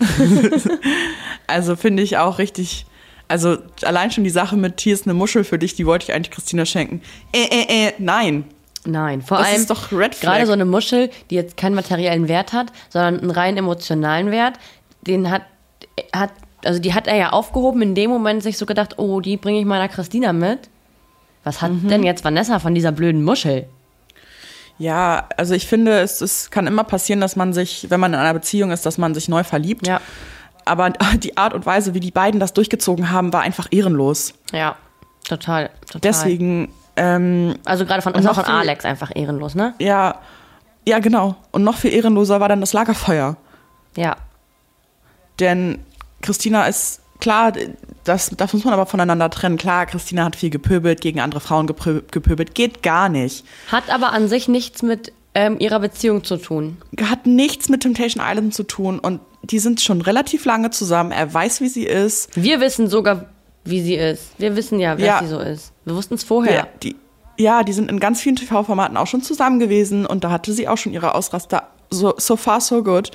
also 1.47 1.75
finde 1.75 2.03
ich 2.03 2.17
auch 2.17 2.37
richtig. 2.37 2.85
Also 3.29 3.57
allein 3.83 4.11
schon 4.11 4.23
die 4.23 4.29
Sache 4.29 4.55
mit 4.55 4.79
hier 4.79 4.93
ist 4.93 5.05
eine 5.05 5.13
Muschel 5.13 5.43
für 5.43 5.57
dich, 5.57 5.75
die 5.75 5.85
wollte 5.85 6.03
ich 6.05 6.13
eigentlich 6.13 6.31
Christina 6.31 6.65
schenken. 6.65 7.01
Äh, 7.33 7.45
äh, 7.45 7.87
äh, 7.87 7.93
nein. 7.97 8.45
Nein, 8.85 9.21
vor 9.21 9.39
Das 9.39 9.47
allem 9.47 9.57
ist 9.57 9.69
doch 9.69 9.91
Red 9.91 10.15
Flag. 10.15 10.33
gerade 10.33 10.45
so 10.45 10.53
eine 10.53 10.63
Muschel, 10.63 11.09
die 11.29 11.35
jetzt 11.35 11.57
keinen 11.57 11.75
materiellen 11.75 12.29
Wert 12.29 12.53
hat, 12.53 12.67
sondern 12.89 13.19
einen 13.19 13.31
rein 13.31 13.57
emotionalen 13.57 14.31
Wert, 14.31 14.59
den 15.07 15.31
hat, 15.31 15.41
hat 16.13 16.31
also 16.65 16.79
die 16.79 16.93
hat 16.93 17.07
er 17.07 17.15
ja 17.15 17.29
aufgehoben, 17.31 17.81
in 17.81 17.95
dem 17.95 18.09
Moment 18.09 18.43
sich 18.43 18.57
so 18.57 18.65
gedacht, 18.65 18.97
oh, 18.99 19.19
die 19.21 19.37
bringe 19.37 19.59
ich 19.59 19.65
meiner 19.65 19.87
Christina 19.87 20.33
mit. 20.33 20.69
Was 21.43 21.61
hat 21.61 21.71
Mhm. 21.71 21.87
denn 21.87 22.03
jetzt 22.03 22.23
Vanessa 22.25 22.59
von 22.59 22.73
dieser 22.75 22.91
blöden 22.91 23.23
Muschel? 23.23 23.67
Ja, 24.79 25.27
also 25.37 25.53
ich 25.55 25.65
finde, 25.65 25.99
es, 25.99 26.21
es 26.21 26.51
kann 26.51 26.67
immer 26.67 26.83
passieren, 26.83 27.19
dass 27.21 27.35
man 27.35 27.51
sich, 27.53 27.87
wenn 27.89 27.99
man 27.99 28.13
in 28.13 28.19
einer 28.19 28.33
Beziehung 28.33 28.71
ist, 28.71 28.85
dass 28.85 28.97
man 28.97 29.13
sich 29.15 29.27
neu 29.27 29.43
verliebt. 29.43 29.87
Ja, 29.87 30.01
Aber 30.65 30.89
die 31.17 31.37
Art 31.37 31.53
und 31.53 31.65
Weise, 31.65 31.93
wie 31.93 31.99
die 31.99 32.11
beiden 32.11 32.39
das 32.39 32.53
durchgezogen 32.53 33.11
haben, 33.11 33.33
war 33.33 33.41
einfach 33.41 33.67
ehrenlos. 33.71 34.33
ja, 34.51 34.75
total, 35.27 35.69
total. 35.87 36.01
Deswegen, 36.01 36.71
ähm, 36.95 37.55
Also 37.65 37.85
gerade 37.85 38.01
von, 38.01 38.13
noch 38.13 38.35
von 38.35 38.45
viel- 38.45 38.53
Alex 38.53 38.85
einfach 38.85 39.11
ehrenlos, 39.15 39.55
ne? 39.55 39.73
ja, 39.79 40.15
ja 40.87 40.99
genau. 40.99 41.35
Und 41.51 41.63
noch 41.63 41.77
viel 41.77 41.91
ehrenloser 41.93 42.39
war 42.39 42.49
dann 42.49 42.61
das 42.61 42.73
Lagerfeuer. 42.73 43.35
Ja. 43.95 44.15
Denn 45.39 45.79
Christina 46.21 46.65
ist 46.67 47.01
klar, 47.19 47.53
das, 48.03 48.31
das 48.35 48.53
muss 48.53 48.63
man 48.63 48.73
aber 48.73 48.85
voneinander 48.85 49.29
trennen. 49.29 49.57
Klar, 49.57 49.85
Christina 49.85 50.23
hat 50.25 50.35
viel 50.35 50.49
gepöbelt, 50.49 51.01
gegen 51.01 51.19
andere 51.19 51.39
Frauen 51.41 51.67
gepöbelt. 51.67 52.55
Geht 52.55 52.83
gar 52.83 53.09
nicht. 53.09 53.45
Hat 53.71 53.89
aber 53.89 54.11
an 54.13 54.27
sich 54.27 54.47
nichts 54.47 54.81
mit 54.81 55.11
ähm, 55.33 55.57
ihrer 55.59 55.79
Beziehung 55.79 56.23
zu 56.23 56.37
tun. 56.37 56.77
Hat 57.01 57.25
nichts 57.25 57.69
mit 57.69 57.81
Temptation 57.81 58.23
Island 58.25 58.53
zu 58.53 58.63
tun. 58.63 58.99
Und 58.99 59.19
die 59.43 59.59
sind 59.59 59.81
schon 59.81 60.01
relativ 60.01 60.45
lange 60.45 60.71
zusammen. 60.71 61.11
Er 61.11 61.31
weiß, 61.33 61.61
wie 61.61 61.67
sie 61.69 61.85
ist. 61.85 62.35
Wir 62.35 62.59
wissen 62.59 62.87
sogar, 62.87 63.25
wie 63.63 63.81
sie 63.81 63.95
ist. 63.95 64.31
Wir 64.37 64.55
wissen 64.55 64.79
ja, 64.79 64.97
wer 64.97 65.05
Ja. 65.05 65.19
sie 65.21 65.27
so 65.27 65.39
ist. 65.39 65.73
Wir 65.85 65.95
wussten 65.95 66.15
es 66.15 66.23
vorher. 66.23 66.53
Ja, 66.55 66.67
die, 66.81 66.95
ja, 67.37 67.63
die 67.63 67.73
sind 67.73 67.89
in 67.91 67.99
ganz 67.99 68.19
vielen 68.21 68.35
TV-Formaten 68.35 68.97
auch 68.97 69.07
schon 69.07 69.21
zusammen 69.21 69.59
gewesen. 69.59 70.05
Und 70.05 70.23
da 70.23 70.31
hatte 70.31 70.53
sie 70.53 70.67
auch 70.67 70.77
schon 70.77 70.93
ihre 70.93 71.13
Ausraster. 71.13 71.67
So, 71.89 72.15
so 72.17 72.35
far, 72.35 72.59
so 72.59 72.83
good. 72.83 73.11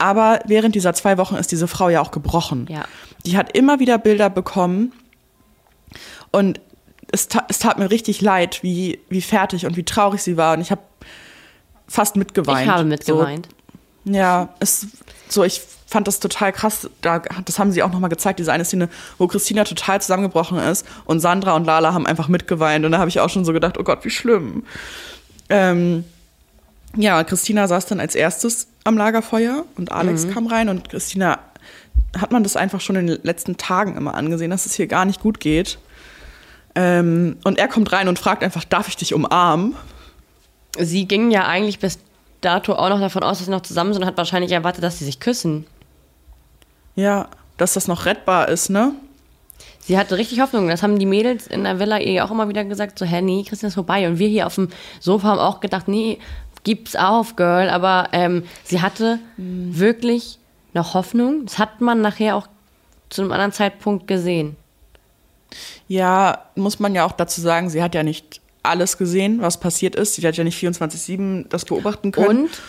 Aber 0.00 0.40
während 0.46 0.74
dieser 0.74 0.94
zwei 0.94 1.18
Wochen 1.18 1.36
ist 1.36 1.52
diese 1.52 1.68
Frau 1.68 1.90
ja 1.90 2.00
auch 2.00 2.10
gebrochen. 2.10 2.66
Ja. 2.70 2.84
Die 3.26 3.36
hat 3.36 3.54
immer 3.54 3.80
wieder 3.80 3.98
Bilder 3.98 4.30
bekommen. 4.30 4.92
Und 6.30 6.58
es, 7.12 7.28
ta 7.28 7.44
es 7.48 7.58
tat 7.58 7.78
mir 7.78 7.90
richtig 7.90 8.22
leid, 8.22 8.62
wie, 8.62 8.98
wie 9.10 9.20
fertig 9.20 9.66
und 9.66 9.76
wie 9.76 9.84
traurig 9.84 10.22
sie 10.22 10.38
war. 10.38 10.54
Und 10.54 10.62
ich 10.62 10.70
habe 10.70 10.80
fast 11.86 12.16
mitgeweint. 12.16 12.62
Ich 12.62 12.68
habe 12.68 12.84
mitgeweint. 12.84 13.48
So, 14.06 14.12
ja, 14.12 14.48
es, 14.58 14.86
so, 15.28 15.44
ich 15.44 15.60
fand 15.86 16.08
das 16.08 16.18
total 16.18 16.52
krass. 16.52 16.88
Da, 17.02 17.18
das 17.18 17.58
haben 17.58 17.70
sie 17.70 17.82
auch 17.82 17.92
nochmal 17.92 18.08
gezeigt, 18.08 18.38
diese 18.38 18.54
eine 18.54 18.64
Szene, 18.64 18.88
wo 19.18 19.26
Christina 19.26 19.64
total 19.64 20.00
zusammengebrochen 20.00 20.58
ist 20.58 20.86
und 21.04 21.20
Sandra 21.20 21.56
und 21.56 21.66
Lala 21.66 21.92
haben 21.92 22.06
einfach 22.06 22.28
mitgeweint. 22.28 22.86
Und 22.86 22.92
da 22.92 22.98
habe 22.98 23.10
ich 23.10 23.20
auch 23.20 23.28
schon 23.28 23.44
so 23.44 23.52
gedacht, 23.52 23.76
oh 23.76 23.82
Gott, 23.82 24.02
wie 24.06 24.10
schlimm. 24.10 24.64
Ähm, 25.50 26.04
ja, 26.96 27.22
Christina 27.22 27.68
saß 27.68 27.84
dann 27.84 28.00
als 28.00 28.14
erstes 28.14 28.69
am 28.84 28.96
Lagerfeuer 28.96 29.64
und 29.76 29.92
Alex 29.92 30.28
kam 30.28 30.46
rein 30.46 30.68
und 30.68 30.88
Christina 30.88 31.38
hat 32.18 32.32
man 32.32 32.42
das 32.42 32.56
einfach 32.56 32.80
schon 32.80 32.96
in 32.96 33.06
den 33.06 33.20
letzten 33.22 33.56
Tagen 33.56 33.96
immer 33.96 34.14
angesehen, 34.14 34.50
dass 34.50 34.66
es 34.66 34.74
hier 34.74 34.86
gar 34.86 35.04
nicht 35.04 35.20
gut 35.20 35.40
geht. 35.40 35.78
Ähm, 36.74 37.36
und 37.44 37.58
er 37.58 37.68
kommt 37.68 37.92
rein 37.92 38.08
und 38.08 38.18
fragt 38.18 38.42
einfach, 38.42 38.64
darf 38.64 38.88
ich 38.88 38.96
dich 38.96 39.14
umarmen? 39.14 39.76
Sie 40.78 41.06
ging 41.06 41.30
ja 41.30 41.46
eigentlich 41.46 41.78
bis 41.78 41.98
dato 42.40 42.74
auch 42.74 42.88
noch 42.88 43.00
davon 43.00 43.22
aus, 43.22 43.38
dass 43.38 43.46
sie 43.46 43.50
noch 43.50 43.62
zusammen 43.62 43.92
sind 43.92 44.02
und 44.02 44.08
hat 44.08 44.16
wahrscheinlich 44.16 44.52
erwartet, 44.52 44.82
dass 44.82 44.98
sie 44.98 45.04
sich 45.04 45.20
küssen. 45.20 45.66
Ja, 46.94 47.28
dass 47.56 47.74
das 47.74 47.88
noch 47.88 48.06
rettbar 48.06 48.48
ist, 48.48 48.70
ne? 48.70 48.92
Sie 49.80 49.98
hatte 49.98 50.16
richtig 50.16 50.40
Hoffnung. 50.40 50.68
Das 50.68 50.82
haben 50.82 50.98
die 50.98 51.06
Mädels 51.06 51.46
in 51.46 51.64
der 51.64 51.78
Villa 51.78 51.98
ihr 51.98 52.24
auch 52.24 52.30
immer 52.30 52.48
wieder 52.48 52.64
gesagt, 52.64 52.98
so, 52.98 53.04
hä, 53.04 53.20
nee, 53.22 53.44
Christian 53.46 53.68
ist 53.68 53.74
vorbei. 53.74 54.06
Und 54.06 54.18
wir 54.18 54.28
hier 54.28 54.46
auf 54.46 54.54
dem 54.54 54.68
Sofa 55.00 55.28
haben 55.28 55.38
auch 55.38 55.60
gedacht, 55.60 55.88
nee, 55.88 56.18
gib's 56.64 56.96
auf, 56.96 57.36
Girl. 57.36 57.68
Aber 57.68 58.08
ähm, 58.12 58.44
sie 58.64 58.80
hatte 58.80 59.18
mhm. 59.36 59.78
wirklich 59.78 60.38
noch 60.74 60.94
Hoffnung. 60.94 61.46
Das 61.46 61.58
hat 61.58 61.80
man 61.80 62.00
nachher 62.00 62.36
auch 62.36 62.46
zu 63.08 63.22
einem 63.22 63.32
anderen 63.32 63.52
Zeitpunkt 63.52 64.06
gesehen. 64.06 64.56
Ja, 65.88 66.44
muss 66.54 66.78
man 66.78 66.94
ja 66.94 67.04
auch 67.04 67.12
dazu 67.12 67.40
sagen, 67.40 67.70
sie 67.70 67.82
hat 67.82 67.94
ja 67.94 68.02
nicht 68.02 68.40
alles 68.62 68.98
gesehen, 68.98 69.40
was 69.40 69.58
passiert 69.58 69.96
ist. 69.96 70.14
Sie 70.14 70.26
hat 70.26 70.36
ja 70.36 70.44
nicht 70.44 70.62
24-7 70.62 71.48
das 71.48 71.64
beobachten 71.64 72.12
können. 72.12 72.44
Und? 72.44 72.60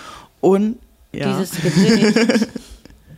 Und 0.42 0.80
ja. 1.12 1.28
dieses 1.28 1.62
Gedicht, 1.62 2.48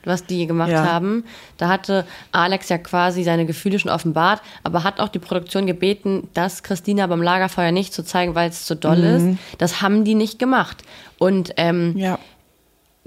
was 0.04 0.26
die 0.26 0.48
gemacht 0.48 0.72
ja. 0.72 0.86
haben, 0.86 1.24
da 1.58 1.70
hatte 1.70 2.06
Alex 2.32 2.70
ja 2.70 2.78
quasi 2.78 3.24
seine 3.24 3.46
Gefühle 3.46 3.80
schon 3.80 3.92
offenbart, 3.92 4.42
aber 4.64 4.84
hat 4.84 5.00
auch 5.00 5.10
die 5.10 5.20
Produktion 5.20 5.66
gebeten, 5.66 6.30
das 6.34 6.64
Christina 6.64 7.08
beim 7.08 7.22
Lagerfeuer 7.22 7.72
nicht 7.72 7.94
zu 7.94 8.04
zeigen, 8.04 8.36
weil 8.36 8.50
es 8.50 8.66
zu 8.66 8.76
doll 8.76 8.98
mhm. 8.98 9.32
ist. 9.32 9.40
Das 9.58 9.82
haben 9.82 10.04
die 10.04 10.16
nicht 10.16 10.40
gemacht. 10.40 10.84
Und 11.18 11.54
ähm, 11.58 11.98
ja. 11.98 12.20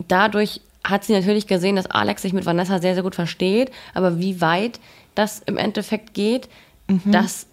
dadurch 0.09 0.61
hat 0.85 1.05
sie 1.05 1.13
natürlich 1.13 1.47
gesehen, 1.47 1.77
dass 1.77 1.87
Alex 1.87 2.23
sich 2.23 2.33
mit 2.33 2.47
Vanessa 2.47 2.81
sehr, 2.81 2.95
sehr 2.95 3.03
gut 3.03 3.15
versteht, 3.15 3.71
aber 3.95 4.19
wie 4.19 4.41
weit 4.41 4.81
das 5.15 5.41
im 5.41 5.57
Endeffekt 5.57 6.15
geht, 6.15 6.49
mhm. 6.89 7.01
das 7.07 7.47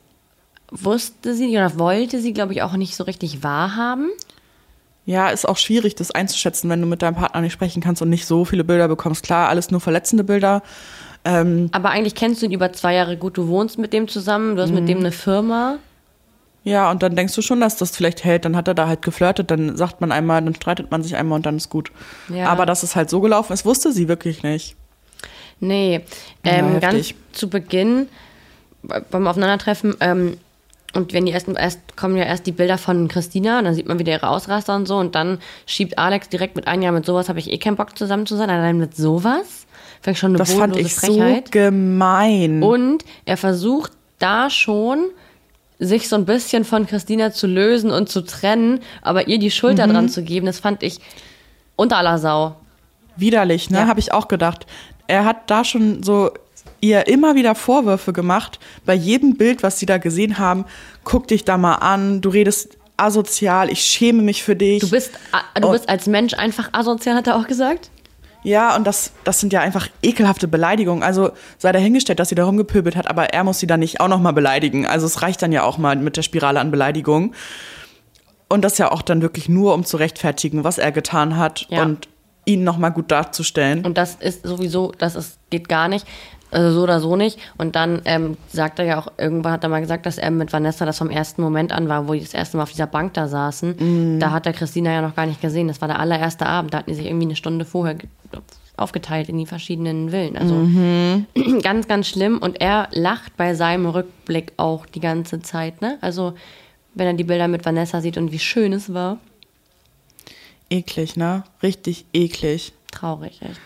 wusste 0.69 1.35
sie 1.35 1.49
oder 1.49 1.77
wollte 1.77 2.19
sie, 2.19 2.33
glaube 2.33 2.53
ich, 2.53 2.61
auch 2.61 2.73
nicht 2.73 2.95
so 2.95 3.03
richtig 3.03 3.43
wahrhaben. 3.43 4.09
Ja, 5.05 5.29
ist 5.29 5.47
auch 5.47 5.57
schwierig, 5.57 5.95
das 5.95 6.11
einzuschätzen, 6.11 6.69
wenn 6.69 6.79
du 6.79 6.87
mit 6.87 7.01
deinem 7.01 7.15
Partner 7.15 7.41
nicht 7.41 7.53
sprechen 7.53 7.81
kannst 7.81 8.01
und 8.01 8.09
nicht 8.09 8.25
so 8.25 8.45
viele 8.45 8.63
Bilder 8.63 8.87
bekommst. 8.87 9.23
Klar, 9.23 9.49
alles 9.49 9.69
nur 9.69 9.81
verletzende 9.81 10.23
Bilder. 10.23 10.63
Ähm, 11.25 11.69
Aber 11.73 11.89
eigentlich 11.89 12.15
kennst 12.15 12.41
du 12.41 12.45
ihn 12.45 12.51
über 12.51 12.71
zwei 12.73 12.93
Jahre 12.93 13.17
gut. 13.17 13.37
Du 13.37 13.47
wohnst 13.47 13.77
mit 13.77 13.91
dem 13.91 14.07
zusammen, 14.07 14.55
du 14.55 14.61
hast 14.61 14.71
mit 14.71 14.87
dem 14.87 14.99
mhm. 14.99 15.05
eine 15.05 15.11
Firma. 15.11 15.77
Ja, 16.63 16.89
und 16.89 17.03
dann 17.03 17.15
denkst 17.15 17.35
du 17.35 17.41
schon, 17.41 17.59
dass 17.59 17.75
das 17.75 17.91
vielleicht 17.91 18.23
hält. 18.23 18.45
Dann 18.45 18.55
hat 18.55 18.69
er 18.69 18.73
da 18.73 18.87
halt 18.87 19.01
geflirtet, 19.01 19.51
dann 19.51 19.75
sagt 19.75 19.99
man 19.99 20.13
einmal, 20.13 20.41
dann 20.41 20.55
streitet 20.55 20.91
man 20.91 21.03
sich 21.03 21.15
einmal 21.17 21.35
und 21.37 21.45
dann 21.45 21.57
ist 21.57 21.69
gut. 21.69 21.91
Ja. 22.29 22.47
Aber 22.47 22.65
dass 22.65 22.83
es 22.83 22.95
halt 22.95 23.09
so 23.09 23.19
gelaufen 23.19 23.51
ist, 23.51 23.65
wusste 23.65 23.91
sie 23.91 24.07
wirklich 24.07 24.43
nicht. 24.43 24.77
Nee, 25.59 26.01
ähm, 26.43 26.73
ja, 26.73 26.79
ganz 26.79 27.13
zu 27.31 27.49
Beginn 27.49 28.07
beim 28.81 29.27
Aufeinandertreffen 29.27 29.95
ähm, 29.99 30.37
und 30.93 31.13
wenn 31.13 31.25
die 31.25 31.31
erst, 31.31 31.47
erst 31.47 31.97
kommen 31.97 32.15
ja 32.15 32.23
erst 32.23 32.45
die 32.45 32.51
Bilder 32.51 32.77
von 32.77 33.07
Christina, 33.07 33.59
und 33.59 33.65
dann 33.65 33.73
sieht 33.73 33.87
man 33.87 33.97
wieder 33.97 34.11
ihre 34.11 34.29
Ausraster 34.29 34.75
und 34.75 34.87
so. 34.87 34.97
Und 34.97 35.15
dann 35.15 35.39
schiebt 35.65 35.97
Alex 35.97 36.29
direkt 36.29 36.55
mit 36.55 36.67
ein, 36.67 36.81
ja, 36.81 36.91
mit 36.91 37.05
sowas 37.05 37.29
habe 37.29 37.39
ich 37.39 37.51
eh 37.51 37.57
keinen 37.57 37.75
Bock 37.75 37.97
zusammen 37.97 38.25
zu 38.25 38.35
sein. 38.35 38.49
Allein 38.49 38.77
mit 38.77 38.95
sowas. 38.95 39.65
Fängt 40.01 40.17
schon 40.17 40.31
eine 40.31 40.37
das 40.37 40.53
fand 40.53 40.77
ich 40.77 40.93
Frechheit. 40.93 41.47
so 41.47 41.51
gemein. 41.51 42.61
Und 42.61 43.03
er 43.25 43.37
versucht 43.37 43.91
da 44.19 44.49
schon, 44.49 45.05
sich 45.79 46.07
so 46.07 46.15
ein 46.15 46.25
bisschen 46.25 46.63
von 46.63 46.85
Christina 46.85 47.31
zu 47.31 47.47
lösen 47.47 47.91
und 47.91 48.07
zu 48.07 48.21
trennen, 48.21 48.79
aber 49.01 49.27
ihr 49.27 49.39
die 49.39 49.51
Schulter 49.51 49.87
mhm. 49.87 49.93
dran 49.93 50.09
zu 50.09 50.23
geben, 50.23 50.45
das 50.45 50.59
fand 50.59 50.83
ich 50.83 50.99
unter 51.75 51.97
aller 51.97 52.19
Sau. 52.19 52.55
Widerlich, 53.15 53.69
ne? 53.69 53.79
Ja. 53.79 53.87
Habe 53.87 53.99
ich 53.99 54.11
auch 54.11 54.27
gedacht. 54.27 54.65
Er 55.07 55.25
hat 55.25 55.49
da 55.49 55.63
schon 55.63 56.03
so 56.03 56.31
ihr 56.83 57.07
immer 57.07 57.35
wieder 57.35 57.55
Vorwürfe 57.55 58.11
gemacht, 58.11 58.59
bei 58.85 58.93
jedem 58.93 59.37
Bild, 59.37 59.63
was 59.63 59.79
sie 59.79 59.85
da 59.85 59.97
gesehen 59.97 60.37
haben, 60.37 60.65
guck 61.05 61.29
dich 61.29 61.45
da 61.45 61.57
mal 61.57 61.75
an, 61.75 62.19
du 62.19 62.29
redest 62.29 62.77
asozial, 62.97 63.71
ich 63.71 63.81
schäme 63.81 64.21
mich 64.21 64.43
für 64.43 64.55
dich. 64.55 64.81
Du 64.81 64.89
bist, 64.89 65.11
du 65.59 65.71
bist 65.71 65.87
als 65.87 66.07
Mensch 66.07 66.33
einfach 66.33 66.69
asozial, 66.73 67.15
hat 67.15 67.27
er 67.27 67.37
auch 67.37 67.47
gesagt? 67.47 67.89
Ja, 68.43 68.75
und 68.75 68.85
das, 68.85 69.13
das 69.23 69.39
sind 69.39 69.53
ja 69.53 69.61
einfach 69.61 69.87
ekelhafte 70.01 70.49
Beleidigungen. 70.49 71.01
Also 71.01 71.31
sei 71.57 71.71
dahingestellt, 71.71 72.19
dass 72.19 72.27
sie 72.27 72.35
da 72.35 72.43
rumgepöbelt 72.43 72.97
hat, 72.97 73.09
aber 73.09 73.27
er 73.33 73.45
muss 73.45 73.59
sie 73.59 73.67
dann 73.67 73.79
nicht 73.79 74.01
auch 74.01 74.09
nochmal 74.09 74.33
beleidigen. 74.33 74.85
Also 74.85 75.05
es 75.05 75.21
reicht 75.21 75.41
dann 75.41 75.53
ja 75.53 75.63
auch 75.63 75.77
mal 75.77 75.95
mit 75.95 76.17
der 76.17 76.23
Spirale 76.23 76.59
an 76.59 76.69
Beleidigungen. 76.69 77.33
Und 78.49 78.61
das 78.65 78.77
ja 78.77 78.91
auch 78.91 79.01
dann 79.01 79.21
wirklich 79.21 79.47
nur, 79.47 79.73
um 79.73 79.85
zu 79.85 79.95
rechtfertigen, 79.95 80.65
was 80.65 80.77
er 80.77 80.91
getan 80.91 81.37
hat 81.37 81.65
ja. 81.69 81.83
und 81.83 82.09
ihn 82.43 82.65
nochmal 82.65 82.91
gut 82.91 83.09
darzustellen. 83.09 83.85
Und 83.85 83.97
das 83.97 84.15
ist 84.15 84.45
sowieso, 84.45 84.91
das 84.97 85.15
ist, 85.15 85.39
geht 85.49 85.69
gar 85.69 85.87
nicht. 85.87 86.05
Also 86.53 86.71
so 86.71 86.83
oder 86.83 86.99
so 86.99 87.15
nicht. 87.15 87.39
Und 87.57 87.75
dann 87.75 88.01
ähm, 88.05 88.37
sagt 88.47 88.79
er 88.79 88.85
ja 88.85 88.99
auch, 88.99 89.07
irgendwann 89.17 89.53
hat 89.53 89.63
er 89.63 89.69
mal 89.69 89.81
gesagt, 89.81 90.05
dass 90.05 90.17
er 90.17 90.31
mit 90.31 90.53
Vanessa 90.53 90.85
das 90.85 90.97
vom 90.97 91.09
ersten 91.09 91.41
Moment 91.41 91.71
an 91.71 91.89
war, 91.89 92.07
wo 92.07 92.13
die 92.13 92.21
das 92.21 92.33
erste 92.33 92.57
Mal 92.57 92.63
auf 92.63 92.71
dieser 92.71 92.87
Bank 92.87 93.13
da 93.13 93.27
saßen. 93.27 93.75
Mhm. 93.79 94.19
Da 94.19 94.31
hat 94.31 94.45
er 94.45 94.53
Christina 94.53 94.91
ja 94.91 95.01
noch 95.01 95.15
gar 95.15 95.25
nicht 95.25 95.41
gesehen. 95.41 95.67
Das 95.67 95.81
war 95.81 95.87
der 95.87 95.99
allererste 95.99 96.45
Abend. 96.45 96.73
Da 96.73 96.79
hatten 96.79 96.91
die 96.91 96.95
sich 96.95 97.07
irgendwie 97.07 97.25
eine 97.25 97.35
Stunde 97.35 97.65
vorher 97.65 97.95
aufgeteilt 98.77 99.29
in 99.29 99.37
die 99.37 99.45
verschiedenen 99.45 100.09
Villen. 100.09 100.37
Also 100.37 100.53
mhm. 100.53 101.25
ganz, 101.61 101.87
ganz 101.87 102.07
schlimm. 102.07 102.37
Und 102.37 102.61
er 102.61 102.87
lacht 102.91 103.35
bei 103.37 103.55
seinem 103.55 103.87
Rückblick 103.87 104.53
auch 104.57 104.85
die 104.85 104.99
ganze 104.99 105.41
Zeit. 105.41 105.81
Ne? 105.81 105.97
Also 106.01 106.33
wenn 106.93 107.07
er 107.07 107.13
die 107.13 107.23
Bilder 107.23 107.47
mit 107.47 107.65
Vanessa 107.65 108.01
sieht 108.01 108.17
und 108.17 108.31
wie 108.31 108.39
schön 108.39 108.73
es 108.73 108.93
war. 108.93 109.17
Eklig, 110.69 111.15
ne? 111.15 111.43
Richtig 111.61 112.05
eklig. 112.13 112.73
Traurig, 112.91 113.41
echt. 113.41 113.59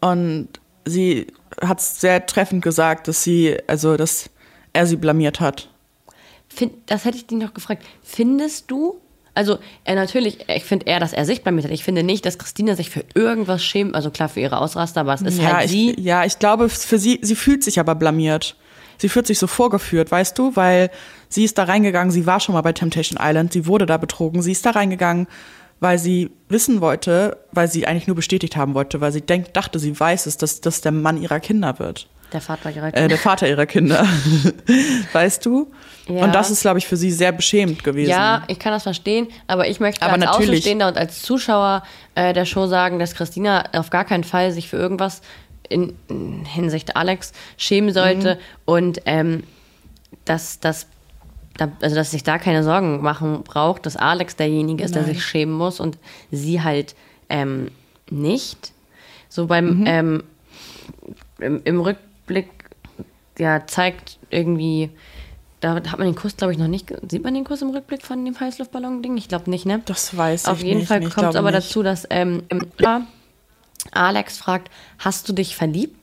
Und 0.00 0.48
sie 0.88 1.26
hat 1.60 1.80
es 1.80 2.00
sehr 2.00 2.26
treffend 2.26 2.62
gesagt, 2.62 3.08
dass 3.08 3.22
sie, 3.22 3.56
also 3.66 3.96
dass 3.96 4.30
er 4.72 4.86
sie 4.86 4.96
blamiert 4.96 5.40
hat. 5.40 5.68
Find, 6.48 6.72
das 6.86 7.04
hätte 7.04 7.16
ich 7.16 7.26
dich 7.26 7.38
noch 7.38 7.54
gefragt. 7.54 7.84
Findest 8.02 8.70
du, 8.70 9.00
also 9.34 9.58
er 9.84 9.94
natürlich, 9.94 10.48
ich 10.48 10.64
finde 10.64 10.86
eher, 10.86 11.00
dass 11.00 11.12
er 11.12 11.24
sich 11.24 11.42
blamiert 11.42 11.66
hat. 11.66 11.72
Ich 11.72 11.84
finde 11.84 12.02
nicht, 12.02 12.26
dass 12.26 12.38
Christina 12.38 12.74
sich 12.74 12.90
für 12.90 13.04
irgendwas 13.14 13.62
schämt. 13.62 13.94
Also 13.94 14.10
klar 14.10 14.28
für 14.28 14.40
ihre 14.40 14.58
Ausraster, 14.58 15.02
aber 15.02 15.14
es 15.14 15.22
ist 15.22 15.38
ja, 15.38 15.56
halt 15.56 15.66
ich, 15.66 15.70
sie. 15.70 16.00
Ja, 16.00 16.24
ich 16.24 16.38
glaube, 16.38 16.68
für 16.68 16.98
sie, 16.98 17.20
sie 17.22 17.36
fühlt 17.36 17.62
sich 17.62 17.78
aber 17.78 17.94
blamiert. 17.94 18.56
Sie 18.96 19.08
fühlt 19.08 19.28
sich 19.28 19.38
so 19.38 19.46
vorgeführt, 19.46 20.10
weißt 20.10 20.36
du, 20.36 20.56
weil 20.56 20.90
sie 21.28 21.44
ist 21.44 21.56
da 21.56 21.64
reingegangen, 21.64 22.10
sie 22.10 22.26
war 22.26 22.40
schon 22.40 22.54
mal 22.54 22.62
bei 22.62 22.72
Temptation 22.72 23.16
Island, 23.22 23.52
sie 23.52 23.66
wurde 23.66 23.86
da 23.86 23.96
betrogen, 23.96 24.42
sie 24.42 24.50
ist 24.50 24.66
da 24.66 24.70
reingegangen 24.70 25.28
weil 25.80 25.98
sie 25.98 26.30
wissen 26.48 26.80
wollte, 26.80 27.36
weil 27.52 27.68
sie 27.68 27.86
eigentlich 27.86 28.06
nur 28.06 28.16
bestätigt 28.16 28.56
haben 28.56 28.74
wollte, 28.74 29.00
weil 29.00 29.12
sie 29.12 29.20
denkt, 29.22 29.56
dachte, 29.56 29.78
sie 29.78 29.98
weiß 29.98 30.26
es, 30.26 30.36
dass 30.36 30.60
das 30.60 30.80
der 30.80 30.92
Mann 30.92 31.20
ihrer 31.20 31.40
Kinder 31.40 31.78
wird. 31.78 32.08
Der 32.32 32.42
Vater 32.42 32.70
ihrer 32.70 32.90
Kinder. 32.90 33.04
Äh, 33.04 33.08
der 33.08 33.18
Vater 33.18 33.48
ihrer 33.48 33.66
Kinder. 33.66 34.06
weißt 35.12 35.46
du? 35.46 35.72
Ja. 36.08 36.24
Und 36.24 36.34
das 36.34 36.50
ist, 36.50 36.60
glaube 36.60 36.78
ich, 36.78 36.86
für 36.86 36.96
sie 36.96 37.10
sehr 37.10 37.32
beschämend 37.32 37.82
gewesen. 37.84 38.10
Ja, 38.10 38.44
ich 38.48 38.58
kann 38.58 38.72
das 38.72 38.82
verstehen, 38.82 39.28
aber 39.46 39.68
ich 39.68 39.80
möchte 39.80 40.02
aber 40.02 40.14
als 40.14 40.24
natürlich. 40.24 40.50
Außenstehender 40.50 40.88
und 40.88 40.98
als 40.98 41.22
Zuschauer 41.22 41.82
äh, 42.14 42.34
der 42.34 42.44
Show 42.44 42.66
sagen, 42.66 42.98
dass 42.98 43.14
Christina 43.14 43.64
auf 43.72 43.88
gar 43.88 44.04
keinen 44.04 44.24
Fall 44.24 44.52
sich 44.52 44.68
für 44.68 44.76
irgendwas 44.76 45.22
in, 45.68 45.96
in 46.08 46.44
Hinsicht 46.44 46.96
Alex 46.96 47.32
schämen 47.56 47.92
sollte 47.92 48.34
mhm. 48.34 48.40
und 48.66 49.02
ähm, 49.06 49.44
dass 50.24 50.60
das 50.60 50.86
da, 51.58 51.70
also 51.82 51.96
dass 51.96 52.12
sich 52.12 52.22
da 52.22 52.38
keine 52.38 52.64
Sorgen 52.64 53.02
machen 53.02 53.42
braucht, 53.42 53.84
dass 53.84 53.96
Alex 53.96 54.36
derjenige 54.36 54.84
ist, 54.84 54.94
Nein. 54.94 55.04
der 55.04 55.14
sich 55.14 55.24
schämen 55.24 55.54
muss 55.54 55.80
und 55.80 55.98
sie 56.30 56.62
halt 56.62 56.94
ähm, 57.28 57.70
nicht. 58.08 58.72
So 59.28 59.46
beim 59.46 59.80
mhm. 59.80 59.86
ähm, 59.86 60.22
im, 61.40 61.60
im, 61.64 61.80
Rückblick, 61.80 62.48
ja, 63.38 63.66
zeigt 63.66 64.18
irgendwie, 64.30 64.90
da 65.60 65.74
hat 65.74 65.98
man 65.98 66.06
den 66.06 66.14
Kuss, 66.14 66.36
glaube 66.36 66.52
ich, 66.52 66.58
noch 66.58 66.68
nicht. 66.68 66.94
Sieht 67.10 67.24
man 67.24 67.34
den 67.34 67.44
Kuss 67.44 67.60
im 67.60 67.70
Rückblick 67.70 68.02
von 68.02 68.24
dem 68.24 68.38
Heißluftballon-Ding? 68.38 69.16
Ich 69.16 69.28
glaube 69.28 69.50
nicht, 69.50 69.66
ne? 69.66 69.82
Das 69.84 70.16
weiß 70.16 70.46
Auf 70.46 70.58
ich 70.58 70.64
nicht. 70.64 70.72
Auf 70.72 70.78
jeden 70.78 70.86
Fall 70.86 71.00
kommt 71.10 71.34
es 71.34 71.36
aber 71.36 71.50
nicht. 71.50 71.68
dazu, 71.68 71.82
dass 71.82 72.06
ähm, 72.10 72.44
Alex 73.90 74.38
fragt, 74.38 74.70
hast 74.98 75.28
du 75.28 75.32
dich 75.32 75.56
verliebt? 75.56 75.97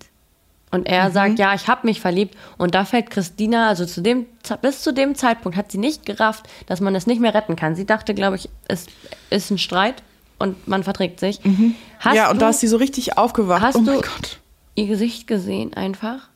Und 0.75 0.85
er 0.85 1.09
mhm. 1.09 1.13
sagt, 1.13 1.39
ja, 1.39 1.55
ich 1.55 1.67
habe 1.67 1.88
mich 1.88 2.01
verliebt. 2.01 2.35
Und 2.57 2.75
da 2.75 2.85
fällt 2.85 3.09
Christina, 3.09 3.69
also 3.69 3.85
zu 3.85 4.01
dem, 4.01 4.25
bis 4.61 4.82
zu 4.82 4.93
dem 4.93 5.15
Zeitpunkt 5.15 5.57
hat 5.57 5.71
sie 5.71 5.78
nicht 5.78 6.05
gerafft, 6.05 6.47
dass 6.67 6.82
man 6.82 6.93
es 6.95 7.07
nicht 7.07 7.21
mehr 7.21 7.34
retten 7.34 7.55
kann. 7.55 7.76
Sie 7.76 7.86
dachte, 7.86 8.13
glaube 8.13 8.36
ich, 8.36 8.49
es 8.67 8.88
ist 9.30 9.49
ein 9.49 9.57
Streit 9.57 10.03
und 10.38 10.67
man 10.67 10.84
verträgt 10.84 11.19
sich. 11.19 11.43
Mhm. 11.43 11.76
ja, 12.13 12.30
und 12.30 12.36
du, 12.36 12.41
da 12.41 12.49
ist 12.49 12.59
sie 12.59 12.67
so 12.67 12.78
richtig 12.78 13.17
aufgewacht. 13.17 13.61
Hast 13.61 13.78
oh 13.78 13.82
du 13.82 13.95
Gott. 13.95 14.39
ihr 14.76 14.88
Gesicht 14.88 15.28
gesehen 15.28 15.73
einfach? 15.73 16.30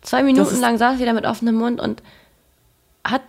Zwei 0.00 0.22
Minuten 0.22 0.58
lang 0.60 0.78
saß 0.78 0.98
sie 0.98 1.04
da 1.04 1.12
mit 1.12 1.26
offenem 1.26 1.54
Mund 1.54 1.80
und 1.80 2.02
hat 3.04 3.22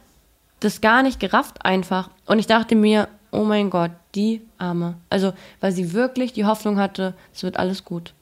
das 0.62 0.82
gar 0.82 1.04
nicht 1.04 1.20
gerafft 1.20 1.64
einfach. 1.66 2.10
Und 2.26 2.40
ich 2.40 2.48
dachte 2.48 2.76
mir, 2.76 3.08
oh 3.32 3.44
mein 3.44 3.70
Gott, 3.70 3.92
die 4.16 4.42
Arme. 4.58 4.96
Also, 5.10 5.34
weil 5.60 5.72
sie 5.72 5.94
wirklich 5.94 6.34
die 6.34 6.46
Hoffnung 6.46 6.80
hatte, 6.80 7.14
es 7.34 7.44
wird 7.44 7.58
alles 7.58 7.84
gut. 7.86 8.14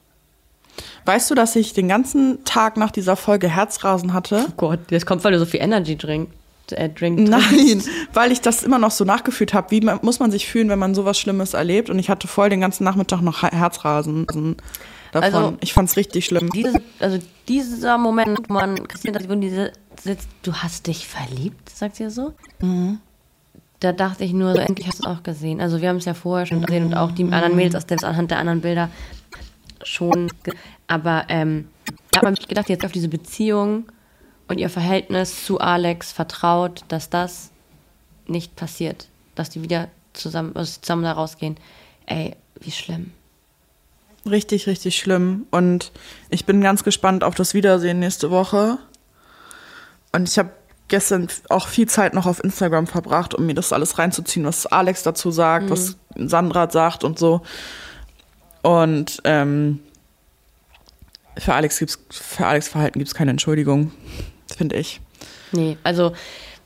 Weißt 1.04 1.30
du, 1.30 1.34
dass 1.34 1.54
ich 1.56 1.72
den 1.72 1.88
ganzen 1.88 2.44
Tag 2.44 2.76
nach 2.76 2.90
dieser 2.90 3.16
Folge 3.16 3.48
Herzrasen 3.48 4.12
hatte? 4.12 4.46
Oh 4.48 4.52
Gott, 4.56 4.80
das 4.90 5.06
kommt, 5.06 5.24
weil 5.24 5.32
du 5.32 5.38
so 5.38 5.46
viel 5.46 5.60
Energy 5.60 5.96
drink, 5.96 6.30
äh, 6.70 6.88
drink 6.88 7.18
Nein, 7.28 7.82
weil 8.12 8.32
ich 8.32 8.40
das 8.40 8.62
immer 8.62 8.78
noch 8.78 8.90
so 8.90 9.04
nachgefühlt 9.04 9.54
habe. 9.54 9.70
Wie 9.70 9.80
muss 10.02 10.20
man 10.20 10.30
sich 10.30 10.46
fühlen, 10.46 10.68
wenn 10.68 10.78
man 10.78 10.94
sowas 10.94 11.18
Schlimmes 11.18 11.54
erlebt? 11.54 11.90
Und 11.90 11.98
ich 11.98 12.08
hatte 12.08 12.26
voll 12.26 12.48
den 12.48 12.60
ganzen 12.60 12.84
Nachmittag 12.84 13.20
noch 13.20 13.42
Herzrasen. 13.42 14.26
davon. 14.26 15.34
Also, 15.34 15.56
ich 15.60 15.72
fand's 15.72 15.96
richtig 15.96 16.24
schlimm. 16.24 16.50
Diese, 16.50 16.80
also 17.00 17.18
dieser 17.48 17.98
Moment, 17.98 18.38
wo 18.48 18.54
man 18.54 18.76
diese 19.40 19.72
sitzt, 20.02 20.28
du 20.42 20.52
hast 20.54 20.86
dich 20.86 21.06
verliebt, 21.06 21.70
sagt 21.70 21.96
sie 21.96 22.10
so. 22.10 22.34
Mhm. 22.60 22.98
Da 23.80 23.92
dachte 23.92 24.24
ich 24.24 24.32
nur, 24.32 24.54
so, 24.54 24.60
endlich 24.60 24.88
hast 24.88 25.04
du 25.04 25.08
es 25.08 25.16
auch 25.16 25.22
gesehen. 25.22 25.60
Also 25.60 25.80
wir 25.80 25.88
haben 25.88 25.96
es 25.96 26.04
ja 26.06 26.14
vorher 26.14 26.46
schon 26.46 26.62
gesehen 26.62 26.86
und 26.86 26.94
auch 26.94 27.12
die 27.12 27.24
anderen 27.24 27.54
Mädels 27.54 27.74
aus 27.74 27.86
der, 27.86 28.02
anhand 28.02 28.30
der 28.30 28.38
anderen 28.38 28.60
Bilder 28.60 28.88
schon. 29.82 30.30
Aber 30.86 31.24
ähm, 31.28 31.68
da 32.10 32.18
hat 32.18 32.24
man 32.24 32.36
sich 32.36 32.48
gedacht, 32.48 32.68
jetzt 32.68 32.84
auf 32.84 32.92
diese 32.92 33.08
Beziehung 33.08 33.86
und 34.48 34.58
ihr 34.58 34.70
Verhältnis 34.70 35.44
zu 35.44 35.58
Alex 35.58 36.12
vertraut, 36.12 36.84
dass 36.88 37.10
das 37.10 37.50
nicht 38.26 38.56
passiert. 38.56 39.08
Dass 39.34 39.50
die 39.50 39.62
wieder 39.62 39.88
zusammen, 40.12 40.54
also 40.54 40.80
zusammen 40.80 41.02
da 41.02 41.12
rausgehen. 41.12 41.56
Ey, 42.06 42.36
wie 42.60 42.70
schlimm. 42.70 43.12
Richtig, 44.26 44.66
richtig 44.66 44.96
schlimm. 44.96 45.46
Und 45.50 45.92
ich 46.30 46.46
bin 46.46 46.60
ganz 46.60 46.84
gespannt 46.84 47.24
auf 47.24 47.34
das 47.34 47.52
Wiedersehen 47.52 47.98
nächste 47.98 48.30
Woche. 48.30 48.78
Und 50.12 50.28
ich 50.28 50.38
habe 50.38 50.50
gestern 50.88 51.28
auch 51.48 51.68
viel 51.68 51.88
Zeit 51.88 52.14
noch 52.14 52.26
auf 52.26 52.42
Instagram 52.42 52.86
verbracht, 52.86 53.34
um 53.34 53.46
mir 53.46 53.54
das 53.54 53.72
alles 53.72 53.98
reinzuziehen, 53.98 54.46
was 54.46 54.66
Alex 54.66 55.02
dazu 55.02 55.30
sagt, 55.30 55.66
mhm. 55.66 55.70
was 55.70 55.96
Sandra 56.16 56.70
sagt 56.70 57.04
und 57.04 57.18
so. 57.18 57.42
Und 58.64 59.20
ähm, 59.24 59.80
für 61.36 61.52
Alex 61.52 61.78
gibt's, 61.78 61.98
für 62.10 62.46
Alex 62.46 62.66
Verhalten 62.66 62.98
gibt 62.98 63.08
es 63.08 63.14
keine 63.14 63.30
Entschuldigung, 63.30 63.92
finde 64.56 64.76
ich. 64.76 65.02
Nee, 65.52 65.76
also 65.84 66.14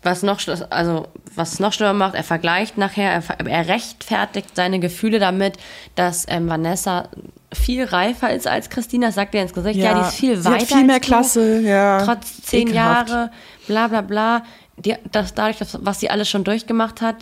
was 0.04 0.22
noch, 0.22 0.40
also, 0.70 1.08
was 1.34 1.58
noch 1.58 1.72
schlimmer 1.72 1.94
macht, 1.94 2.14
er 2.14 2.22
vergleicht 2.22 2.78
nachher, 2.78 3.10
er, 3.10 3.46
er 3.46 3.66
rechtfertigt 3.66 4.50
seine 4.54 4.78
Gefühle 4.78 5.18
damit, 5.18 5.54
dass 5.96 6.24
ähm, 6.28 6.48
Vanessa 6.48 7.08
viel 7.52 7.84
reifer 7.84 8.32
ist 8.32 8.46
als 8.46 8.70
Christina, 8.70 9.06
das 9.06 9.16
sagt 9.16 9.34
er 9.34 9.42
ins 9.42 9.52
Gesicht, 9.52 9.80
ja, 9.80 9.86
ja 9.86 9.94
die 9.94 10.08
ist 10.08 10.14
viel 10.14 10.36
sie 10.36 10.44
weiter. 10.44 10.60
Hat 10.60 10.68
viel 10.68 10.84
mehr 10.84 11.00
Klasse, 11.00 11.60
ja. 11.62 12.04
Trotz 12.04 12.42
zehn 12.42 12.68
Ekelhaft. 12.68 13.08
Jahre, 13.08 13.30
bla 13.66 13.88
bla 13.88 14.02
bla. 14.02 14.42
Die, 14.76 14.94
das, 15.10 15.34
dadurch, 15.34 15.58
dass, 15.58 15.76
was 15.80 15.98
sie 15.98 16.10
alles 16.10 16.30
schon 16.30 16.44
durchgemacht 16.44 17.00
hat, 17.00 17.16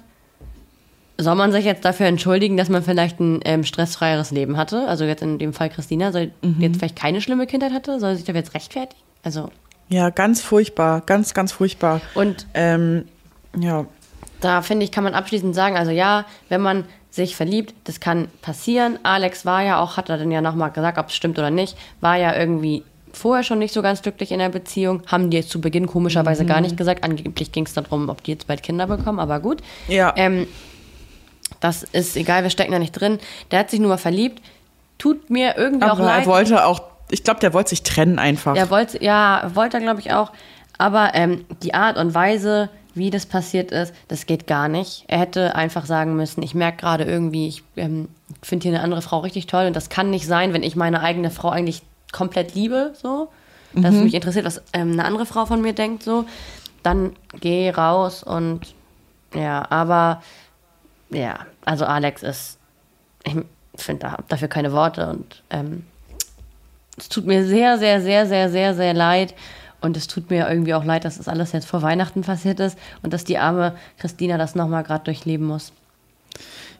soll 1.18 1.34
man 1.34 1.52
sich 1.52 1.64
jetzt 1.64 1.84
dafür 1.84 2.06
entschuldigen, 2.06 2.56
dass 2.56 2.68
man 2.68 2.82
vielleicht 2.82 3.20
ein 3.20 3.40
ähm, 3.44 3.64
stressfreieres 3.64 4.30
Leben 4.30 4.56
hatte? 4.56 4.86
Also 4.86 5.04
jetzt 5.04 5.22
in 5.22 5.38
dem 5.38 5.52
Fall 5.52 5.70
Christina, 5.70 6.12
soll 6.12 6.30
mhm. 6.42 6.56
jetzt 6.60 6.78
vielleicht 6.78 6.96
keine 6.96 7.20
schlimme 7.20 7.46
Kindheit 7.46 7.72
hatte? 7.72 7.98
Soll 8.00 8.12
sie 8.12 8.16
sich 8.16 8.26
dafür 8.26 8.40
jetzt 8.40 8.54
rechtfertigen? 8.54 9.00
Also. 9.22 9.50
Ja, 9.88 10.10
ganz 10.10 10.42
furchtbar, 10.42 11.00
ganz, 11.00 11.32
ganz 11.32 11.52
furchtbar. 11.52 12.00
Und 12.14 12.46
ähm, 12.54 13.06
ja. 13.58 13.86
Da 14.40 14.62
finde 14.62 14.84
ich, 14.84 14.92
kann 14.92 15.04
man 15.04 15.14
abschließend 15.14 15.54
sagen, 15.54 15.76
also 15.76 15.90
ja, 15.90 16.26
wenn 16.48 16.60
man 16.60 16.84
sich 17.10 17.34
verliebt, 17.34 17.74
das 17.84 18.00
kann 18.00 18.28
passieren. 18.42 18.98
Alex 19.02 19.46
war 19.46 19.62
ja 19.62 19.80
auch, 19.80 19.96
hat 19.96 20.10
er 20.10 20.18
dann 20.18 20.30
ja 20.30 20.42
nochmal 20.42 20.70
gesagt, 20.70 20.98
ob 20.98 21.08
es 21.08 21.14
stimmt 21.14 21.38
oder 21.38 21.50
nicht, 21.50 21.76
war 22.00 22.16
ja 22.16 22.36
irgendwie 22.36 22.82
vorher 23.12 23.42
schon 23.42 23.58
nicht 23.58 23.72
so 23.72 23.80
ganz 23.80 24.02
glücklich 24.02 24.30
in 24.30 24.38
der 24.38 24.50
Beziehung. 24.50 25.02
Haben 25.06 25.30
die 25.30 25.38
jetzt 25.38 25.48
zu 25.48 25.60
Beginn 25.60 25.86
komischerweise 25.86 26.44
mhm. 26.44 26.48
gar 26.48 26.60
nicht 26.60 26.76
gesagt. 26.76 27.02
Angeblich 27.02 27.50
ging 27.50 27.64
es 27.64 27.72
darum, 27.72 28.10
ob 28.10 28.22
die 28.22 28.32
jetzt 28.32 28.46
bald 28.46 28.62
Kinder 28.62 28.86
bekommen, 28.86 29.18
aber 29.18 29.40
gut. 29.40 29.62
Ja. 29.88 30.12
Ähm, 30.16 30.46
das 31.60 31.82
ist 31.82 32.16
egal, 32.16 32.42
wir 32.42 32.50
stecken 32.50 32.72
da 32.72 32.78
nicht 32.78 32.92
drin. 32.92 33.18
Der 33.50 33.60
hat 33.60 33.70
sich 33.70 33.80
nur 33.80 33.90
mal 33.90 33.96
verliebt. 33.96 34.42
Tut 34.98 35.30
mir 35.30 35.56
irgendwie 35.56 35.84
aber 35.84 35.94
auch 35.94 35.98
leid. 35.98 36.22
Er 36.22 36.26
wollte 36.26 36.66
auch, 36.66 36.82
ich 37.10 37.22
glaube, 37.24 37.40
der 37.40 37.52
wollte 37.52 37.70
sich 37.70 37.82
trennen 37.82 38.18
einfach. 38.18 38.54
Der 38.54 38.70
wollte, 38.70 39.02
ja, 39.02 39.50
wollte 39.54 39.78
er, 39.78 39.82
glaube 39.82 40.00
ich, 40.00 40.12
auch. 40.12 40.32
Aber 40.78 41.14
ähm, 41.14 41.44
die 41.62 41.74
Art 41.74 41.96
und 41.96 42.14
Weise, 42.14 42.68
wie 42.94 43.10
das 43.10 43.26
passiert 43.26 43.72
ist, 43.72 43.94
das 44.08 44.26
geht 44.26 44.46
gar 44.46 44.68
nicht. 44.68 45.04
Er 45.08 45.18
hätte 45.18 45.54
einfach 45.54 45.86
sagen 45.86 46.16
müssen, 46.16 46.42
ich 46.42 46.54
merke 46.54 46.78
gerade 46.78 47.04
irgendwie, 47.04 47.48
ich 47.48 47.62
ähm, 47.76 48.08
finde 48.42 48.64
hier 48.64 48.72
eine 48.72 48.84
andere 48.84 49.02
Frau 49.02 49.20
richtig 49.20 49.46
toll 49.46 49.66
und 49.66 49.76
das 49.76 49.88
kann 49.88 50.10
nicht 50.10 50.26
sein, 50.26 50.52
wenn 50.52 50.62
ich 50.62 50.76
meine 50.76 51.00
eigene 51.00 51.30
Frau 51.30 51.50
eigentlich 51.50 51.82
komplett 52.12 52.54
liebe, 52.54 52.92
so. 53.00 53.28
Dass 53.74 53.94
mhm. 53.94 54.04
mich 54.04 54.14
interessiert, 54.14 54.46
was 54.46 54.62
ähm, 54.72 54.92
eine 54.92 55.04
andere 55.04 55.26
Frau 55.26 55.44
von 55.44 55.60
mir 55.60 55.74
denkt, 55.74 56.02
so. 56.02 56.24
Dann 56.82 57.12
geh 57.40 57.70
raus 57.70 58.22
und 58.22 58.60
ja, 59.34 59.66
aber 59.70 60.22
ja, 61.10 61.46
also 61.64 61.84
Alex 61.84 62.22
ist, 62.22 62.58
ich 63.24 63.34
finde 63.76 64.16
dafür 64.28 64.48
keine 64.48 64.72
Worte 64.72 65.08
und 65.08 65.42
ähm, 65.50 65.84
es 66.96 67.08
tut 67.08 67.26
mir 67.26 67.44
sehr, 67.46 67.78
sehr, 67.78 68.00
sehr, 68.00 68.26
sehr, 68.26 68.50
sehr, 68.50 68.74
sehr 68.74 68.94
leid. 68.94 69.34
Und 69.82 69.96
es 69.96 70.06
tut 70.06 70.30
mir 70.30 70.48
irgendwie 70.48 70.74
auch 70.74 70.84
leid, 70.84 71.04
dass 71.04 71.18
das 71.18 71.28
alles 71.28 71.52
jetzt 71.52 71.66
vor 71.66 71.82
Weihnachten 71.82 72.22
passiert 72.22 72.60
ist 72.60 72.78
und 73.02 73.12
dass 73.12 73.24
die 73.24 73.36
arme 73.38 73.76
Christina 73.98 74.38
das 74.38 74.54
nochmal 74.54 74.82
gerade 74.82 75.04
durchleben 75.04 75.46
muss. 75.46 75.72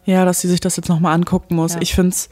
Ja, 0.07 0.25
dass 0.25 0.41
sie 0.41 0.49
sich 0.49 0.61
das 0.61 0.77
jetzt 0.77 0.89
nochmal 0.89 1.15
angucken 1.15 1.55
muss. 1.55 1.75
Ja. 1.75 1.83
Ich 1.83 1.95
finde 1.95 2.11
es, 2.11 2.31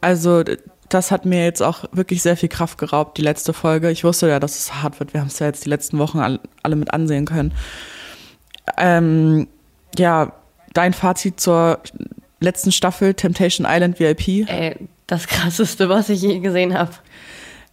also 0.00 0.44
das 0.88 1.10
hat 1.10 1.24
mir 1.24 1.44
jetzt 1.44 1.60
auch 1.60 1.84
wirklich 1.90 2.22
sehr 2.22 2.36
viel 2.36 2.48
Kraft 2.48 2.78
geraubt, 2.78 3.18
die 3.18 3.22
letzte 3.22 3.52
Folge. 3.52 3.90
Ich 3.90 4.04
wusste 4.04 4.28
ja, 4.28 4.38
dass 4.38 4.56
es 4.58 4.74
hart 4.74 5.00
wird. 5.00 5.12
Wir 5.12 5.20
haben 5.20 5.28
es 5.28 5.38
ja 5.40 5.46
jetzt 5.46 5.64
die 5.64 5.70
letzten 5.70 5.98
Wochen 5.98 6.38
alle 6.62 6.76
mit 6.76 6.94
ansehen 6.94 7.26
können. 7.26 7.52
Ähm, 8.78 9.48
ja, 9.98 10.32
dein 10.76 10.92
Fazit 10.92 11.40
zur 11.40 11.80
letzten 12.40 12.72
Staffel 12.72 13.14
Temptation 13.14 13.66
Island 13.68 13.98
VIP? 13.98 14.48
Ey, 14.48 14.76
das 15.06 15.26
krasseste, 15.26 15.88
was 15.88 16.08
ich 16.08 16.22
je 16.22 16.38
gesehen 16.40 16.74
habe. 16.74 16.92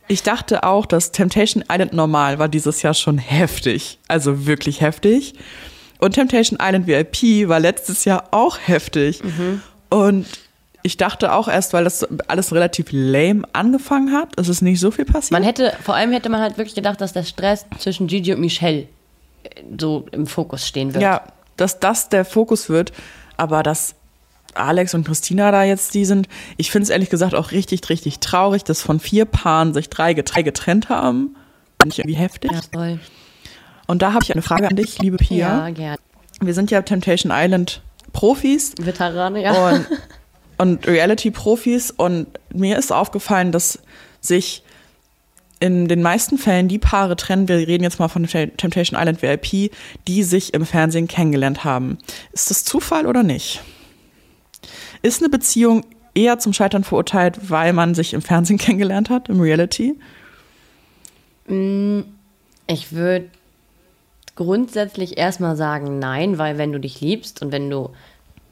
Ich 0.07 0.23
dachte 0.23 0.63
auch, 0.63 0.85
dass 0.85 1.11
Temptation 1.11 1.63
Island 1.71 1.93
normal 1.93 2.39
war 2.39 2.49
dieses 2.49 2.81
Jahr 2.81 2.93
schon 2.93 3.17
heftig. 3.17 3.99
Also 4.07 4.45
wirklich 4.45 4.81
heftig. 4.81 5.33
Und 5.99 6.13
Temptation 6.13 6.59
Island 6.61 6.87
VIP 6.87 7.47
war 7.47 7.59
letztes 7.59 8.03
Jahr 8.05 8.27
auch 8.31 8.57
heftig. 8.59 9.23
Mhm. 9.23 9.61
Und 9.89 10.27
ich 10.81 10.97
dachte 10.97 11.31
auch 11.31 11.47
erst, 11.47 11.71
weil 11.71 11.85
das 11.85 12.03
alles 12.27 12.53
relativ 12.53 12.87
lame 12.91 13.43
angefangen 13.53 14.11
hat, 14.11 14.37
es 14.37 14.49
ist 14.49 14.61
nicht 14.61 14.81
so 14.81 14.91
viel 14.91 15.05
passiert. 15.05 15.31
Man 15.31 15.43
hätte, 15.43 15.73
vor 15.81 15.95
allem 15.95 16.11
hätte 16.11 16.27
man 16.27 16.41
halt 16.41 16.57
wirklich 16.57 16.75
gedacht, 16.75 16.99
dass 16.99 17.13
der 17.13 17.23
Stress 17.23 17.65
zwischen 17.79 18.07
Gigi 18.07 18.33
und 18.33 18.41
Michelle 18.41 18.87
äh, 19.43 19.63
so 19.79 20.05
im 20.11 20.27
Fokus 20.27 20.67
stehen 20.67 20.93
wird. 20.93 21.01
Ja, 21.01 21.21
dass 21.57 21.79
das 21.79 22.09
der 22.09 22.25
Fokus 22.25 22.69
wird, 22.69 22.93
aber 23.37 23.63
dass 23.63 23.95
Alex 24.53 24.93
und 24.93 25.05
Christina 25.05 25.51
da 25.51 25.63
jetzt 25.63 25.93
die 25.93 26.05
sind, 26.05 26.27
ich 26.57 26.71
finde 26.71 26.83
es 26.83 26.89
ehrlich 26.89 27.09
gesagt 27.09 27.35
auch 27.35 27.51
richtig, 27.51 27.89
richtig 27.89 28.19
traurig, 28.19 28.63
dass 28.63 28.81
von 28.81 28.99
vier 28.99 29.25
Paaren 29.25 29.73
sich 29.73 29.89
drei 29.89 30.13
getrennt 30.13 30.89
haben. 30.89 31.35
Finde 31.81 31.93
ich 31.93 31.99
irgendwie 31.99 32.17
heftig. 32.17 32.51
Ja, 32.51 32.61
toll. 32.71 32.99
Und 33.87 34.01
da 34.01 34.13
habe 34.13 34.23
ich 34.23 34.31
eine 34.31 34.41
Frage 34.41 34.67
an 34.67 34.75
dich, 34.75 34.99
liebe 34.99 35.17
Pia. 35.17 35.67
Ja, 35.67 35.69
gerne. 35.69 35.97
Wir 36.39 36.53
sind 36.53 36.71
ja 36.71 36.81
Temptation 36.81 37.31
Island 37.35 37.81
Profis. 38.11 38.73
Veterane, 38.79 39.41
ja. 39.41 39.69
Und, 39.69 39.87
und 40.57 40.87
Reality-Profis. 40.87 41.91
Und 41.91 42.27
mir 42.53 42.77
ist 42.77 42.91
aufgefallen, 42.91 43.51
dass 43.51 43.79
sich 44.21 44.63
in 45.63 45.87
den 45.87 46.01
meisten 46.01 46.37
Fällen 46.37 46.67
die 46.67 46.77
Paare 46.77 47.15
trennen, 47.15 47.47
wir 47.47 47.55
reden 47.55 47.85
jetzt 47.85 47.97
mal 47.97 48.09
von 48.09 48.27
Temptation 48.27 48.99
Island 48.99 49.21
VIP, 49.21 49.71
die 50.09 50.23
sich 50.23 50.53
im 50.53 50.65
Fernsehen 50.65 51.07
kennengelernt 51.07 51.63
haben. 51.63 51.99
Ist 52.33 52.49
das 52.49 52.65
Zufall 52.65 53.07
oder 53.07 53.23
nicht? 53.23 53.61
Ist 55.03 55.21
eine 55.21 55.29
Beziehung 55.29 55.85
eher 56.13 56.37
zum 56.37 56.51
Scheitern 56.51 56.83
verurteilt, 56.83 57.49
weil 57.49 57.71
man 57.71 57.95
sich 57.95 58.13
im 58.13 58.21
Fernsehen 58.21 58.57
kennengelernt 58.59 59.09
hat, 59.09 59.29
im 59.29 59.39
Reality? 59.39 59.95
Mm, 61.47 62.01
ich 62.67 62.91
würde 62.91 63.29
grundsätzlich 64.35 65.17
erstmal 65.17 65.55
sagen 65.55 65.97
nein, 65.97 66.37
weil 66.37 66.57
wenn 66.57 66.73
du 66.73 66.79
dich 66.81 66.99
liebst 66.99 67.41
und 67.41 67.53
wenn 67.53 67.69
du 67.69 67.91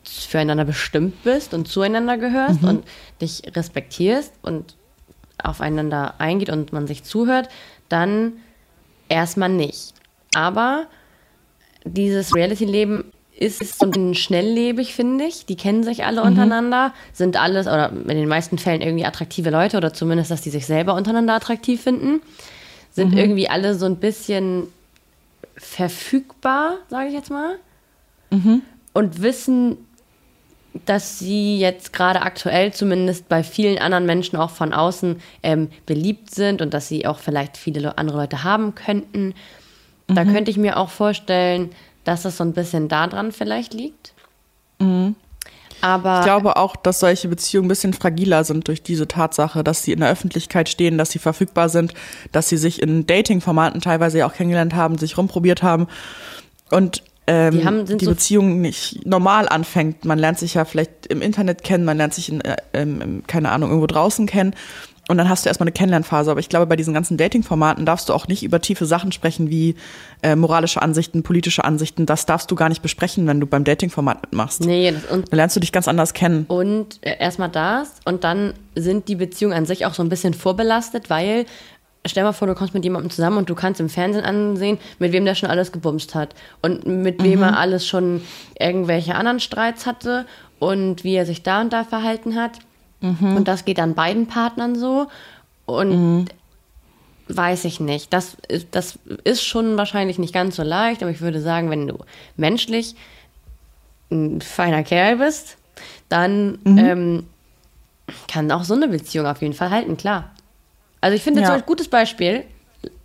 füreinander 0.06 0.64
bestimmt 0.64 1.22
bist 1.26 1.54
und 1.54 1.68
zueinander 1.68 2.18
gehörst 2.18 2.62
mhm. 2.62 2.70
und 2.70 2.84
dich 3.20 3.42
respektierst 3.54 4.32
und 4.44 4.78
aufeinander 5.44 6.16
eingeht 6.20 6.50
und 6.50 6.74
man 6.74 6.88
sich 6.88 7.04
zuhört, 7.04 7.50
dann 7.90 8.34
erstmal 9.10 9.50
nicht. 9.50 9.94
Aber 10.34 10.88
dieses 11.84 12.36
Reality-Leben 12.36 13.12
ist 13.42 13.80
so 13.80 13.90
ein 13.90 14.14
schnelllebig, 14.14 14.94
finde 14.94 15.26
ich. 15.26 15.46
Die 15.46 15.56
kennen 15.56 15.84
sich 15.84 16.06
alle 16.06 16.22
mhm. 16.22 16.28
untereinander, 16.28 16.94
sind 17.12 17.42
alles 17.42 17.66
oder 17.66 17.92
in 17.92 18.08
den 18.08 18.28
meisten 18.28 18.58
Fällen 18.58 18.82
irgendwie 18.82 19.06
attraktive 19.06 19.50
Leute 19.50 19.78
oder 19.78 19.94
zumindest, 19.94 20.30
dass 20.30 20.42
die 20.42 20.52
sich 20.52 20.66
selber 20.66 20.94
untereinander 20.94 21.34
attraktiv 21.34 21.82
finden. 21.82 22.22
Sind 22.92 23.14
mhm. 23.14 23.18
irgendwie 23.18 23.50
alle 23.50 23.74
so 23.76 23.86
ein 23.86 23.98
bisschen 23.98 24.68
verfügbar, 25.58 26.78
sage 26.90 27.08
ich 27.08 27.14
jetzt 27.14 27.32
mal. 27.32 27.56
Mhm. 28.30 28.62
Und 28.94 29.22
wissen, 29.22 29.78
dass 30.86 31.20
sie 31.20 31.60
jetzt 31.60 31.92
gerade 31.92 32.22
aktuell 32.22 32.74
zumindest 32.74 33.28
bei 33.28 33.44
vielen 33.44 33.78
anderen 33.78 34.06
Menschen 34.06 34.38
auch 34.38 34.50
von 34.50 34.74
außen 34.74 35.22
ähm, 35.44 35.70
beliebt 35.86 36.34
sind 36.34 36.62
und 36.62 36.74
dass 36.74 36.88
sie 36.88 37.06
auch 37.06 37.20
vielleicht 37.20 37.58
viele 37.58 37.98
andere 37.98 38.18
Leute 38.18 38.44
haben 38.44 38.74
könnten. 38.74 39.34
Mhm. 40.08 40.16
Da 40.16 40.24
könnte 40.24 40.50
ich 40.50 40.58
mir 40.58 40.78
auch 40.78 40.90
vorstellen, 40.90 41.72
dass 42.04 42.26
es 42.26 42.38
so 42.38 42.44
ein 42.44 42.54
bisschen 42.54 42.88
daran 42.88 43.32
vielleicht 43.32 43.74
liegt. 43.74 44.14
Mhm. 44.80 45.16
Aber 45.82 46.20
ich 46.20 46.26
glaube 46.26 46.58
auch, 46.58 46.76
dass 46.76 47.00
solche 47.00 47.28
Beziehungen 47.28 47.66
ein 47.66 47.70
bisschen 47.70 47.94
fragiler 47.94 48.44
sind 48.44 48.68
durch 48.68 48.84
diese 48.84 49.08
Tatsache, 49.08 49.64
dass 49.64 49.84
sie 49.84 49.92
in 49.92 50.00
der 50.00 50.12
Öffentlichkeit 50.12 50.70
stehen, 50.70 50.98
dass 50.98 51.10
sie 51.10 51.20
verfügbar 51.20 51.70
sind, 51.70 51.94
dass 52.32 52.50
sie 52.50 52.58
sich 52.58 52.82
in 52.82 53.08
Dating-Formaten 53.08 53.82
teilweise 53.82 54.20
ja 54.20 54.28
auch 54.28 54.34
kennengelernt 54.34 54.76
haben, 54.76 55.00
sich 55.00 55.18
rumprobiert 55.18 55.64
haben. 55.64 55.88
Und 56.70 57.04
ähm, 57.32 57.52
die, 57.52 57.66
haben, 57.66 57.86
die 57.86 58.06
so 58.06 58.12
Beziehung 58.12 58.60
nicht 58.60 59.06
normal 59.06 59.48
anfängt. 59.48 60.04
Man 60.04 60.20
lernt 60.20 60.38
sich 60.38 60.56
ja 60.56 60.66
vielleicht 60.66 61.08
im 61.08 61.22
Internet 61.22 61.64
kennen, 61.64 61.86
man 61.86 61.96
lernt 61.98 62.14
sich 62.14 62.28
in, 62.30 62.42
äh, 62.42 62.58
ähm, 62.74 63.24
keine 63.26 63.52
Ahnung, 63.52 63.70
irgendwo 63.70 63.88
draußen 63.88 64.26
kennen. 64.26 64.54
und 65.08 65.18
dann 65.18 65.30
hast 65.30 65.46
du 65.46 65.50
erstmal 65.50 65.66
eine 65.66 65.72
Kennenlernphase. 65.72 66.30
Aber 66.30 66.42
ich 66.42 66.50
glaube, 66.50 66.66
bei 66.66 66.76
diesen 66.76 66.94
ganzen 66.94 67.16
Dating-Formaten 67.16 67.86
darfst 67.86 68.10
du 68.10 68.14
auch 68.14 68.28
nicht 68.28 68.44
über 68.44 68.60
tiefe 68.60 68.86
Sachen 68.86 69.14
sprechen 69.14 69.50
wie 69.50 69.76
äh, 70.24 70.36
moralische 70.36 70.82
Ansichten, 70.82 71.24
politische 71.24 71.64
Ansichten. 71.64 72.06
Das 72.06 72.26
darfst 72.26 72.52
du 72.52 72.56
gar 72.56 72.68
nicht 72.68 72.82
besprechen, 72.82 73.26
wenn 73.28 73.40
du 73.40 73.48
beim 73.48 73.64
Dating-Format 73.64 74.24
mitmachst. 74.24 74.66
Nee, 74.66 74.92
das, 74.92 75.06
und 75.06 75.32
Dann 75.32 75.38
lernst 75.38 75.56
du 75.56 75.62
dich 75.62 75.72
ganz 75.72 75.88
anders 75.88 76.14
kennen. 76.14 76.46
Und 76.50 77.00
äh, 77.02 77.18
erstmal 77.18 77.50
das 77.50 77.94
und 78.04 78.26
dann 78.26 78.54
sind 78.76 79.08
die 79.08 79.16
Beziehungen 79.16 79.54
an 79.54 79.66
sich 79.66 79.86
auch 79.86 79.94
so 79.94 80.04
ein 80.04 80.10
bisschen 80.10 80.34
vorbelastet, 80.34 81.10
weil 81.10 81.46
stell 82.06 82.24
mal 82.24 82.32
vor, 82.34 82.48
du 82.48 82.56
kommst 82.56 82.74
mit 82.74 82.84
jemandem 82.84 83.12
zusammen 83.12 83.38
und 83.38 83.50
du 83.50 83.56
kannst 83.56 83.80
im 83.80 83.90
Fernsehen 83.90 84.24
ansehen, 84.26 84.78
mit 85.00 85.12
wem 85.12 85.26
der 85.26 85.36
schon 85.36 85.50
alles 85.50 85.72
gebumst 85.72 86.16
hat 86.16 86.34
und 86.62 86.86
mit 86.88 87.22
wem 87.24 87.42
er 87.44 87.58
alles 87.60 87.86
schon 87.88 88.22
irgendwelche 88.60 89.16
anderen 89.16 89.40
Streits 89.40 89.86
hatte 89.86 90.26
und 90.60 91.04
wie 91.04 91.14
er 91.16 91.26
sich 91.26 91.44
da 91.44 91.62
und 91.62 91.72
da 91.74 91.84
verhalten 91.84 92.36
hat. 92.36 92.60
Und 93.38 93.48
das 93.48 93.66
geht 93.66 93.80
an 93.80 93.96
beiden 93.96 94.28
Partnern 94.28 94.76
so 94.76 95.08
und 95.66 96.26
weiß 97.30 97.66
ich 97.66 97.80
nicht. 97.80 98.12
Das, 98.14 98.36
ist- 98.48 98.68
das 98.72 99.00
ist 99.24 99.44
schon 99.44 99.78
wahrscheinlich 99.78 100.20
nicht 100.20 100.34
ganz 100.34 100.56
so 100.58 100.64
leicht, 100.64 101.02
aber 101.02 101.12
ich 101.12 101.22
würde 101.22 101.40
sagen, 101.42 101.70
wenn 101.70 101.88
du 101.88 101.98
menschlich 102.36 102.96
ein 104.12 104.42
feiner 104.42 104.84
Kerl 104.84 105.18
bist, 105.18 105.58
dann 106.10 106.60
ähm, 106.66 107.24
kann 108.28 108.52
auch 108.52 108.64
so 108.66 108.74
eine 108.74 108.88
Beziehung 108.90 109.26
auf 109.26 109.42
jeden 109.42 109.54
Fall 109.54 109.70
halten, 109.70 109.96
klar. 109.98 110.32
Also 111.02 111.16
ich 111.16 111.24
finde 111.24 111.42
Ja. 111.42 111.48
zum 111.48 111.56
Beispiel 111.56 111.68
gutes 111.68 111.88
Beispiel, 111.88 112.44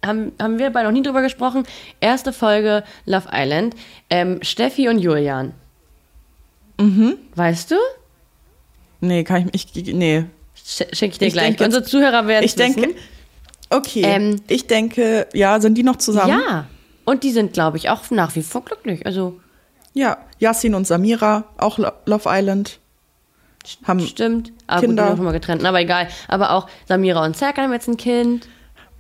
haben, 0.05 0.33
haben 0.41 0.59
wir 0.59 0.71
beide 0.71 0.87
noch 0.87 0.93
nie 0.93 1.03
drüber 1.03 1.23
gesprochen, 1.23 1.65
erste 2.01 2.33
Folge 2.33 2.85
Love 3.07 3.29
Island, 3.33 3.75
ähm, 4.11 4.39
Steffi 4.43 4.89
und 4.89 4.99
Julian. 4.99 5.53
Weißt 7.35 7.71
du? 7.71 7.77
Nee, 9.01 9.25
kann 9.25 9.49
ich, 9.53 9.75
ich 9.75 9.95
nee. 9.95 10.25
Sch 10.55 10.83
Schicke 10.93 11.13
ich 11.13 11.19
dir 11.19 11.27
Ich 11.27 11.33
gleich. 11.33 11.47
denke 11.49 11.65
Unsere 11.65 11.83
Zuhörer 11.85 12.27
werden 12.27 12.45
Ich 12.45 12.55
denke, 12.55 12.95
okay. 13.71 14.03
Ähm, 14.05 14.41
ich 14.49 14.67
denke, 14.67 15.27
ja, 15.33 15.61
sind 15.61 15.77
die 15.77 15.83
noch 15.83 15.97
zusammen? 15.97 16.41
Ja. 16.47 16.67
Und 17.05 17.23
die 17.23 17.31
sind, 17.33 17.53
glaube 17.53 17.77
ich, 17.77 17.89
auch 17.89 18.11
nach 18.11 18.35
wie 18.37 18.43
vor 18.43 18.65
glücklich. 18.65 19.07
Also, 19.07 19.41
Ja, 19.95 20.19
Yasin 20.39 20.75
und 20.75 20.87
Samira, 20.87 21.45
auch 21.57 21.79
Lo- 21.79 21.93
Love 22.05 22.25
Island. 22.27 22.79
Haben, 23.87 24.01
stimmt. 24.01 24.53
Aber 24.67 24.81
gut, 24.81 24.83
die 24.83 24.87
Kinder. 24.89 25.07
sind 25.09 25.17
noch 25.19 25.25
mal 25.25 25.33
getrennt. 25.33 25.65
Aber 25.65 25.81
egal. 25.81 26.09
Aber 26.29 26.53
auch 26.53 26.69
Samira 26.87 27.25
und 27.25 27.37
Serkan 27.37 27.65
haben 27.65 27.73
jetzt 27.73 27.89
ein 27.89 27.97
Kind. 27.97 28.49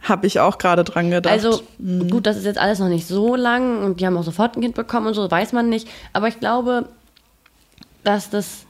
habe 0.02 0.26
ich 0.26 0.38
auch 0.40 0.58
gerade 0.58 0.84
dran 0.84 1.10
gedacht. 1.10 1.32
Also 1.32 1.62
Mhm. 1.78 2.08
gut, 2.10 2.26
das 2.26 2.36
ist 2.36 2.44
jetzt 2.44 2.58
alles 2.58 2.78
noch 2.78 2.88
nicht 2.88 3.06
so 3.08 3.34
lang 3.34 3.82
und 3.82 4.00
die 4.00 4.06
haben 4.06 4.16
auch 4.16 4.22
sofort 4.24 4.56
ein 4.56 4.60
Kind 4.62 4.74
bekommen 4.76 5.06
und 5.08 5.14
so, 5.14 5.28
weiß 5.30 5.52
man 5.52 5.68
nicht. 5.68 5.88
Aber 6.12 6.28
ich 6.28 6.38
glaube, 6.38 6.88
dass 8.04 8.30
das, 8.30 8.66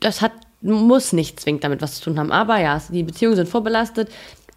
das 0.00 0.20
hat, 0.20 0.32
muss 0.60 1.12
nicht 1.12 1.40
zwingend 1.40 1.64
damit 1.64 1.82
was 1.82 1.96
zu 1.96 2.04
tun 2.04 2.18
haben. 2.18 2.30
Aber 2.32 2.58
ja, 2.60 2.80
die 2.88 3.02
Beziehungen 3.02 3.36
sind 3.36 3.48
vorbelastet 3.48 4.10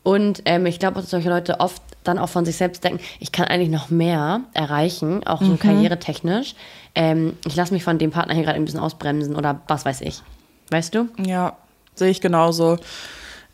und 0.04 0.42
ähm, 0.46 0.66
ich 0.68 0.78
glaube, 0.80 1.02
dass 1.02 1.10
solche 1.10 1.30
Leute 1.30 1.60
oft 1.60 1.82
dann 2.08 2.20
auch 2.20 2.30
von 2.30 2.46
sich 2.46 2.56
selbst 2.56 2.84
denken, 2.84 3.00
ich 3.20 3.32
kann 3.32 3.46
eigentlich 3.48 3.70
noch 3.70 3.90
mehr 3.90 4.42
erreichen, 4.54 5.26
auch 5.26 5.42
Mhm. 5.42 5.46
so 5.48 5.56
karrieretechnisch. 5.58 6.56
Ähm, 6.96 7.34
ich 7.46 7.56
lasse 7.56 7.74
mich 7.74 7.84
von 7.84 7.98
dem 7.98 8.12
Partner 8.12 8.34
hier 8.34 8.44
gerade 8.44 8.56
ein 8.58 8.66
bisschen 8.66 8.80
ausbremsen 8.80 9.36
oder 9.36 9.62
was 9.68 9.86
weiß 9.86 10.02
ich. 10.02 10.22
Weißt 10.70 10.96
du? 10.96 11.08
Ja, 11.24 11.56
sehe 11.96 12.10
ich 12.10 12.22
genauso. 12.22 12.78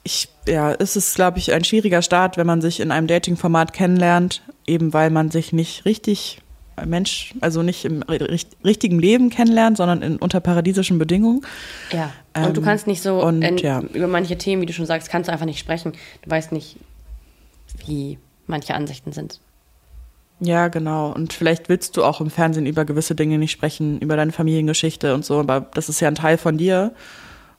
Ich, 0.04 0.28
ja, 0.48 0.74
es 0.74 0.96
ist, 0.96 1.16
glaube 1.16 1.38
ich, 1.40 1.54
ein 1.54 1.64
schwieriger 1.64 2.02
Start, 2.02 2.36
wenn 2.38 2.48
man 2.48 2.62
sich 2.62 2.80
in 2.80 2.92
einem 2.92 3.08
Dating-Format 3.08 3.72
kennenlernt, 3.74 4.42
eben 4.68 4.94
weil 4.94 5.10
man 5.10 5.32
sich 5.32 5.54
nicht 5.54 5.86
richtig 5.86 6.40
Mensch, 6.86 7.36
also 7.40 7.62
nicht 7.62 7.86
im 7.86 8.02
ri- 8.04 8.20
richt- 8.28 8.58
richtigen 8.66 8.98
Leben 9.00 9.30
kennenlernt, 9.30 9.78
sondern 9.78 10.02
in 10.02 10.18
unter 10.18 10.40
paradiesischen 10.40 10.98
Bedingungen. 10.98 11.46
Ja. 11.92 12.12
Und 12.36 12.58
du 12.58 12.62
Ähm, 12.62 12.66
kannst 12.66 12.88
nicht 12.88 13.02
so 13.04 13.24
und 13.24 13.44
in, 13.44 13.60
ja. 13.60 13.82
über 13.94 14.08
manche 14.08 14.38
Themen, 14.40 14.64
wie 14.64 14.66
du 14.66 14.74
schon 14.74 14.88
sagst, 14.88 15.08
kannst 15.10 15.28
du 15.28 15.32
einfach 15.32 15.46
nicht 15.46 15.60
sprechen. 15.60 15.94
Du 16.24 16.32
weißt 16.32 16.52
nicht, 16.52 16.78
wie 17.86 18.18
manche 18.48 18.76
Ansichten 18.76 19.12
sind. 19.12 19.40
Ja, 20.40 20.68
genau. 20.68 21.12
Und 21.12 21.32
vielleicht 21.32 21.70
willst 21.70 21.96
du 21.96 22.04
auch 22.04 22.20
im 22.20 22.30
Fernsehen 22.30 22.66
über 22.66 22.86
gewisse 22.86 23.16
Dinge 23.16 23.38
nicht 23.38 23.52
sprechen, 23.52 24.00
über 24.00 24.18
deine 24.18 24.32
Familiengeschichte 24.32 25.14
und 25.14 25.24
so, 25.24 25.40
aber 25.40 25.62
das 25.74 25.90
ist 25.90 26.00
ja 26.00 26.08
ein 26.08 26.16
Teil 26.16 26.38
von 26.38 26.58
dir 26.58 26.94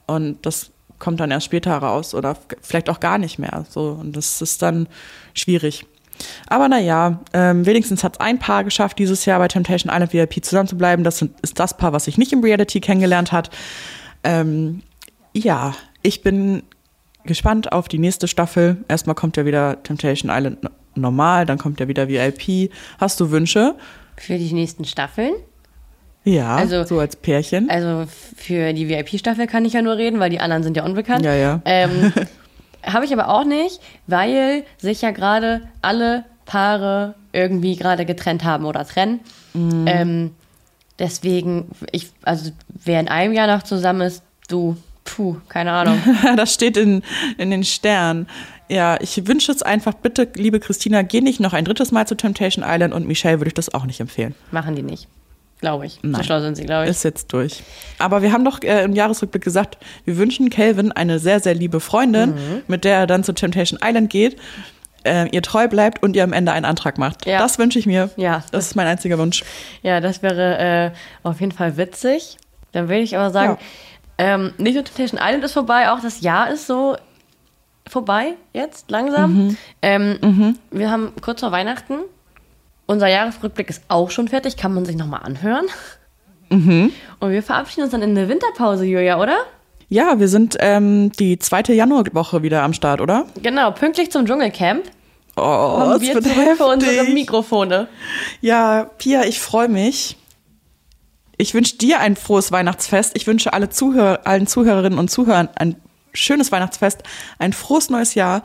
und 0.05 0.45
das 0.45 0.71
kommt 0.99 1.19
dann 1.19 1.31
erst 1.31 1.45
später 1.45 1.75
raus 1.75 2.13
oder 2.13 2.37
vielleicht 2.61 2.89
auch 2.89 2.99
gar 2.99 3.17
nicht 3.17 3.39
mehr. 3.39 3.65
So 3.69 3.97
und 3.99 4.15
das 4.15 4.41
ist 4.41 4.61
dann 4.61 4.87
schwierig. 5.33 5.85
Aber 6.47 6.69
naja, 6.69 7.19
ähm, 7.33 7.65
wenigstens 7.65 8.03
hat 8.03 8.15
es 8.15 8.19
ein 8.19 8.39
Paar 8.39 8.63
geschafft, 8.63 8.99
dieses 8.99 9.25
Jahr 9.25 9.39
bei 9.39 9.47
Temptation 9.47 9.91
Island 9.93 10.13
VIP 10.13 10.45
zusammen 10.45 10.67
zu 10.67 10.77
bleiben. 10.77 11.03
Das 11.03 11.21
ist 11.41 11.59
das 11.59 11.75
Paar, 11.75 11.91
was 11.91 12.05
sich 12.05 12.17
nicht 12.17 12.31
im 12.31 12.43
Reality 12.43 12.79
kennengelernt 12.79 13.31
hat. 13.31 13.49
Ähm, 14.23 14.81
ja, 15.33 15.75
ich 16.01 16.21
bin 16.21 16.63
gespannt 17.25 17.71
auf 17.71 17.87
die 17.87 17.99
nächste 17.99 18.27
Staffel. 18.27 18.77
Erstmal 18.87 19.15
kommt 19.15 19.37
ja 19.37 19.45
wieder 19.45 19.81
Temptation 19.83 20.31
Island 20.33 20.63
no- 20.63 20.69
normal, 20.95 21.45
dann 21.45 21.57
kommt 21.57 21.79
ja 21.79 21.87
wieder 21.87 22.07
VIP. 22.07 22.71
Hast 22.99 23.19
du 23.19 23.31
Wünsche? 23.31 23.75
Für 24.17 24.37
die 24.37 24.53
nächsten 24.53 24.85
Staffeln. 24.85 25.33
Ja, 26.23 26.55
Also- 26.55 26.83
so 26.83 26.99
als 26.99 27.15
Pärchen. 27.15 27.69
Also 27.69 28.05
für 28.35 28.73
die 28.73 28.87
VIP-Staffel 28.89 29.45
kann 29.47 29.65
ich 29.65 29.73
ja 29.73 29.81
nur 29.81 29.97
reden, 29.97 30.19
weil 30.19 30.29
die 30.29 30.39
anderen 30.39 30.63
sind 30.63 30.75
ja 30.77 30.83
unbekannt. 30.85 31.23
Ja, 31.25 31.35
ja. 31.35 31.61
Ähm, 31.65 32.11
Habe 32.85 33.05
ich 33.05 33.11
aber 33.13 33.29
auch 33.29 33.45
nicht, 33.45 33.79
weil 34.07 34.63
sich 34.77 35.01
ja 35.01 35.09
gerade 35.11 35.61
alle 35.81 36.23
Paare 36.45 37.15
irgendwie 37.33 37.75
gerade 37.75 38.05
getrennt 38.05 38.43
haben 38.43 38.65
oder 38.65 38.85
trennen. 38.85 39.19
Mhm. 39.55 39.85
Ähm, 39.87 40.31
deswegen, 40.99 41.69
ich, 41.91 42.11
also 42.23 42.51
wer 42.67 42.99
in 42.99 43.07
einem 43.07 43.33
Jahr 43.33 43.47
noch 43.47 43.63
zusammen 43.63 44.01
ist, 44.01 44.23
du, 44.47 44.77
puh, 45.05 45.37
keine 45.47 45.71
Ahnung. 45.71 46.01
das 46.35 46.53
steht 46.53 46.75
in, 46.77 47.01
in 47.37 47.51
den 47.51 47.63
Sternen. 47.63 48.27
Ja, 48.67 48.97
ich 48.99 49.27
wünsche 49.27 49.51
es 49.51 49.61
einfach, 49.61 49.93
bitte, 49.93 50.27
liebe 50.35 50.59
Christina, 50.59 51.03
geh 51.03 51.21
nicht 51.21 51.39
noch 51.39 51.53
ein 51.53 51.63
drittes 51.65 51.91
Mal 51.91 52.07
zu 52.07 52.15
Temptation 52.15 52.65
Island 52.67 52.93
und 52.93 53.07
Michelle 53.07 53.39
würde 53.39 53.49
ich 53.49 53.53
das 53.53 53.73
auch 53.73 53.85
nicht 53.85 53.99
empfehlen. 53.99 54.33
Machen 54.51 54.75
die 54.75 54.81
nicht. 54.81 55.07
Glaube 55.61 55.85
ich. 55.85 55.93
So 55.93 55.99
Nein. 56.09 56.23
schlau 56.23 56.41
sind 56.41 56.55
sie, 56.55 56.65
glaube 56.65 56.83
ich. 56.85 56.89
Ist 56.89 57.03
jetzt 57.03 57.31
durch. 57.31 57.63
Aber 57.97 58.21
wir 58.21 58.33
haben 58.33 58.43
doch 58.43 58.61
äh, 58.61 58.83
im 58.83 58.93
Jahresrückblick 58.93 59.43
gesagt, 59.43 59.77
wir 60.03 60.17
wünschen 60.17 60.49
Calvin 60.49 60.91
eine 60.91 61.17
sehr, 61.19 61.39
sehr 61.39 61.53
liebe 61.53 61.79
Freundin, 61.79 62.31
Mhm. 62.31 62.61
mit 62.67 62.83
der 62.83 62.97
er 62.97 63.07
dann 63.07 63.23
zu 63.23 63.31
Temptation 63.33 63.79
Island 63.83 64.09
geht, 64.09 64.35
äh, 65.05 65.29
ihr 65.29 65.41
treu 65.43 65.67
bleibt 65.67 66.03
und 66.03 66.15
ihr 66.15 66.23
am 66.23 66.33
Ende 66.33 66.51
einen 66.51 66.65
Antrag 66.65 66.97
macht. 66.97 67.25
Ja. 67.25 67.37
Das 67.39 67.57
wünsche 67.59 67.77
ich 67.79 67.85
mir. 67.85 68.09
Ja. 68.17 68.43
Das 68.51 68.65
ist 68.65 68.75
mein 68.75 68.87
einziger 68.87 69.17
Wunsch. 69.19 69.43
Ja, 69.83 70.01
das 70.01 70.21
wäre 70.23 70.91
äh, 70.91 70.91
auf 71.23 71.39
jeden 71.39 71.51
Fall 71.51 71.77
witzig. 71.77 72.37
Dann 72.73 72.89
will 72.89 72.99
ich 73.01 73.15
aber 73.15 73.29
sagen, 73.31 73.57
ähm, 74.17 74.53
nicht 74.57 74.75
nur 74.75 74.83
Temptation 74.83 75.19
Island 75.21 75.43
ist 75.43 75.53
vorbei, 75.53 75.89
auch 75.91 75.99
das 75.99 76.21
Jahr 76.21 76.49
ist 76.49 76.67
so 76.67 76.95
vorbei 77.87 78.33
jetzt 78.53 78.89
langsam. 78.89 79.57
Ähm, 79.81 80.57
Wir 80.71 80.89
haben 80.91 81.13
kurz 81.21 81.41
vor 81.41 81.51
Weihnachten. 81.51 81.99
Unser 82.87 83.07
Jahresrückblick 83.07 83.69
ist 83.69 83.83
auch 83.87 84.11
schon 84.11 84.27
fertig, 84.27 84.57
kann 84.57 84.73
man 84.73 84.85
sich 84.85 84.95
nochmal 84.95 85.21
anhören. 85.23 85.65
Und 86.49 86.91
wir 87.21 87.43
verabschieden 87.43 87.83
uns 87.83 87.91
dann 87.91 88.01
in 88.01 88.11
eine 88.11 88.29
Winterpause, 88.29 88.85
Julia, 88.85 89.19
oder? 89.19 89.37
Ja, 89.89 90.19
wir 90.19 90.27
sind 90.27 90.55
ähm, 90.59 91.11
die 91.13 91.37
zweite 91.37 91.73
Januarwoche 91.73 92.43
wieder 92.43 92.63
am 92.63 92.73
Start, 92.73 93.01
oder? 93.01 93.25
Genau, 93.41 93.71
pünktlich 93.71 94.11
zum 94.11 94.25
Dschungelcamp 94.25 94.83
Oh, 95.37 95.41
haben 95.41 96.01
wir 96.01 96.13
wird 96.15 96.23
zurück 96.23 96.55
für 96.57 96.65
unsere 96.65 96.93
heftig. 96.93 97.13
Mikrofone. 97.13 97.87
Ja, 98.39 98.89
Pia, 98.97 99.25
ich 99.25 99.41
freue 99.41 99.67
mich. 99.67 100.15
Ich 101.37 101.53
wünsche 101.53 101.77
dir 101.77 101.99
ein 101.99 102.15
frohes 102.15 102.51
Weihnachtsfest. 102.51 103.11
Ich 103.15 103.27
wünsche 103.27 103.53
alle 103.53 103.69
Zuhörer, 103.69 104.21
allen 104.25 104.47
Zuhörerinnen 104.47 104.99
und 104.99 105.09
Zuhörern 105.09 105.49
ein 105.55 105.75
schönes 106.13 106.51
Weihnachtsfest, 106.51 107.03
ein 107.39 107.53
frohes 107.53 107.89
neues 107.89 108.15
Jahr 108.15 108.43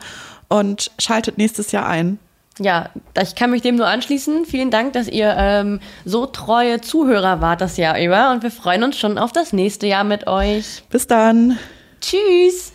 und 0.49 0.91
schaltet 0.99 1.37
nächstes 1.37 1.71
Jahr 1.71 1.87
ein. 1.87 2.19
Ja, 2.59 2.89
ich 3.19 3.35
kann 3.35 3.51
mich 3.51 3.61
dem 3.61 3.75
nur 3.75 3.87
anschließen. 3.87 4.45
Vielen 4.45 4.71
Dank, 4.71 4.93
dass 4.93 5.07
ihr 5.07 5.33
ähm, 5.37 5.79
so 6.03 6.25
treue 6.25 6.81
Zuhörer 6.81 7.41
wart 7.41 7.61
das 7.61 7.77
Jahr 7.77 7.99
über 7.99 8.31
und 8.31 8.43
wir 8.43 8.51
freuen 8.51 8.83
uns 8.83 8.99
schon 8.99 9.17
auf 9.17 9.31
das 9.31 9.53
nächste 9.53 9.87
Jahr 9.87 10.03
mit 10.03 10.27
euch. 10.27 10.83
Bis 10.89 11.07
dann. 11.07 11.57
Tschüss! 12.01 12.73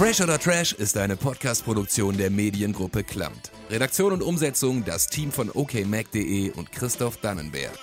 Fresh 0.00 0.22
oder 0.22 0.38
Trash 0.38 0.72
ist 0.72 0.96
eine 0.96 1.14
Podcast-Produktion 1.14 2.16
der 2.16 2.30
Mediengruppe 2.30 3.04
Klamt. 3.04 3.50
Redaktion 3.68 4.14
und 4.14 4.22
Umsetzung 4.22 4.82
das 4.82 5.08
Team 5.08 5.30
von 5.30 5.50
okmac.de 5.50 6.52
und 6.52 6.72
Christoph 6.72 7.18
Dannenberg. 7.18 7.78